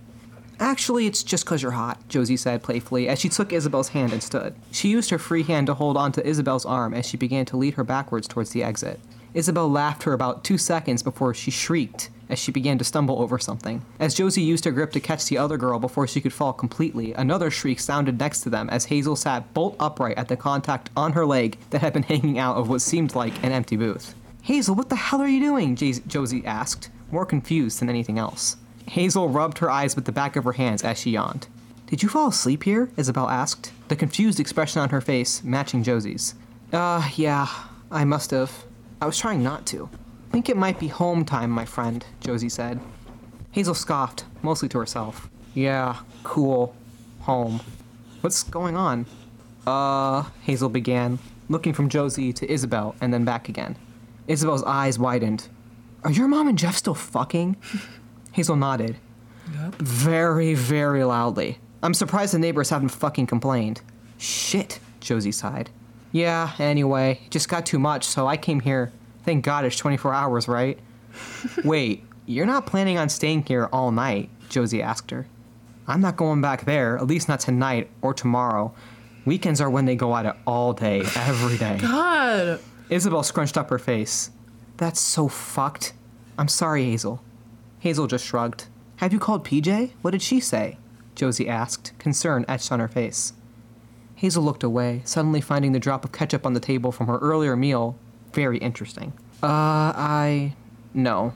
Actually, 0.59 1.05
it's 1.05 1.23
just 1.23 1.45
'cause 1.45 1.61
you're 1.61 1.71
hot, 1.71 2.07
Josie 2.07 2.37
said 2.37 2.63
playfully 2.63 3.09
as 3.09 3.19
she 3.19 3.27
took 3.27 3.51
Isabel's 3.51 3.89
hand 3.89 4.13
and 4.13 4.23
stood. 4.23 4.55
She 4.71 4.89
used 4.89 5.09
her 5.09 5.17
free 5.17 5.43
hand 5.43 5.67
to 5.67 5.73
hold 5.73 5.97
onto 5.97 6.21
Isabel's 6.21 6.65
arm 6.65 6.93
as 6.93 7.05
she 7.05 7.17
began 7.17 7.45
to 7.47 7.57
lead 7.57 7.73
her 7.73 7.83
backwards 7.83 8.27
towards 8.27 8.51
the 8.51 8.63
exit. 8.63 8.99
Isabel 9.33 9.69
laughed 9.69 10.03
for 10.03 10.13
about 10.13 10.45
two 10.45 10.57
seconds 10.57 11.03
before 11.03 11.33
she 11.33 11.51
shrieked 11.51 12.09
as 12.29 12.39
she 12.39 12.53
began 12.53 12.77
to 12.77 12.85
stumble 12.85 13.21
over 13.21 13.37
something. 13.37 13.81
As 13.99 14.13
Josie 14.13 14.41
used 14.41 14.63
her 14.63 14.71
grip 14.71 14.93
to 14.93 15.01
catch 15.01 15.25
the 15.25 15.37
other 15.37 15.57
girl 15.57 15.77
before 15.77 16.07
she 16.07 16.21
could 16.21 16.31
fall 16.33 16.53
completely, 16.53 17.11
another 17.13 17.51
shriek 17.51 17.81
sounded 17.81 18.17
next 18.17 18.41
to 18.41 18.49
them 18.49 18.69
as 18.69 18.85
Hazel 18.85 19.17
sat 19.17 19.53
bolt 19.53 19.75
upright 19.77 20.17
at 20.17 20.29
the 20.29 20.37
contact 20.37 20.89
on 20.95 21.11
her 21.11 21.25
leg 21.25 21.57
that 21.71 21.81
had 21.81 21.91
been 21.93 22.03
hanging 22.11 22.39
out 22.39 22.55
of 22.55 22.69
what 22.69 22.81
seemed 22.81 23.13
like 23.13 23.43
an 23.43 23.51
empty 23.51 23.75
booth. 23.75 24.15
Hazel, 24.41 24.73
what 24.73 24.87
the 24.87 24.95
hell 24.95 25.21
are 25.21 25.27
you 25.27 25.41
doing? 25.41 25.75
Josie 25.75 26.45
asked, 26.45 26.89
more 27.11 27.25
confused 27.25 27.81
than 27.81 27.89
anything 27.89 28.17
else. 28.17 28.55
Hazel 28.87 29.29
rubbed 29.29 29.59
her 29.59 29.69
eyes 29.69 29.95
with 29.95 30.05
the 30.05 30.11
back 30.11 30.35
of 30.35 30.43
her 30.43 30.53
hands 30.53 30.83
as 30.83 30.99
she 30.99 31.11
yawned. 31.11 31.47
Did 31.87 32.01
you 32.03 32.09
fall 32.09 32.29
asleep 32.29 32.63
here? 32.63 32.89
Isabel 32.97 33.29
asked, 33.29 33.71
the 33.87 33.95
confused 33.95 34.39
expression 34.39 34.81
on 34.81 34.89
her 34.89 35.01
face 35.01 35.43
matching 35.43 35.83
Josie's. 35.83 36.35
Uh, 36.73 37.07
yeah, 37.15 37.47
I 37.91 38.03
must 38.05 38.31
have. 38.31 38.65
I 39.01 39.05
was 39.05 39.17
trying 39.17 39.43
not 39.43 39.65
to. 39.67 39.89
Think 40.31 40.49
it 40.49 40.57
might 40.57 40.79
be 40.79 40.87
home 40.87 41.23
time, 41.25 41.51
my 41.51 41.65
friend, 41.65 42.05
Josie 42.19 42.49
said. 42.49 42.79
Hazel 43.51 43.73
scoffed, 43.73 44.25
mostly 44.41 44.67
to 44.69 44.79
herself. 44.79 45.29
Yeah, 45.53 45.97
cool. 46.23 46.75
Home. 47.21 47.61
What's 48.21 48.43
going 48.43 48.75
on? 48.75 49.05
Uh, 49.65 50.23
Hazel 50.41 50.69
began, 50.69 51.19
looking 51.49 51.73
from 51.73 51.89
Josie 51.89 52.33
to 52.33 52.51
Isabel 52.51 52.95
and 52.99 53.13
then 53.13 53.23
back 53.23 53.47
again. 53.47 53.77
Isabel's 54.27 54.63
eyes 54.63 54.97
widened. 54.97 55.47
Are 56.03 56.11
your 56.11 56.27
mom 56.27 56.47
and 56.47 56.57
Jeff 56.57 56.75
still 56.75 56.95
fucking? 56.95 57.57
Hazel 58.35 58.57
nodded. 58.57 58.97
Very, 59.77 60.55
very 60.55 61.05
loudly. 61.05 61.57
I'm 61.81 61.93
surprised 61.93 62.33
the 62.33 62.39
neighbors 62.39 62.69
haven't 62.69 62.89
fucking 62.89 63.27
complained. 63.27 63.79
Shit, 64.17 64.81
Josie 64.99 65.31
sighed. 65.31 65.69
Yeah, 66.11 66.51
anyway, 66.59 67.21
it 67.25 67.31
just 67.31 67.47
got 67.47 67.65
too 67.65 67.79
much, 67.79 68.03
so 68.03 68.27
I 68.27 68.35
came 68.35 68.59
here. 68.59 68.91
Thank 69.23 69.45
God 69.45 69.63
it's 69.63 69.77
24 69.77 70.13
hours, 70.13 70.49
right? 70.49 70.77
Wait, 71.63 72.03
you're 72.25 72.45
not 72.45 72.65
planning 72.65 72.97
on 72.97 73.07
staying 73.07 73.43
here 73.45 73.69
all 73.71 73.93
night? 73.93 74.29
Josie 74.49 74.81
asked 74.81 75.11
her. 75.11 75.27
I'm 75.87 76.01
not 76.01 76.17
going 76.17 76.41
back 76.41 76.65
there, 76.65 76.97
at 76.97 77.07
least 77.07 77.29
not 77.29 77.39
tonight 77.39 77.89
or 78.01 78.13
tomorrow. 78.13 78.75
Weekends 79.23 79.61
are 79.61 79.69
when 79.69 79.85
they 79.85 79.95
go 79.95 80.13
it 80.17 80.35
all 80.45 80.73
day, 80.73 81.03
every 81.15 81.57
day. 81.57 81.77
God. 81.79 82.59
Isabel 82.89 83.23
scrunched 83.23 83.57
up 83.57 83.69
her 83.69 83.79
face. 83.79 84.29
That's 84.75 84.99
so 84.99 85.29
fucked. 85.29 85.93
I'm 86.37 86.49
sorry, 86.49 86.83
Hazel. 86.83 87.21
Hazel 87.85 88.07
just 88.07 88.25
shrugged. 88.25 88.65
Have 88.95 89.13
you 89.13 89.19
called 89.19 89.45
PJ? 89.45 89.91
What 90.01 90.09
did 90.09 90.23
she 90.23 90.39
say? 90.39 90.79
Josie 91.13 91.47
asked, 91.47 91.93
concern 91.99 92.43
etched 92.47 92.71
on 92.71 92.79
her 92.79 92.87
face. 92.87 93.33
Hazel 94.15 94.43
looked 94.43 94.63
away, 94.63 95.03
suddenly 95.05 95.39
finding 95.39 95.71
the 95.71 95.79
drop 95.79 96.03
of 96.03 96.11
ketchup 96.11 96.47
on 96.47 96.53
the 96.53 96.59
table 96.59 96.91
from 96.91 97.05
her 97.05 97.19
earlier 97.19 97.55
meal 97.55 97.95
very 98.33 98.57
interesting. 98.57 99.13
Uh, 99.43 99.93
I. 99.95 100.55
No. 100.95 101.33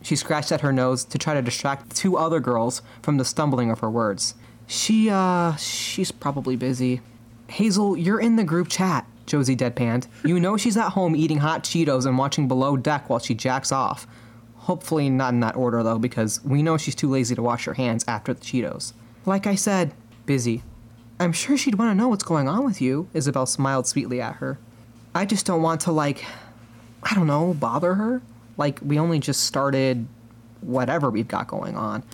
She 0.00 0.14
scratched 0.14 0.52
at 0.52 0.60
her 0.60 0.72
nose 0.72 1.02
to 1.06 1.18
try 1.18 1.34
to 1.34 1.42
distract 1.42 1.96
two 1.96 2.16
other 2.16 2.38
girls 2.38 2.82
from 3.02 3.16
the 3.16 3.24
stumbling 3.24 3.68
of 3.68 3.80
her 3.80 3.90
words. 3.90 4.36
She, 4.68 5.10
uh, 5.10 5.56
she's 5.56 6.12
probably 6.12 6.54
busy. 6.54 7.00
Hazel, 7.48 7.96
you're 7.96 8.20
in 8.20 8.36
the 8.36 8.44
group 8.44 8.68
chat, 8.68 9.08
Josie 9.26 9.56
deadpanned. 9.56 10.06
You 10.24 10.38
know 10.38 10.56
she's 10.56 10.76
at 10.76 10.90
home 10.90 11.16
eating 11.16 11.38
hot 11.38 11.64
Cheetos 11.64 12.06
and 12.06 12.16
watching 12.16 12.46
Below 12.46 12.76
Deck 12.76 13.10
while 13.10 13.18
she 13.18 13.34
jacks 13.34 13.72
off. 13.72 14.06
Hopefully 14.70 15.10
not 15.10 15.34
in 15.34 15.40
that 15.40 15.56
order, 15.56 15.82
though, 15.82 15.98
because 15.98 16.40
we 16.44 16.62
know 16.62 16.76
she's 16.78 16.94
too 16.94 17.10
lazy 17.10 17.34
to 17.34 17.42
wash 17.42 17.64
her 17.64 17.74
hands 17.74 18.04
after 18.06 18.32
the 18.32 18.40
Cheetos. 18.40 18.92
Like 19.26 19.44
I 19.44 19.56
said, 19.56 19.92
busy. 20.26 20.62
I'm 21.18 21.32
sure 21.32 21.56
she'd 21.56 21.74
want 21.74 21.90
to 21.90 21.94
know 21.96 22.06
what's 22.06 22.22
going 22.22 22.46
on 22.46 22.64
with 22.64 22.80
you, 22.80 23.08
Isabel 23.12 23.46
smiled 23.46 23.88
sweetly 23.88 24.20
at 24.20 24.36
her. 24.36 24.60
I 25.12 25.24
just 25.24 25.44
don't 25.44 25.60
want 25.60 25.80
to, 25.80 25.90
like, 25.90 26.24
I 27.02 27.16
don't 27.16 27.26
know, 27.26 27.52
bother 27.52 27.94
her. 27.94 28.22
Like, 28.56 28.78
we 28.80 28.96
only 28.96 29.18
just 29.18 29.42
started 29.42 30.06
whatever 30.60 31.10
we've 31.10 31.26
got 31.26 31.48
going 31.48 31.76
on. 31.76 32.04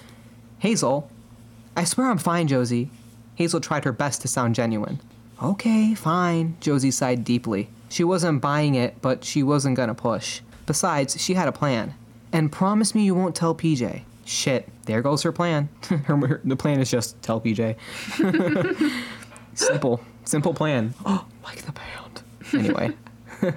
Hazel, 0.60 1.10
I 1.76 1.84
swear 1.84 2.08
I'm 2.08 2.16
fine, 2.16 2.48
Josie. 2.48 2.90
Hazel 3.34 3.60
tried 3.60 3.84
her 3.84 3.92
best 3.92 4.22
to 4.22 4.28
sound 4.28 4.54
genuine. 4.54 4.98
Okay, 5.42 5.94
fine, 5.94 6.56
Josie 6.60 6.90
sighed 6.90 7.22
deeply. 7.22 7.68
She 7.90 8.02
wasn't 8.02 8.40
buying 8.40 8.76
it, 8.76 9.02
but 9.02 9.24
she 9.24 9.42
wasn't 9.42 9.76
gonna 9.76 9.94
push. 9.94 10.40
Besides, 10.64 11.20
she 11.20 11.34
had 11.34 11.48
a 11.48 11.52
plan. 11.52 11.92
And 12.36 12.52
promise 12.52 12.94
me 12.94 13.02
you 13.02 13.14
won't 13.14 13.34
tell 13.34 13.54
PJ. 13.54 14.02
Shit, 14.26 14.68
there 14.84 15.00
goes 15.00 15.22
her 15.22 15.32
plan. 15.32 15.70
her, 15.88 16.16
her- 16.18 16.40
the 16.44 16.54
plan 16.54 16.80
is 16.80 16.90
just 16.90 17.20
tell 17.22 17.40
PJ. 17.40 17.76
simple, 19.54 20.02
simple 20.26 20.52
plan. 20.52 20.92
Oh, 21.06 21.24
like 21.42 21.62
the 21.62 21.72
pound. 21.72 22.22
Anyway. 22.52 22.92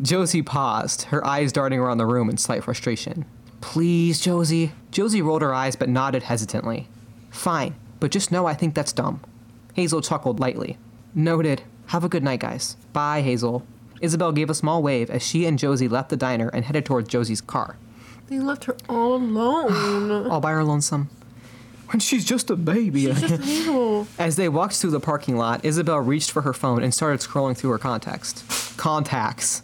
Josie 0.00 0.40
paused, 0.40 1.02
her 1.02 1.26
eyes 1.26 1.52
darting 1.52 1.78
around 1.78 1.98
the 1.98 2.06
room 2.06 2.30
in 2.30 2.38
slight 2.38 2.64
frustration. 2.64 3.26
Please, 3.60 4.18
Josie. 4.18 4.72
Josie 4.90 5.20
rolled 5.20 5.42
her 5.42 5.52
eyes 5.52 5.76
but 5.76 5.90
nodded 5.90 6.22
hesitantly. 6.22 6.88
Fine, 7.28 7.74
but 8.00 8.10
just 8.10 8.32
know 8.32 8.46
I 8.46 8.54
think 8.54 8.74
that's 8.74 8.94
dumb. 8.94 9.20
Hazel 9.74 10.00
chuckled 10.00 10.40
lightly. 10.40 10.78
Noted. 11.14 11.64
Have 11.88 12.02
a 12.02 12.08
good 12.08 12.22
night, 12.22 12.40
guys. 12.40 12.76
Bye, 12.94 13.20
Hazel. 13.20 13.66
Isabel 14.00 14.32
gave 14.32 14.50
a 14.50 14.54
small 14.54 14.82
wave 14.82 15.10
as 15.10 15.26
she 15.26 15.46
and 15.46 15.58
Josie 15.58 15.88
left 15.88 16.10
the 16.10 16.16
diner 16.16 16.48
and 16.48 16.64
headed 16.64 16.84
towards 16.84 17.08
Josie's 17.08 17.40
car. 17.40 17.76
They 18.28 18.38
left 18.40 18.64
her 18.64 18.76
all 18.88 19.14
alone. 19.14 20.26
All 20.30 20.40
by 20.40 20.50
her 20.50 20.64
lonesome. 20.64 21.08
When 21.90 22.00
she's 22.00 22.24
just 22.24 22.50
a 22.50 22.56
baby. 22.56 23.06
She's 23.06 23.20
just 23.20 23.44
Hazel. 23.44 24.08
As 24.18 24.34
they 24.34 24.48
walked 24.48 24.74
through 24.74 24.90
the 24.90 24.98
parking 24.98 25.36
lot, 25.36 25.64
Isabel 25.64 25.98
reached 26.00 26.32
for 26.32 26.42
her 26.42 26.52
phone 26.52 26.82
and 26.82 26.92
started 26.92 27.20
scrolling 27.20 27.56
through 27.56 27.70
her 27.70 27.78
contacts. 27.78 28.74
Contacts. 28.76 29.62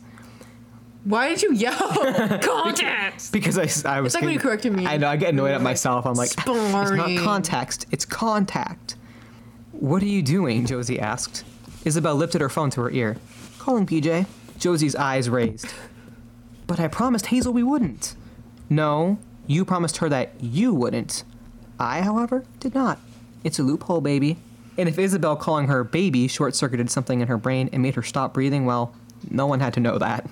Why 1.02 1.30
did 1.30 1.42
you 1.42 1.52
yell? 1.54 1.76
Contacts. 2.40 3.28
Because 3.30 3.58
I, 3.58 3.62
I 3.92 4.00
was. 4.00 4.14
It's 4.14 4.14
like 4.14 4.22
when 4.22 4.32
you 4.32 4.38
getting- 4.38 4.38
corrected 4.38 4.72
me. 4.72 4.86
I 4.86 4.96
know. 4.98 5.08
I 5.08 5.16
get 5.16 5.30
annoyed 5.30 5.50
at 5.50 5.60
myself. 5.60 6.06
I'm 6.06 6.14
like, 6.14 6.30
it's 6.30 6.46
not 6.46 6.86
Sparring. 6.86 7.18
context. 7.18 7.86
It's 7.90 8.04
contact. 8.04 8.94
What 9.72 10.00
are 10.02 10.06
you 10.06 10.22
doing? 10.22 10.64
Josie 10.66 11.00
asked. 11.00 11.42
Isabel 11.84 12.14
lifted 12.14 12.40
her 12.40 12.48
phone 12.48 12.70
to 12.70 12.82
her 12.82 12.90
ear. 12.92 13.16
Calling 13.62 13.86
PJ. 13.86 14.26
Josie's 14.58 14.96
eyes 14.96 15.30
raised. 15.30 15.72
But 16.66 16.80
I 16.80 16.88
promised 16.88 17.26
Hazel 17.26 17.52
we 17.52 17.62
wouldn't. 17.62 18.16
No, 18.68 19.18
you 19.46 19.64
promised 19.64 19.98
her 19.98 20.08
that 20.08 20.32
you 20.40 20.74
wouldn't. 20.74 21.22
I, 21.78 22.00
however, 22.00 22.44
did 22.58 22.74
not. 22.74 22.98
It's 23.44 23.60
a 23.60 23.62
loophole, 23.62 24.00
baby. 24.00 24.36
And 24.76 24.88
if 24.88 24.98
Isabel 24.98 25.36
calling 25.36 25.68
her 25.68 25.84
baby 25.84 26.26
short 26.26 26.56
circuited 26.56 26.90
something 26.90 27.20
in 27.20 27.28
her 27.28 27.36
brain 27.36 27.70
and 27.72 27.84
made 27.84 27.94
her 27.94 28.02
stop 28.02 28.34
breathing, 28.34 28.66
well, 28.66 28.96
no 29.30 29.46
one 29.46 29.60
had 29.60 29.74
to 29.74 29.80
know 29.80 29.96
that. 29.96 30.28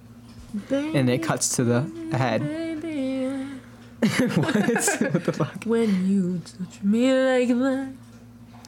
and 0.70 1.08
it 1.08 1.22
cuts 1.22 1.56
to 1.56 1.64
the 1.64 1.80
head. 2.14 2.42
What? 4.00 4.36
what 4.36 5.24
the 5.24 5.32
fuck? 5.34 5.64
when 5.64 6.06
you 6.06 6.40
touch 6.44 6.82
me 6.82 7.12
like 7.12 7.48
that. 7.48 7.92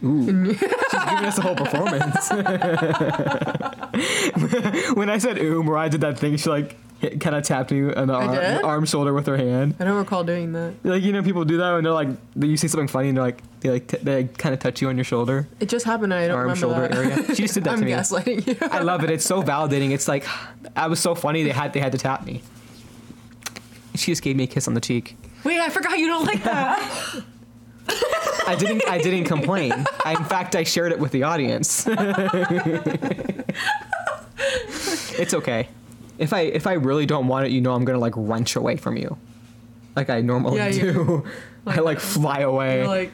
Ooh. 0.03 0.25
She's 0.55 0.61
giving 0.61 1.27
us 1.27 1.39
a 1.39 1.43
whole 1.43 1.57
performance. 1.57 2.31
when 4.95 5.11
I 5.11 5.19
said 5.19 5.39
oom, 5.39 5.67
where 5.67 5.79
I 5.79 5.89
did 5.89 6.01
that 6.03 6.19
thing, 6.19 6.37
she 6.37 6.49
like 6.49 6.77
kind 7.21 7.35
of 7.35 7.43
tapped 7.43 7.71
me 7.71 7.93
on 7.93 8.09
the 8.09 8.15
I 8.15 8.25
arm, 8.27 8.35
did? 8.35 8.63
arm 8.63 8.87
shoulder 8.87 9.13
with 9.13 9.27
her 9.27 9.37
hand. 9.37 9.75
I 9.81 9.85
don't 9.85 9.97
recall 9.97 10.25
doing 10.25 10.53
that. 10.53 10.75
Like 10.85 11.03
you 11.03 11.13
know, 11.13 11.23
people 11.23 11.45
do 11.45 11.59
that 11.59 11.73
when 11.75 11.85
they're 11.85 11.93
like, 11.93 12.09
you 12.37 12.57
say 12.57 12.69
something 12.69 12.89
funny 12.89 13.09
and 13.09 13.17
they're 13.17 13.25
like, 13.25 13.61
they 13.61 13.71
like, 13.71 13.87
t- 13.89 13.99
they 14.03 14.25
kind 14.25 14.55
of 14.55 14.61
touch 14.61 14.81
you 14.81 14.89
on 14.89 14.97
your 14.97 15.05
shoulder, 15.05 15.49
It 15.61 15.69
just 15.69 15.85
happened. 15.85 16.15
I 16.15 16.27
don't 16.29 16.37
arm 16.37 16.49
remember 16.49 16.61
shoulder 16.61 16.89
that. 16.89 16.95
area. 16.97 17.35
She 17.35 17.43
just 17.43 17.55
did 17.55 17.65
that 17.65 17.71
I'm 17.75 17.79
to 17.81 17.85
me. 17.85 17.93
gaslighting 17.93 18.47
you. 18.47 18.57
I 18.71 18.81
love 18.81 19.05
it. 19.05 19.11
It's 19.11 19.25
so 19.25 19.43
validating. 19.43 19.91
It's 19.93 20.09
like, 20.09 20.27
I 20.77 20.87
was 20.89 21.01
so 21.01 21.15
funny. 21.15 21.43
They 21.43 21.51
had 21.51 21.73
they 21.73 21.81
had 21.81 21.93
to 21.93 21.99
tap 21.99 22.25
me. 22.25 22.43
She 23.97 24.13
just 24.13 24.23
gave 24.23 24.37
me 24.37 24.45
a 24.45 24.47
kiss 24.47 24.69
on 24.69 24.75
the 24.75 24.81
cheek. 24.81 25.17
Wait, 25.45 25.59
I 25.59 25.69
forgot 25.69 25.99
you 25.99 26.07
don't 26.07 26.25
like 26.25 26.43
that. 26.45 27.23
I 27.89 28.57
didn't. 28.59 28.83
I 28.89 28.99
didn't 28.99 29.25
complain. 29.25 29.73
I, 30.05 30.13
in 30.17 30.25
fact, 30.25 30.57
I 30.57 30.65
shared 30.65 30.93
it 30.93 30.99
with 30.99 31.13
the 31.13 31.23
audience. 31.25 31.87
it's 35.19 35.35
okay. 35.35 35.69
If 36.19 36.33
I 36.33 36.41
if 36.43 36.67
I 36.67 36.75
really 36.75 37.07
don't 37.07 37.29
want 37.29 37.47
it, 37.47 37.53
you 37.53 37.61
know, 37.61 37.73
I'm 37.75 37.85
gonna 37.85 37.99
like 37.99 38.15
wrench 38.17 38.57
away 38.57 38.77
from 38.77 38.97
you, 38.97 39.17
like 39.97 40.11
I 40.11 40.21
normally 40.21 40.57
Yeah, 40.59 40.71
do. 40.71 41.25
I 41.67 41.77
like 41.81 42.01
fly 42.01 42.41
away, 42.41 42.87
like, 42.87 43.13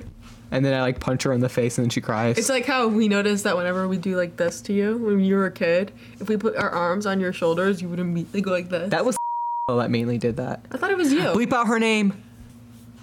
and 0.50 0.64
then 0.64 0.72
I 0.74 0.80
like 0.82 1.00
punch 1.00 1.24
her 1.24 1.32
in 1.32 1.40
the 1.40 1.48
face, 1.48 1.78
and 1.78 1.84
then 1.84 1.90
she 1.90 2.00
cries. 2.00 2.38
it's 2.38 2.48
like 2.48 2.64
how 2.64 2.88
we 2.88 3.08
noticed 3.08 3.44
that 3.44 3.56
whenever 3.56 3.86
we 3.88 3.98
do 3.98 4.16
like 4.16 4.36
this 4.36 4.60
to 4.62 4.72
you 4.72 4.96
when 4.98 5.20
you 5.20 5.34
were 5.36 5.46
a 5.46 5.52
kid, 5.52 5.92
if 6.20 6.28
we 6.28 6.36
put 6.36 6.56
our 6.56 6.70
arms 6.70 7.06
on 7.06 7.20
your 7.20 7.32
shoulders, 7.32 7.82
you 7.82 7.88
would 7.88 7.98
immediately 7.98 8.40
go 8.40 8.50
like 8.52 8.68
this. 8.70 8.90
that 8.90 9.04
was 9.04 9.16
that 9.68 9.90
mainly 9.90 10.18
did 10.18 10.36
that. 10.36 10.64
I 10.72 10.76
thought 10.78 10.90
it 10.90 10.96
was 10.96 11.12
you. 11.12 11.20
Bleep 11.20 11.52
out 11.52 11.66
her 11.66 11.78
name. 11.78 12.22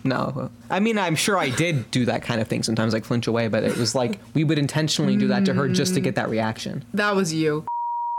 No, 0.03 0.51
I 0.69 0.79
mean 0.79 0.97
I'm 0.97 1.15
sure 1.15 1.37
I 1.37 1.49
did 1.49 1.89
do 1.91 2.05
that 2.05 2.23
kind 2.23 2.41
of 2.41 2.47
thing 2.47 2.63
sometimes, 2.63 2.93
like 2.93 3.05
flinch 3.05 3.27
away, 3.27 3.47
but 3.47 3.63
it 3.63 3.77
was 3.77 3.95
like 3.95 4.19
we 4.33 4.43
would 4.43 4.59
intentionally 4.59 5.15
do 5.15 5.27
that 5.29 5.45
to 5.45 5.53
her 5.53 5.69
just 5.69 5.93
to 5.93 6.01
get 6.01 6.15
that 6.15 6.29
reaction. 6.29 6.83
That 6.93 7.15
was 7.15 7.33
you. 7.33 7.65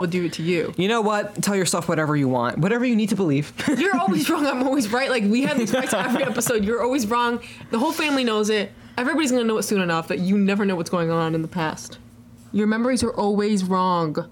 Will 0.01 0.09
do 0.09 0.25
it 0.25 0.33
to 0.35 0.43
you. 0.43 0.75
You 0.77 0.89
know 0.89 1.01
what? 1.01 1.41
Tell 1.43 1.55
yourself 1.55 1.89
whatever 1.89 2.17
you 2.17 2.29
want, 2.29 2.59
whatever 2.59 2.85
you 2.85 2.97
need 2.97 3.11
to 3.11 3.17
believe. 3.17 3.53
You're 3.79 3.97
always 3.97 4.29
wrong. 4.29 4.45
I'm 4.45 4.63
always 4.65 4.89
right. 4.93 5.09
Like 5.09 5.23
we 5.25 5.43
have 5.43 5.57
these 5.57 5.71
fights 5.71 5.95
every 5.95 6.25
episode. 6.25 6.65
You're 6.65 6.83
always 6.83 7.07
wrong. 7.07 7.41
The 7.71 7.79
whole 7.79 7.93
family 7.93 8.25
knows 8.25 8.51
it. 8.51 8.73
Everybody's 8.97 9.31
gonna 9.31 9.45
know 9.45 9.59
it 9.59 9.63
soon 9.63 9.81
enough 9.81 10.09
that 10.09 10.19
you 10.21 10.37
never 10.39 10.65
know 10.65 10.75
what's 10.77 10.91
going 10.91 11.11
on 11.11 11.35
in 11.35 11.43
the 11.43 11.49
past. 11.49 11.99
Your 12.53 12.67
memories 12.67 13.03
are 13.03 13.13
always 13.13 13.63
wrong. 13.65 14.29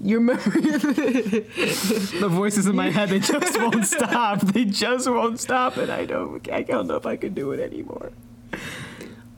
Your 0.00 0.20
memory. 0.20 0.60
the 0.60 2.28
voices 2.30 2.66
in 2.66 2.76
my 2.76 2.90
head 2.90 3.08
they 3.08 3.18
just 3.18 3.58
won't 3.60 3.84
stop. 3.84 4.40
They 4.40 4.64
just 4.64 5.08
won't 5.10 5.40
stop, 5.40 5.76
and 5.76 5.90
I 5.90 6.04
don't. 6.04 6.48
I 6.52 6.62
don't 6.62 6.86
know 6.86 6.96
if 6.96 7.04
I 7.06 7.16
can 7.16 7.34
do 7.34 7.50
it 7.50 7.60
anymore. 7.60 8.12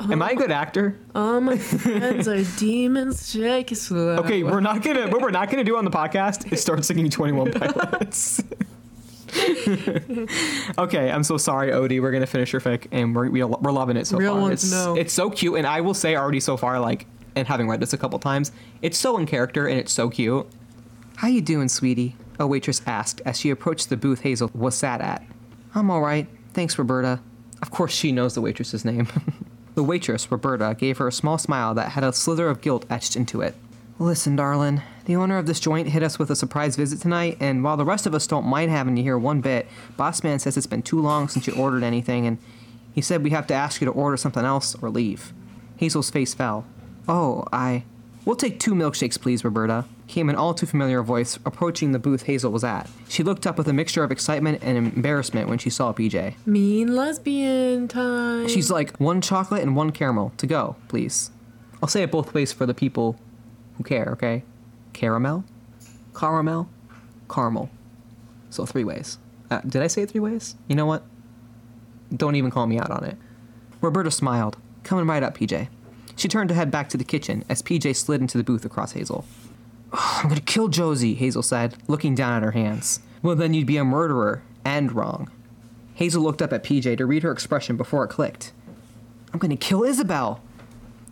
Am 0.00 0.22
I 0.22 0.30
a 0.30 0.34
good 0.34 0.50
actor? 0.50 0.98
All 1.14 1.40
my 1.40 1.56
friends 1.58 2.28
are 2.28 2.42
demons. 2.58 3.30
Shake 3.30 3.74
slow. 3.74 4.16
Okay, 4.18 4.42
we're 4.42 4.60
not 4.60 4.82
gonna. 4.82 5.08
What 5.08 5.22
we're 5.22 5.30
not 5.30 5.50
gonna 5.50 5.64
do 5.64 5.76
on 5.76 5.84
the 5.84 5.90
podcast 5.90 6.52
is 6.52 6.60
start 6.60 6.84
singing 6.84 7.08
Twenty 7.10 7.32
One 7.32 7.52
Pilots. 7.52 8.42
okay, 10.78 11.10
I'm 11.10 11.22
so 11.22 11.36
sorry, 11.36 11.70
Odie. 11.70 12.00
We're 12.02 12.12
gonna 12.12 12.26
finish 12.26 12.52
your 12.52 12.60
fic, 12.60 12.86
and 12.92 13.14
we're 13.14 13.30
we're 13.30 13.46
we're 13.46 13.72
loving 13.72 13.96
it 13.96 14.06
so 14.06 14.16
Real 14.18 14.32
far. 14.34 14.42
ones 14.42 14.64
it's, 14.64 14.72
know. 14.72 14.94
it's 14.96 15.12
so 15.12 15.30
cute, 15.30 15.56
and 15.56 15.66
I 15.66 15.80
will 15.80 15.94
say 15.94 16.16
already 16.16 16.40
so 16.40 16.56
far, 16.56 16.80
like, 16.80 17.06
and 17.34 17.48
having 17.48 17.68
read 17.68 17.80
this 17.80 17.92
a 17.92 17.98
couple 17.98 18.18
times, 18.18 18.52
it's 18.82 18.98
so 18.98 19.16
in 19.18 19.26
character 19.26 19.66
and 19.66 19.78
it's 19.78 19.92
so 19.92 20.10
cute. 20.10 20.46
How 21.16 21.28
you 21.28 21.40
doing, 21.40 21.68
sweetie? 21.68 22.16
A 22.38 22.46
waitress 22.46 22.82
asked 22.86 23.20
as 23.24 23.38
she 23.38 23.50
approached 23.50 23.90
the 23.90 23.96
booth 23.96 24.20
Hazel 24.20 24.50
was 24.54 24.74
sat 24.74 25.00
at. 25.00 25.22
I'm 25.74 25.90
all 25.90 26.00
right, 26.00 26.26
thanks, 26.52 26.78
Roberta. 26.78 27.20
Of 27.62 27.70
course, 27.70 27.92
she 27.92 28.12
knows 28.12 28.34
the 28.34 28.40
waitress's 28.40 28.84
name. 28.84 29.08
the 29.74 29.82
waitress, 29.82 30.30
Roberta, 30.30 30.74
gave 30.78 30.98
her 30.98 31.08
a 31.08 31.12
small 31.12 31.36
smile 31.36 31.74
that 31.74 31.90
had 31.90 32.04
a 32.04 32.12
slither 32.12 32.48
of 32.48 32.60
guilt 32.60 32.86
etched 32.88 33.16
into 33.16 33.42
it. 33.42 33.54
Listen, 33.98 34.34
darling, 34.34 34.80
the 35.04 35.14
owner 35.14 35.36
of 35.36 35.44
this 35.44 35.60
joint 35.60 35.88
hit 35.88 36.02
us 36.02 36.18
with 36.18 36.30
a 36.30 36.36
surprise 36.36 36.74
visit 36.74 37.02
tonight, 37.02 37.36
and 37.38 37.62
while 37.62 37.76
the 37.76 37.84
rest 37.84 38.06
of 38.06 38.14
us 38.14 38.26
don't 38.26 38.46
mind 38.46 38.70
having 38.70 38.96
you 38.96 39.02
here 39.02 39.18
one 39.18 39.42
bit, 39.42 39.68
Boss 39.98 40.24
Man 40.24 40.38
says 40.38 40.56
it's 40.56 40.66
been 40.66 40.80
too 40.80 40.98
long 40.98 41.28
since 41.28 41.46
you 41.46 41.52
ordered 41.52 41.82
anything, 41.82 42.26
and 42.26 42.38
he 42.94 43.02
said 43.02 43.22
we 43.22 43.28
have 43.28 43.46
to 43.48 43.54
ask 43.54 43.82
you 43.82 43.84
to 43.84 43.90
order 43.90 44.16
something 44.16 44.44
else 44.44 44.74
or 44.80 44.88
leave. 44.88 45.34
Hazel's 45.76 46.08
face 46.08 46.32
fell. 46.32 46.64
Oh, 47.10 47.44
I. 47.52 47.82
We'll 48.24 48.36
take 48.36 48.60
two 48.60 48.72
milkshakes, 48.72 49.20
please, 49.20 49.44
Roberta, 49.44 49.84
came 50.06 50.28
an 50.28 50.36
all 50.36 50.54
too 50.54 50.66
familiar 50.66 51.02
voice 51.02 51.40
approaching 51.44 51.90
the 51.90 51.98
booth 51.98 52.22
Hazel 52.22 52.52
was 52.52 52.62
at. 52.62 52.88
She 53.08 53.24
looked 53.24 53.48
up 53.48 53.58
with 53.58 53.66
a 53.66 53.72
mixture 53.72 54.04
of 54.04 54.12
excitement 54.12 54.62
and 54.62 54.78
embarrassment 54.78 55.48
when 55.48 55.58
she 55.58 55.70
saw 55.70 55.92
PJ. 55.92 56.34
Mean 56.46 56.94
lesbian 56.94 57.88
time. 57.88 58.46
She's 58.46 58.70
like, 58.70 58.96
one 58.98 59.20
chocolate 59.20 59.62
and 59.62 59.74
one 59.74 59.90
caramel 59.90 60.32
to 60.36 60.46
go, 60.46 60.76
please. 60.86 61.32
I'll 61.82 61.88
say 61.88 62.04
it 62.04 62.12
both 62.12 62.32
ways 62.32 62.52
for 62.52 62.64
the 62.64 62.74
people 62.74 63.18
who 63.76 63.82
care, 63.82 64.10
okay? 64.12 64.44
Caramel, 64.92 65.42
caramel, 66.14 66.68
caramel. 67.28 67.70
So 68.50 68.66
three 68.66 68.84
ways. 68.84 69.18
Uh, 69.50 69.60
did 69.62 69.82
I 69.82 69.88
say 69.88 70.02
it 70.02 70.10
three 70.10 70.20
ways? 70.20 70.54
You 70.68 70.76
know 70.76 70.86
what? 70.86 71.02
Don't 72.14 72.36
even 72.36 72.52
call 72.52 72.68
me 72.68 72.78
out 72.78 72.92
on 72.92 73.02
it. 73.02 73.16
Roberta 73.80 74.12
smiled. 74.12 74.58
Coming 74.84 75.06
right 75.06 75.22
up, 75.24 75.36
PJ. 75.36 75.68
She 76.20 76.28
turned 76.28 76.50
to 76.50 76.54
head 76.54 76.70
back 76.70 76.90
to 76.90 76.98
the 76.98 77.04
kitchen 77.04 77.44
as 77.48 77.62
PJ 77.62 77.96
slid 77.96 78.20
into 78.20 78.36
the 78.36 78.44
booth 78.44 78.66
across 78.66 78.92
Hazel. 78.92 79.24
Oh, 79.90 80.20
I'm 80.22 80.28
gonna 80.28 80.42
kill 80.42 80.68
Josie, 80.68 81.14
Hazel 81.14 81.42
said, 81.42 81.78
looking 81.88 82.14
down 82.14 82.34
at 82.34 82.42
her 82.42 82.50
hands. 82.50 83.00
Well, 83.22 83.36
then 83.36 83.54
you'd 83.54 83.66
be 83.66 83.78
a 83.78 83.86
murderer 83.86 84.42
and 84.62 84.92
wrong. 84.92 85.30
Hazel 85.94 86.22
looked 86.22 86.42
up 86.42 86.52
at 86.52 86.62
PJ 86.62 86.98
to 86.98 87.06
read 87.06 87.22
her 87.22 87.32
expression 87.32 87.78
before 87.78 88.04
it 88.04 88.08
clicked. 88.08 88.52
I'm 89.32 89.38
gonna 89.38 89.56
kill 89.56 89.82
Isabel. 89.82 90.42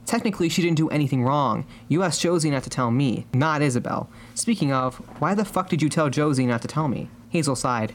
Technically, 0.04 0.50
she 0.50 0.60
didn't 0.60 0.76
do 0.76 0.90
anything 0.90 1.24
wrong. 1.24 1.64
You 1.88 2.02
asked 2.02 2.20
Josie 2.20 2.50
not 2.50 2.64
to 2.64 2.70
tell 2.70 2.90
me, 2.90 3.24
not 3.32 3.62
Isabel. 3.62 4.10
Speaking 4.34 4.74
of, 4.74 4.96
why 5.22 5.34
the 5.34 5.46
fuck 5.46 5.70
did 5.70 5.80
you 5.80 5.88
tell 5.88 6.10
Josie 6.10 6.44
not 6.44 6.60
to 6.60 6.68
tell 6.68 6.86
me? 6.86 7.08
Hazel 7.30 7.56
sighed. 7.56 7.94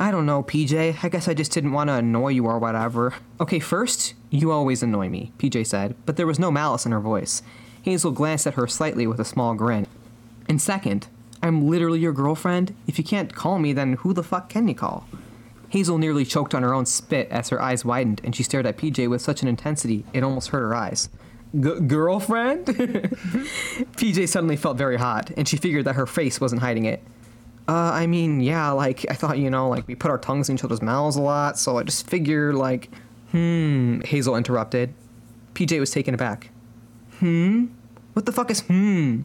I 0.00 0.12
don't 0.12 0.26
know, 0.26 0.44
PJ. 0.44 1.02
I 1.02 1.08
guess 1.08 1.26
I 1.26 1.34
just 1.34 1.50
didn't 1.50 1.72
want 1.72 1.88
to 1.88 1.94
annoy 1.94 2.28
you 2.28 2.46
or 2.46 2.58
whatever. 2.58 3.14
Okay, 3.40 3.58
first, 3.58 4.14
you 4.30 4.52
always 4.52 4.82
annoy 4.82 5.08
me, 5.08 5.32
PJ 5.38 5.66
said, 5.66 5.96
but 6.06 6.16
there 6.16 6.26
was 6.26 6.38
no 6.38 6.52
malice 6.52 6.86
in 6.86 6.92
her 6.92 7.00
voice. 7.00 7.42
Hazel 7.82 8.12
glanced 8.12 8.46
at 8.46 8.54
her 8.54 8.68
slightly 8.68 9.06
with 9.06 9.18
a 9.18 9.24
small 9.24 9.54
grin. 9.54 9.86
And 10.48 10.62
second, 10.62 11.08
I'm 11.42 11.68
literally 11.68 11.98
your 11.98 12.12
girlfriend. 12.12 12.74
If 12.86 12.96
you 12.98 13.04
can't 13.04 13.34
call 13.34 13.58
me, 13.58 13.72
then 13.72 13.94
who 13.94 14.12
the 14.12 14.22
fuck 14.22 14.48
can 14.48 14.68
you 14.68 14.74
call? 14.74 15.08
Hazel 15.70 15.98
nearly 15.98 16.24
choked 16.24 16.54
on 16.54 16.62
her 16.62 16.74
own 16.74 16.86
spit 16.86 17.28
as 17.30 17.48
her 17.48 17.60
eyes 17.60 17.84
widened 17.84 18.20
and 18.24 18.34
she 18.34 18.42
stared 18.42 18.66
at 18.66 18.78
PJ 18.78 19.10
with 19.10 19.20
such 19.20 19.42
an 19.42 19.48
intensity 19.48 20.04
it 20.12 20.22
almost 20.22 20.48
hurt 20.48 20.60
her 20.62 20.74
eyes. 20.74 21.08
G- 21.54 21.80
girlfriend? 21.80 22.66
PJ 22.66 24.28
suddenly 24.28 24.56
felt 24.56 24.76
very 24.76 24.96
hot, 24.96 25.30
and 25.36 25.48
she 25.48 25.56
figured 25.56 25.86
that 25.86 25.94
her 25.94 26.06
face 26.06 26.40
wasn't 26.40 26.60
hiding 26.60 26.84
it. 26.84 27.02
Uh, 27.68 27.90
I 27.92 28.06
mean, 28.06 28.40
yeah, 28.40 28.70
like, 28.70 29.04
I 29.10 29.14
thought, 29.14 29.38
you 29.38 29.50
know, 29.50 29.68
like, 29.68 29.86
we 29.86 29.94
put 29.94 30.10
our 30.10 30.16
tongues 30.16 30.48
in 30.48 30.56
each 30.56 30.64
other's 30.64 30.80
mouths 30.80 31.16
a 31.16 31.20
lot, 31.20 31.58
so 31.58 31.76
I 31.76 31.82
just 31.82 32.08
figured, 32.08 32.54
like, 32.54 32.88
hmm, 33.30 34.00
Hazel 34.06 34.36
interrupted. 34.36 34.94
PJ 35.52 35.78
was 35.78 35.90
taken 35.90 36.14
aback. 36.14 36.50
Hmm? 37.18 37.66
What 38.14 38.24
the 38.24 38.32
fuck 38.32 38.50
is 38.50 38.60
hmm? 38.60 39.20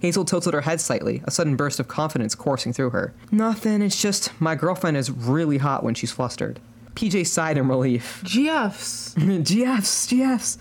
Hazel 0.00 0.24
tilted 0.24 0.52
her 0.52 0.60
head 0.60 0.80
slightly, 0.80 1.22
a 1.24 1.30
sudden 1.30 1.56
burst 1.56 1.80
of 1.80 1.88
confidence 1.88 2.34
coursing 2.34 2.72
through 2.72 2.90
her. 2.90 3.14
Nothing, 3.30 3.80
it's 3.80 4.02
just 4.02 4.38
my 4.40 4.54
girlfriend 4.54 4.96
is 4.96 5.10
really 5.10 5.58
hot 5.58 5.82
when 5.82 5.94
she's 5.94 6.12
flustered. 6.12 6.60
PJ 6.94 7.26
sighed 7.26 7.56
in 7.56 7.68
relief. 7.68 8.20
GFs. 8.24 9.14
GFs, 9.16 10.12
GFs. 10.12 10.58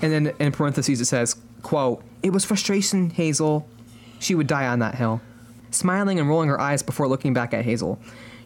And 0.00 0.12
then 0.12 0.34
in 0.38 0.52
parentheses 0.52 1.00
it 1.00 1.06
says, 1.06 1.36
quote, 1.62 2.02
It 2.22 2.30
was 2.30 2.44
frustration, 2.44 3.10
Hazel. 3.10 3.68
She 4.20 4.34
would 4.34 4.46
die 4.46 4.66
on 4.66 4.78
that 4.78 4.94
hill. 4.94 5.20
Smiling 5.76 6.18
and 6.18 6.26
rolling 6.26 6.48
her 6.48 6.58
eyes 6.58 6.82
before 6.82 7.06
looking 7.06 7.34
back 7.34 7.52
at 7.52 7.66
Hazel. 7.66 7.98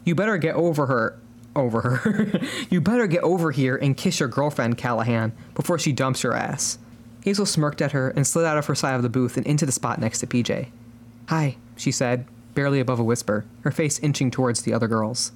You 0.05 0.17
better 0.17 0.37
get 0.37 0.57
over 0.57 0.87
her. 0.87 1.17
Over 1.55 1.81
her. 1.81 2.41
you 2.71 2.81
better 2.81 3.07
get 3.07 3.23
over 3.23 3.53
here 3.53 3.77
and 3.77 3.97
kiss 3.97 4.19
your 4.19 4.29
girlfriend, 4.29 4.79
Callahan, 4.79 5.33
before 5.55 5.79
she 5.79 5.93
dumps 5.93 6.25
your 6.25 6.35
ass. 6.35 6.79
Hazel 7.23 7.47
smirked 7.47 7.81
at 7.81 7.93
her 7.93 8.11
and 8.11 8.27
slid 8.27 8.47
out 8.47 8.59
of 8.59 8.67
her 8.67 8.75
side 8.75 8.97
of 8.97 9.03
the 9.03 9.09
booth 9.09 9.37
and 9.37 9.47
into 9.47 9.65
the 9.65 9.71
spot 9.71 10.01
next 10.01 10.19
to 10.19 10.27
PJ. 10.27 10.71
Hi, 11.29 11.57
she 11.77 11.93
said, 11.93 12.27
barely 12.55 12.81
above 12.81 12.99
a 12.99 13.05
whisper, 13.05 13.45
her 13.61 13.71
face 13.71 14.01
inching 14.01 14.33
towards 14.33 14.63
the 14.63 14.73
other 14.73 14.89
girls. 14.89 15.31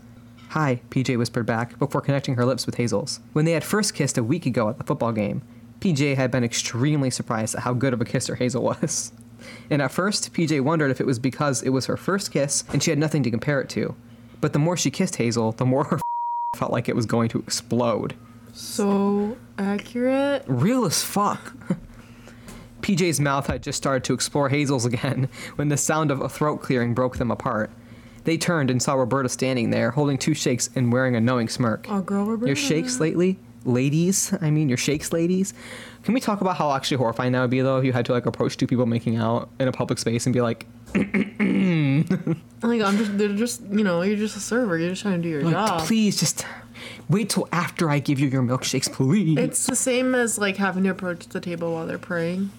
Hi, 0.49 0.81
PJ 0.91 1.17
whispered 1.17 1.47
back 1.47 1.79
before 1.79 2.01
connecting 2.01 2.35
her 2.35 2.45
lips 2.45 2.67
with 2.67 2.75
Hazel's. 2.75 3.21
When 3.35 3.45
they 3.45 3.53
had 3.53 3.63
first 3.63 3.95
kissed 3.95 4.19
a 4.19 4.25
week 4.25 4.47
ago 4.47 4.69
at 4.69 4.79
the 4.79 4.85
football 4.85 5.13
game, 5.13 5.43
PJ 5.79 6.17
had 6.17 6.33
been 6.33 6.43
extremely 6.43 7.11
surprised 7.11 7.55
at 7.55 7.63
how 7.63 7.73
good 7.73 7.93
of 7.93 8.01
a 8.01 8.05
kisser 8.05 8.35
Hazel 8.35 8.65
was. 8.65 9.13
And 9.71 9.81
at 9.83 9.93
first, 9.93 10.33
PJ 10.33 10.61
wondered 10.61 10.91
if 10.91 11.01
it 11.01 11.07
was 11.07 11.19
because 11.19 11.63
it 11.63 11.71
was 11.71 11.87
her 11.87 11.97
first 11.97 12.33
kiss 12.33 12.65
and 12.73 12.83
she 12.83 12.91
had 12.91 12.99
nothing 12.99 13.23
to 13.23 13.31
compare 13.31 13.61
it 13.61 13.69
to. 13.71 13.95
But 14.41 14.53
the 14.53 14.59
more 14.59 14.77
she 14.77 14.91
kissed 14.91 15.17
Hazel, 15.17 15.53
the 15.53 15.65
more 15.65 15.85
her 15.85 16.01
felt 16.57 16.73
like 16.73 16.89
it 16.89 16.97
was 16.97 17.07
going 17.07 17.29
to 17.31 17.39
explode. 17.39 18.15
So 18.53 19.37
accurate. 19.59 20.45
Real 20.47 20.85
as 20.85 21.03
fuck. 21.03 21.55
PJ's 22.83 23.19
mouth 23.19 23.47
had 23.47 23.63
just 23.63 23.79
started 23.79 24.05
to 24.05 24.13
explore 24.13 24.51
Hazel's 24.51 24.85
again 24.85 25.29
when 25.57 25.69
the 25.69 25.77
sound 25.77 26.11
of 26.11 26.21
a 26.21 26.29
throat 26.29 26.59
clearing 26.59 26.95
broke 26.95 27.17
them 27.17 27.31
apart. 27.31 27.71
They 28.25 28.37
turned 28.37 28.71
and 28.71 28.83
saw 28.83 28.95
Roberta 28.95 29.29
standing 29.29 29.71
there, 29.71 29.91
holding 29.91 30.19
two 30.19 30.35
shakes 30.35 30.71
and 30.75 30.93
wearing 30.93 31.17
a 31.17 31.21
knowing 31.21 31.49
smirk. 31.49 31.87
Oh, 31.91 32.01
girl, 32.01 32.25
Roberta. 32.25 32.49
Your 32.49 32.57
shakes 32.57 33.01
lately? 33.01 33.39
Ladies? 33.65 34.33
I 34.41 34.51
mean, 34.51 34.69
your 34.69 34.79
shakes, 34.79 35.13
ladies? 35.13 35.55
Can 36.03 36.15
we 36.15 36.21
talk 36.21 36.41
about 36.41 36.57
how 36.57 36.73
actually 36.73 36.99
horrifying 36.99 37.33
that 37.33 37.41
would 37.41 37.51
be, 37.51 37.61
though, 37.61 37.79
if 37.79 37.85
you 37.85 37.93
had 37.93 38.05
to, 38.07 38.13
like, 38.13 38.27
approach 38.27 38.57
two 38.57 38.67
people 38.67 38.87
making 38.87 39.17
out 39.17 39.49
in 39.59 39.69
a 39.69 39.73
public 39.73 39.99
space 39.99 40.27
and 40.27 40.33
be 40.35 40.41
like, 40.43 40.67
Like 40.95 42.81
I'm 42.81 42.97
just, 42.97 43.19
they're 43.19 43.29
just, 43.29 43.63
you 43.71 43.83
know, 43.85 44.03
you're 44.03 44.17
just 44.17 44.37
a 44.37 44.41
server. 44.41 44.79
You're 44.79 44.91
just 44.91 45.03
trying 45.03 45.17
to 45.17 45.23
do 45.23 45.29
your 45.29 45.43
like, 45.43 45.55
job. 45.55 45.81
please 45.81 46.19
just 46.19 46.47
wait 47.09 47.31
till 47.31 47.49
after 47.53 47.91
I 47.91 47.99
give 47.99 48.21
you 48.21 48.29
your 48.29 48.43
milkshakes, 48.43 48.91
please. 48.93 49.37
It's 49.39 49.67
the 49.67 49.77
same 49.77 50.15
as 50.15 50.39
like 50.39 50.57
having 50.57 50.85
to 50.85 50.91
approach 50.91 51.27
the 51.29 51.41
table 51.41 51.73
while 51.75 51.87
they're 51.87 51.99
praying. 51.99 52.51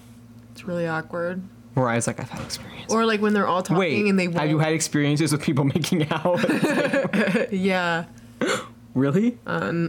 It's 0.52 0.64
really 0.64 0.86
awkward. 0.86 1.42
Whereas, 1.74 2.06
like, 2.06 2.20
I've 2.20 2.30
had 2.30 2.42
experience. 2.42 2.92
Or 2.92 3.04
like 3.04 3.20
when 3.20 3.34
they're 3.34 3.46
all 3.46 3.62
talking 3.62 3.76
Wait, 3.78 4.06
and 4.06 4.18
they 4.18 4.30
have 4.30 4.48
you 4.48 4.58
had 4.58 4.72
experiences 4.72 5.32
with 5.32 5.42
people 5.42 5.64
making 5.74 6.10
out? 6.10 6.44
Yeah. 7.52 8.04
really? 8.96 9.38
Uh, 9.46 9.88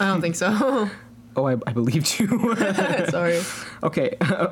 I 0.00 0.06
don't 0.06 0.20
think 0.20 0.36
so. 0.36 0.88
Oh, 1.34 1.46
I, 1.46 1.52
I 1.66 1.72
believed 1.72 2.20
you. 2.20 2.26
Sorry, 3.08 3.40
okay. 3.82 4.18
I 4.20 4.48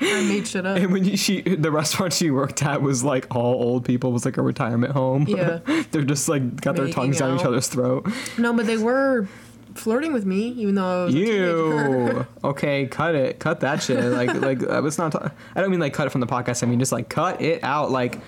made 0.00 0.46
shit 0.46 0.64
up. 0.64 0.78
and 0.78 0.92
when 0.92 1.04
you, 1.04 1.16
she, 1.16 1.40
the 1.40 1.72
restaurant 1.72 2.12
she 2.12 2.30
worked 2.30 2.62
at 2.62 2.80
was 2.80 3.02
like 3.02 3.34
all 3.34 3.54
old 3.60 3.84
people. 3.84 4.10
It 4.10 4.12
was 4.12 4.24
like 4.24 4.36
a 4.36 4.42
retirement 4.42 4.92
home. 4.92 5.26
Yeah. 5.26 5.58
They're 5.90 6.04
just 6.04 6.28
like 6.28 6.60
got 6.60 6.76
their 6.76 6.84
Making 6.84 6.94
tongues 6.94 7.18
down 7.18 7.36
each 7.40 7.44
other's 7.44 7.66
throat. 7.66 8.06
No, 8.38 8.52
but 8.52 8.66
they 8.66 8.76
were 8.76 9.26
flirting 9.74 10.12
with 10.12 10.24
me, 10.24 10.50
even 10.50 10.76
though 10.76 11.02
I 11.02 11.04
was. 11.06 11.14
You 11.16 12.26
okay? 12.44 12.86
Cut 12.86 13.16
it. 13.16 13.40
Cut 13.40 13.58
that 13.60 13.82
shit. 13.82 14.04
Like 14.04 14.32
like 14.34 14.62
I 14.68 14.78
was 14.78 14.96
not. 14.96 15.10
ta- 15.10 15.32
I 15.56 15.60
don't 15.60 15.72
mean 15.72 15.80
like 15.80 15.92
cut 15.92 16.06
it 16.06 16.10
from 16.10 16.20
the 16.20 16.28
podcast. 16.28 16.62
I 16.62 16.66
mean 16.66 16.78
just 16.78 16.92
like 16.92 17.08
cut 17.08 17.42
it 17.42 17.64
out. 17.64 17.90
Like 17.90 18.20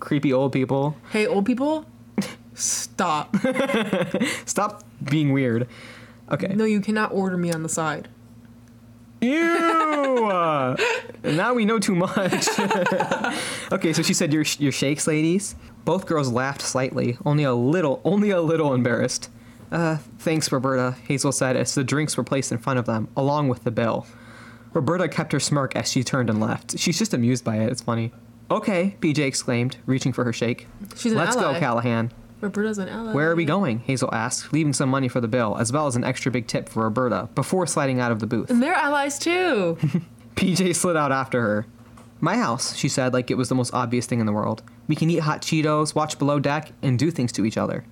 creepy 0.00 0.32
old 0.32 0.52
people. 0.52 0.96
Hey, 1.10 1.26
old 1.26 1.44
people, 1.44 1.84
stop. 2.56 3.36
Stop 4.46 4.82
being 5.02 5.32
weird. 5.32 5.68
Okay. 6.30 6.48
No, 6.48 6.64
you 6.64 6.80
cannot 6.80 7.12
order 7.12 7.36
me 7.36 7.52
on 7.52 7.62
the 7.62 7.68
side. 7.68 8.08
Ew! 9.20 10.28
Uh, 10.30 10.76
now 11.24 11.54
we 11.54 11.64
know 11.64 11.78
too 11.78 11.94
much. 11.94 12.48
okay, 13.72 13.92
so 13.92 14.02
she 14.02 14.12
said 14.14 14.32
your 14.32 14.44
your 14.58 14.72
shakes, 14.72 15.06
ladies. 15.06 15.54
Both 15.84 16.06
girls 16.06 16.30
laughed 16.30 16.62
slightly, 16.62 17.16
only 17.24 17.44
a 17.44 17.54
little, 17.54 18.00
only 18.04 18.30
a 18.30 18.42
little 18.42 18.74
embarrassed. 18.74 19.30
Uh, 19.70 19.98
thanks, 20.18 20.50
Roberta. 20.50 20.96
Hazel 21.06 21.32
said 21.32 21.56
as 21.56 21.74
the 21.74 21.84
drinks 21.84 22.16
were 22.16 22.24
placed 22.24 22.52
in 22.52 22.58
front 22.58 22.78
of 22.78 22.86
them, 22.86 23.08
along 23.16 23.48
with 23.48 23.64
the 23.64 23.70
bill. 23.70 24.06
Roberta 24.72 25.08
kept 25.08 25.32
her 25.32 25.40
smirk 25.40 25.74
as 25.74 25.90
she 25.90 26.04
turned 26.04 26.28
and 26.28 26.40
left. 26.40 26.78
She's 26.78 26.98
just 26.98 27.14
amused 27.14 27.44
by 27.44 27.56
it. 27.56 27.70
It's 27.70 27.80
funny. 27.82 28.12
Okay, 28.50 28.96
PJ 29.00 29.18
exclaimed, 29.18 29.78
reaching 29.86 30.12
for 30.12 30.24
her 30.24 30.32
shake. 30.32 30.68
She's 30.96 31.12
an 31.12 31.18
Let's 31.18 31.34
go. 31.34 31.58
Callahan. 31.58 32.12
Roberta's 32.46 32.78
an 32.78 32.88
ally. 32.88 33.12
Where 33.12 33.30
are 33.30 33.34
we 33.34 33.44
going? 33.44 33.80
Hazel 33.80 34.08
asked, 34.12 34.52
leaving 34.52 34.72
some 34.72 34.88
money 34.88 35.08
for 35.08 35.20
the 35.20 35.28
bill, 35.28 35.56
as 35.58 35.72
well 35.72 35.86
as 35.86 35.96
an 35.96 36.04
extra 36.04 36.30
big 36.30 36.46
tip 36.46 36.68
for 36.68 36.84
Roberta, 36.84 37.28
before 37.34 37.66
sliding 37.66 38.00
out 38.00 38.12
of 38.12 38.20
the 38.20 38.26
booth. 38.26 38.50
And 38.50 38.62
they're 38.62 38.74
allies 38.74 39.18
too. 39.18 39.76
PJ 40.36 40.74
slid 40.76 40.96
out 40.96 41.12
after 41.12 41.40
her. 41.40 41.66
My 42.20 42.36
house, 42.36 42.76
she 42.76 42.88
said, 42.88 43.12
like 43.12 43.30
it 43.30 43.36
was 43.36 43.48
the 43.48 43.54
most 43.54 43.74
obvious 43.74 44.06
thing 44.06 44.20
in 44.20 44.26
the 44.26 44.32
world. 44.32 44.62
We 44.88 44.94
can 44.96 45.10
eat 45.10 45.20
hot 45.20 45.42
Cheetos, 45.42 45.94
watch 45.94 46.18
Below 46.18 46.38
Deck, 46.38 46.72
and 46.82 46.98
do 46.98 47.10
things 47.10 47.32
to 47.32 47.44
each 47.44 47.58
other. 47.58 47.84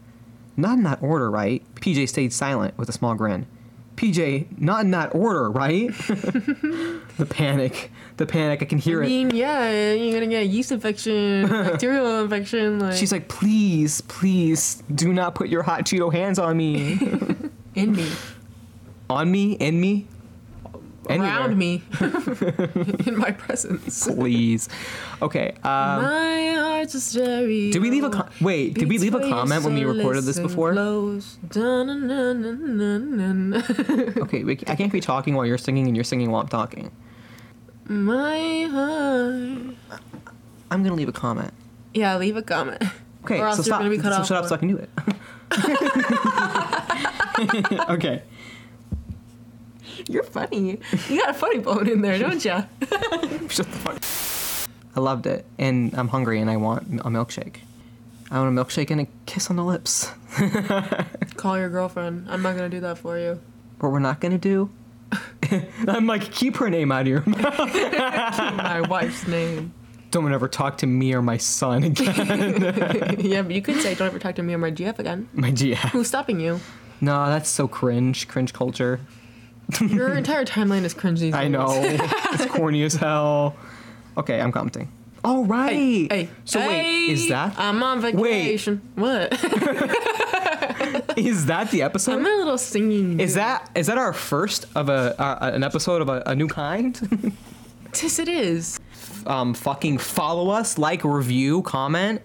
Not 0.57 0.79
in 0.79 0.85
that 0.85 1.03
order, 1.03 1.31
right? 1.31 1.63
PJ 1.75 2.09
stayed 2.09 2.33
silent 2.33 2.79
with 2.79 2.89
a 2.89 2.93
small 2.93 3.15
grin. 3.15 3.47
PJ, 3.97 4.59
not 4.59 4.85
in 4.85 4.91
that 4.91 5.15
order, 5.15 5.51
right? 5.51 5.89
the 7.17 7.27
panic. 7.29 7.91
The 8.17 8.27
panic. 8.27 8.63
I 8.63 8.65
can 8.65 8.79
hear 8.79 9.03
it. 9.03 9.05
I 9.05 9.07
it. 9.07 9.11
mean, 9.11 9.31
yeah, 9.31 9.93
you're 9.93 10.15
gonna 10.15 10.27
get 10.31 10.43
a 10.43 10.47
yeast 10.47 10.73
infection, 10.73 11.49
bacterial 11.49 12.21
infection. 12.25 12.81
Like 12.81 12.97
She's 12.97 13.13
like, 13.13 13.29
please, 13.29 14.01
please, 14.03 14.83
do 14.95 15.13
not 15.13 15.35
put 15.35 15.49
your 15.49 15.63
hot 15.63 15.85
Cheeto 15.85 16.13
hands 16.13 16.39
on 16.39 16.57
me. 16.57 16.93
in 17.75 17.93
me, 17.93 18.11
on 19.09 19.31
me? 19.31 19.53
In 19.53 19.81
me? 19.81 20.07
Around 21.11 21.57
me, 21.57 21.83
in 23.07 23.17
my 23.19 23.31
presence. 23.31 24.07
Please. 24.07 24.69
Okay. 25.23 25.51
Um, 25.63 26.03
my 26.03 26.55
heart's 26.57 26.95
a 26.95 27.01
stereo. 27.01 27.73
did 27.73 27.81
we 27.83 27.91
leave 27.91 28.05
a 28.05 28.11
com- 28.11 28.29
wait? 28.41 28.75
Did 28.75 28.89
we 28.89 28.99
leave 28.99 29.15
a 29.15 29.21
comment 29.21 29.65
when 29.65 29.75
we 29.75 29.85
recorded 29.85 30.25
this 30.25 30.39
before? 30.39 30.73
Okay, 34.25 34.45
we, 34.45 34.59
I 34.67 34.75
can't 34.77 34.93
be 34.93 35.01
talking 35.01 35.35
while 35.35 35.47
you're 35.47 35.59
singing 35.59 35.87
and 35.87 35.97
you're 35.97 36.05
singing 36.05 36.31
while 36.31 36.41
I'm 36.43 36.49
talking. 36.49 36.91
My 37.87 38.69
heart. 38.71 40.01
I'm 40.71 40.83
gonna 40.83 40.95
leave 40.95 41.09
a 41.09 41.13
comment. 41.13 41.53
Yeah, 41.93 42.17
leave 42.17 42.37
a 42.37 42.43
comment. 42.43 42.83
Okay, 43.25 43.39
Or 43.41 43.47
else 43.49 43.57
so 43.59 43.63
stop. 43.63 43.81
gonna 43.81 43.91
be 43.91 43.99
cut 43.99 44.13
so 44.13 44.21
off 44.21 44.27
shut 44.27 44.37
up 44.39 44.45
for- 44.45 44.49
so 44.51 44.55
I 44.55 44.59
can 44.59 44.69
do 44.69 44.77
it. 44.79 44.91
okay. 47.91 48.23
You're 50.09 50.23
funny. 50.23 50.79
You 51.09 51.21
got 51.21 51.31
a 51.31 51.35
funny 51.35 51.59
bone 51.59 51.89
in 51.89 52.03
there, 52.03 52.19
don't 52.19 52.45
ya? 52.45 52.65
Shut 53.49 53.67
the 53.67 53.79
fuck. 53.83 54.69
I 54.97 55.01
loved 55.01 55.27
it, 55.27 55.45
and 55.59 55.95
I'm 55.95 56.09
hungry, 56.09 56.41
and 56.41 56.51
I 56.51 56.57
want 56.57 57.01
a 57.01 57.11
milkshake. 57.11 57.57
I 58.31 58.39
want 58.39 58.57
a 58.57 58.65
milkshake 58.65 58.91
and 58.91 59.01
a 59.03 59.07
kiss 59.27 59.51
on 59.51 59.57
the 59.57 59.65
lips. 59.65 60.11
Call 61.37 61.59
your 61.59 61.69
girlfriend. 61.69 62.27
I'm 62.29 62.43
not 62.43 62.57
gonna 62.57 62.69
do 62.69 62.81
that 62.81 62.99
for 62.99 63.19
you. 63.19 63.41
What 63.81 63.93
we're 63.93 63.99
not 63.99 64.21
gonna 64.21 64.39
do 64.39 64.71
I'm 65.89 66.07
like, 66.07 66.33
keep 66.33 66.57
her 66.57 66.71
name 66.71 66.93
out 66.93 67.03
of 67.03 67.07
your 67.09 67.23
mouth. 67.27 67.59
My 68.57 68.81
wife's 68.89 69.27
name. 69.27 69.73
Don't 70.11 70.33
ever 70.33 70.49
talk 70.49 70.79
to 70.79 70.87
me 70.87 71.13
or 71.13 71.23
my 71.23 71.37
son 71.37 71.83
again. 71.85 73.17
yeah, 73.21 73.43
but 73.43 73.53
you 73.53 73.63
could 73.63 73.81
say, 73.81 73.95
"Don't 73.95 74.07
ever 74.07 74.21
talk 74.21 74.37
to 74.37 74.43
me 74.43 74.55
or 74.55 74.59
my 74.59 74.71
GF 74.71 74.99
again." 74.99 75.29
my 75.33 75.51
GF. 75.51 75.91
Who's 75.91 76.07
stopping 76.07 76.39
you? 76.39 76.61
No, 77.01 77.27
that's 77.27 77.49
so 77.49 77.67
cringe. 77.67 78.29
Cringe 78.29 78.53
culture. 78.53 79.01
Your 79.89 80.15
entire 80.15 80.45
timeline 80.45 80.85
is 80.85 80.95
cringy. 80.95 81.33
I 81.33 81.49
know. 81.49 81.69
it's 81.83 82.47
corny 82.47 82.83
as 82.85 82.95
hell. 82.95 83.57
Okay, 84.17 84.41
I'm 84.41 84.53
commenting. 84.53 84.91
All 85.25 85.45
right. 85.45 85.73
Hey, 85.73 86.07
hey, 86.09 86.29
So 86.45 86.61
wait, 86.61 87.09
is 87.09 87.29
that 87.31 87.59
I'm 87.59 87.83
on 87.83 88.01
vacation. 88.03 88.83
Wait. 88.97 89.31
What? 89.31 89.33
is 91.19 91.47
that 91.47 91.71
the 91.71 91.81
episode? 91.83 92.13
I'm 92.19 92.27
a 92.27 92.37
little 92.37 92.59
singing. 92.59 93.19
Is 93.21 93.35
that 93.35 93.71
is 93.75 93.87
that 93.87 93.97
our 93.99 94.13
first 94.13 94.67
of 94.75 94.89
a 94.91 95.19
uh, 95.21 95.51
an 95.55 95.63
episode 95.65 96.03
of 96.03 96.09
a, 96.11 96.23
a 96.27 96.35
new 96.35 96.47
kind? 96.47 97.33
Tis 97.93 98.19
it 98.19 98.29
is. 98.29 98.79
um, 99.27 99.55
fucking 99.55 99.99
follow 99.99 100.51
us, 100.51 100.79
like, 100.79 101.05
review, 101.05 101.63
comment, 101.63 102.21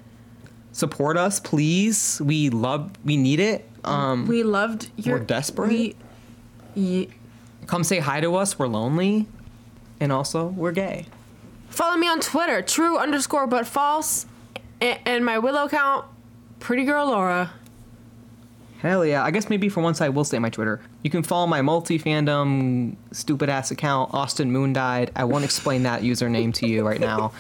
support 0.72 1.16
us, 1.16 1.39
please. 1.39 2.20
We 2.24 2.50
love, 2.50 2.91
we 3.06 3.18
need 3.18 3.39
it. 3.39 3.70
Um, 3.84 4.28
We 4.28 4.41
loved 4.43 4.89
your. 4.97 5.20
We're 5.20 5.24
desperate? 5.26 5.95
We, 6.76 7.10
come 7.70 7.84
say 7.84 7.99
hi 7.99 8.20
to 8.22 8.36
us. 8.36 8.57
We're 8.57 8.67
lonely, 8.67 9.28
and 9.99 10.11
also 10.11 10.47
we're 10.47 10.72
gay. 10.72 11.05
follow 11.70 11.95
me 11.97 12.07
on 12.07 12.20
Twitter, 12.20 12.61
true 12.61 12.97
underscore 12.97 13.47
but 13.47 13.67
false, 13.67 14.26
and, 14.82 14.99
and 15.05 15.26
my 15.26 15.38
Willow 15.39 15.65
account, 15.65 16.05
Pretty 16.59 16.84
Girl 16.84 17.07
Elora. 17.07 17.51
Hell 18.82 19.05
yeah! 19.05 19.24
I 19.24 19.32
guess 19.32 19.49
maybe 19.49 19.67
for 19.70 19.82
once 19.82 19.99
I 19.99 20.09
will 20.09 20.24
say 20.24 20.39
my 20.39 20.49
Twitter. 20.49 20.80
You 21.03 21.09
can 21.09 21.22
follow 21.22 21.47
my 21.47 21.61
multi 21.61 21.99
fandom 21.99 22.95
stupid 23.11 23.49
ass 23.49 23.72
account, 23.72 24.13
Austin 24.13 24.51
Moon 24.51 24.74
died. 24.74 25.11
I 25.15 25.26
won't 25.26 25.43
explain 25.43 25.84
that 25.84 26.01
username 26.01 26.53
to 26.55 26.67
you 26.67 26.86
right 26.86 26.99
now. 26.99 27.34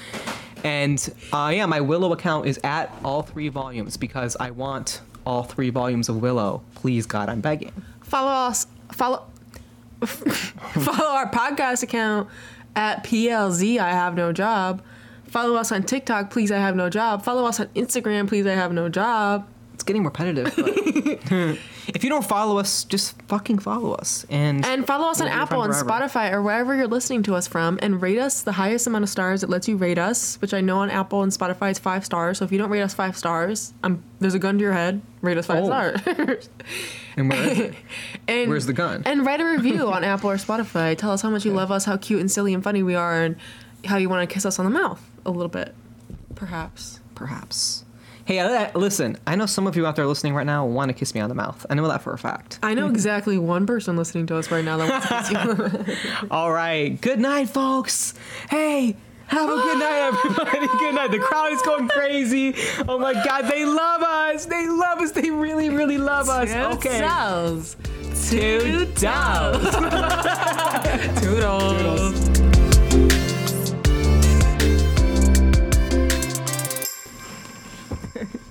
And 0.65 1.13
uh, 1.31 1.51
yeah, 1.55 1.65
my 1.65 1.79
Willow 1.79 2.11
account 2.11 2.45
is 2.45 2.59
at 2.65 2.93
all 3.05 3.21
three 3.21 3.47
volumes 3.47 3.95
because 3.95 4.35
I 4.37 4.51
want 4.51 4.99
all 5.25 5.43
three 5.43 5.69
volumes 5.69 6.09
of 6.09 6.21
Willow. 6.21 6.61
Please 6.75 7.05
God, 7.05 7.29
I'm 7.29 7.39
begging. 7.39 7.71
Follow 8.01 8.31
us. 8.31 8.67
Follow. 8.91 9.25
follow 10.07 11.09
our 11.09 11.29
podcast 11.31 11.83
account 11.83 12.29
at 12.75 13.03
PLZ. 13.03 13.79
I 13.79 13.89
have 13.91 14.15
no 14.15 14.31
job. 14.31 14.81
Follow 15.27 15.55
us 15.55 15.71
on 15.71 15.83
TikTok. 15.83 16.31
Please, 16.31 16.51
I 16.51 16.57
have 16.57 16.75
no 16.75 16.89
job. 16.89 17.23
Follow 17.23 17.45
us 17.45 17.59
on 17.59 17.67
Instagram. 17.67 18.27
Please, 18.27 18.45
I 18.47 18.53
have 18.53 18.73
no 18.73 18.89
job. 18.89 19.47
It's 19.73 19.83
getting 19.83 20.03
repetitive. 20.03 20.53
If 21.91 22.03
you 22.03 22.09
don't 22.11 22.23
follow 22.23 22.59
us, 22.59 22.83
just 22.83 23.19
fucking 23.23 23.57
follow 23.59 23.93
us. 23.93 24.23
And 24.29 24.63
And 24.63 24.85
follow 24.85 25.07
us 25.09 25.21
on 25.21 25.27
Apple 25.27 25.63
and. 25.63 25.73
Spotify 25.73 26.31
or 26.31 26.43
wherever 26.43 26.75
you're 26.75 26.87
listening 26.87 27.23
to 27.23 27.33
us 27.33 27.47
from, 27.47 27.79
and 27.81 27.99
rate 27.99 28.19
us 28.19 28.43
the 28.43 28.51
highest 28.51 28.85
amount 28.85 29.03
of 29.05 29.09
stars 29.09 29.41
that 29.41 29.49
lets 29.49 29.67
you 29.67 29.75
rate 29.75 29.97
us. 29.97 30.39
Which 30.39 30.53
I 30.53 30.61
know 30.61 30.77
on 30.79 30.91
Apple 30.91 31.23
and 31.23 31.31
Spotify 31.31 31.71
is 31.71 31.79
five 31.79 32.05
stars. 32.05 32.37
So 32.37 32.45
if 32.45 32.51
you 32.51 32.59
don't 32.59 32.69
rate 32.69 32.83
us 32.83 32.93
five 32.93 33.17
stars, 33.17 33.73
um, 33.83 34.03
there's 34.19 34.35
a 34.35 34.39
gun 34.39 34.59
to 34.59 34.61
your 34.63 34.73
head. 34.73 35.01
Rate 35.21 35.39
us 35.39 35.47
five 35.47 35.63
Oh. 35.63 35.65
stars. 35.65 36.49
and 37.19 37.29
where 37.29 37.43
is 37.49 37.59
it? 37.59 37.73
and 38.27 38.49
Where's 38.49 38.65
the 38.65 38.73
gun? 38.73 39.03
And 39.05 39.25
write 39.25 39.41
a 39.41 39.45
review 39.45 39.87
on 39.91 40.03
Apple 40.03 40.29
or 40.31 40.37
Spotify. 40.37 40.97
Tell 40.97 41.11
us 41.11 41.21
how 41.21 41.29
much 41.29 41.45
you 41.45 41.51
love 41.53 41.71
us, 41.71 41.85
how 41.85 41.97
cute 41.97 42.19
and 42.19 42.31
silly 42.31 42.53
and 42.53 42.63
funny 42.63 42.83
we 42.83 42.95
are, 42.95 43.21
and 43.21 43.35
how 43.85 43.97
you 43.97 44.09
want 44.09 44.27
to 44.27 44.33
kiss 44.33 44.45
us 44.45 44.59
on 44.59 44.65
the 44.65 44.71
mouth 44.71 45.01
a 45.25 45.31
little 45.31 45.49
bit, 45.49 45.73
perhaps. 46.35 46.99
Perhaps. 47.15 47.85
Hey, 48.25 48.37
uh, 48.39 48.69
listen. 48.77 49.17
I 49.25 49.35
know 49.35 49.47
some 49.47 49.65
of 49.65 49.75
you 49.75 49.87
out 49.87 49.95
there 49.95 50.05
listening 50.05 50.35
right 50.35 50.45
now 50.45 50.63
want 50.65 50.89
to 50.89 50.93
kiss 50.93 51.15
me 51.15 51.19
on 51.21 51.29
the 51.29 51.35
mouth. 51.35 51.65
I 51.67 51.73
know 51.73 51.87
that 51.87 52.03
for 52.03 52.13
a 52.13 52.17
fact. 52.17 52.59
I 52.61 52.75
know 52.75 52.87
exactly 52.89 53.37
one 53.39 53.65
person 53.65 53.97
listening 53.97 54.27
to 54.27 54.37
us 54.37 54.51
right 54.51 54.63
now 54.63 54.77
that 54.77 54.89
wants 54.89 55.29
to 55.29 55.85
kiss 55.87 55.89
you. 56.21 56.27
All 56.31 56.51
right. 56.51 56.99
Good 57.01 57.19
night, 57.19 57.49
folks. 57.49 58.13
Hey. 58.49 58.95
Have 59.29 59.47
a 59.47 59.55
good 59.55 59.77
night, 59.77 59.99
everybody. 60.25 60.67
good 60.79 60.95
night. 60.95 61.11
The 61.11 61.19
crowd 61.19 61.53
is 61.53 61.61
going 61.61 61.87
crazy. 61.87 62.55
Oh 62.87 62.97
my 62.97 63.13
God, 63.13 63.43
they 63.43 63.63
love 63.63 64.01
us. 64.01 64.47
They 64.47 64.67
love 64.67 64.99
us. 64.99 65.11
They 65.11 65.29
really, 65.29 65.69
really 65.69 65.99
love 65.99 66.29
us. 66.29 66.49
Okay. 66.77 66.97
Cells. 66.97 67.75
Two 68.29 68.85
doves. 68.95 69.69
Toodles. 71.21 72.29
Toodles. 72.29 72.29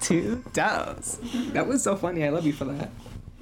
Two 0.01 0.45
Toodles. 0.53 1.19
That 1.53 1.67
was 1.67 1.83
so 1.83 1.97
funny. 1.97 2.25
I 2.25 2.29
love 2.29 2.47
you 2.47 2.53
for 2.53 2.67
that. 2.67 2.91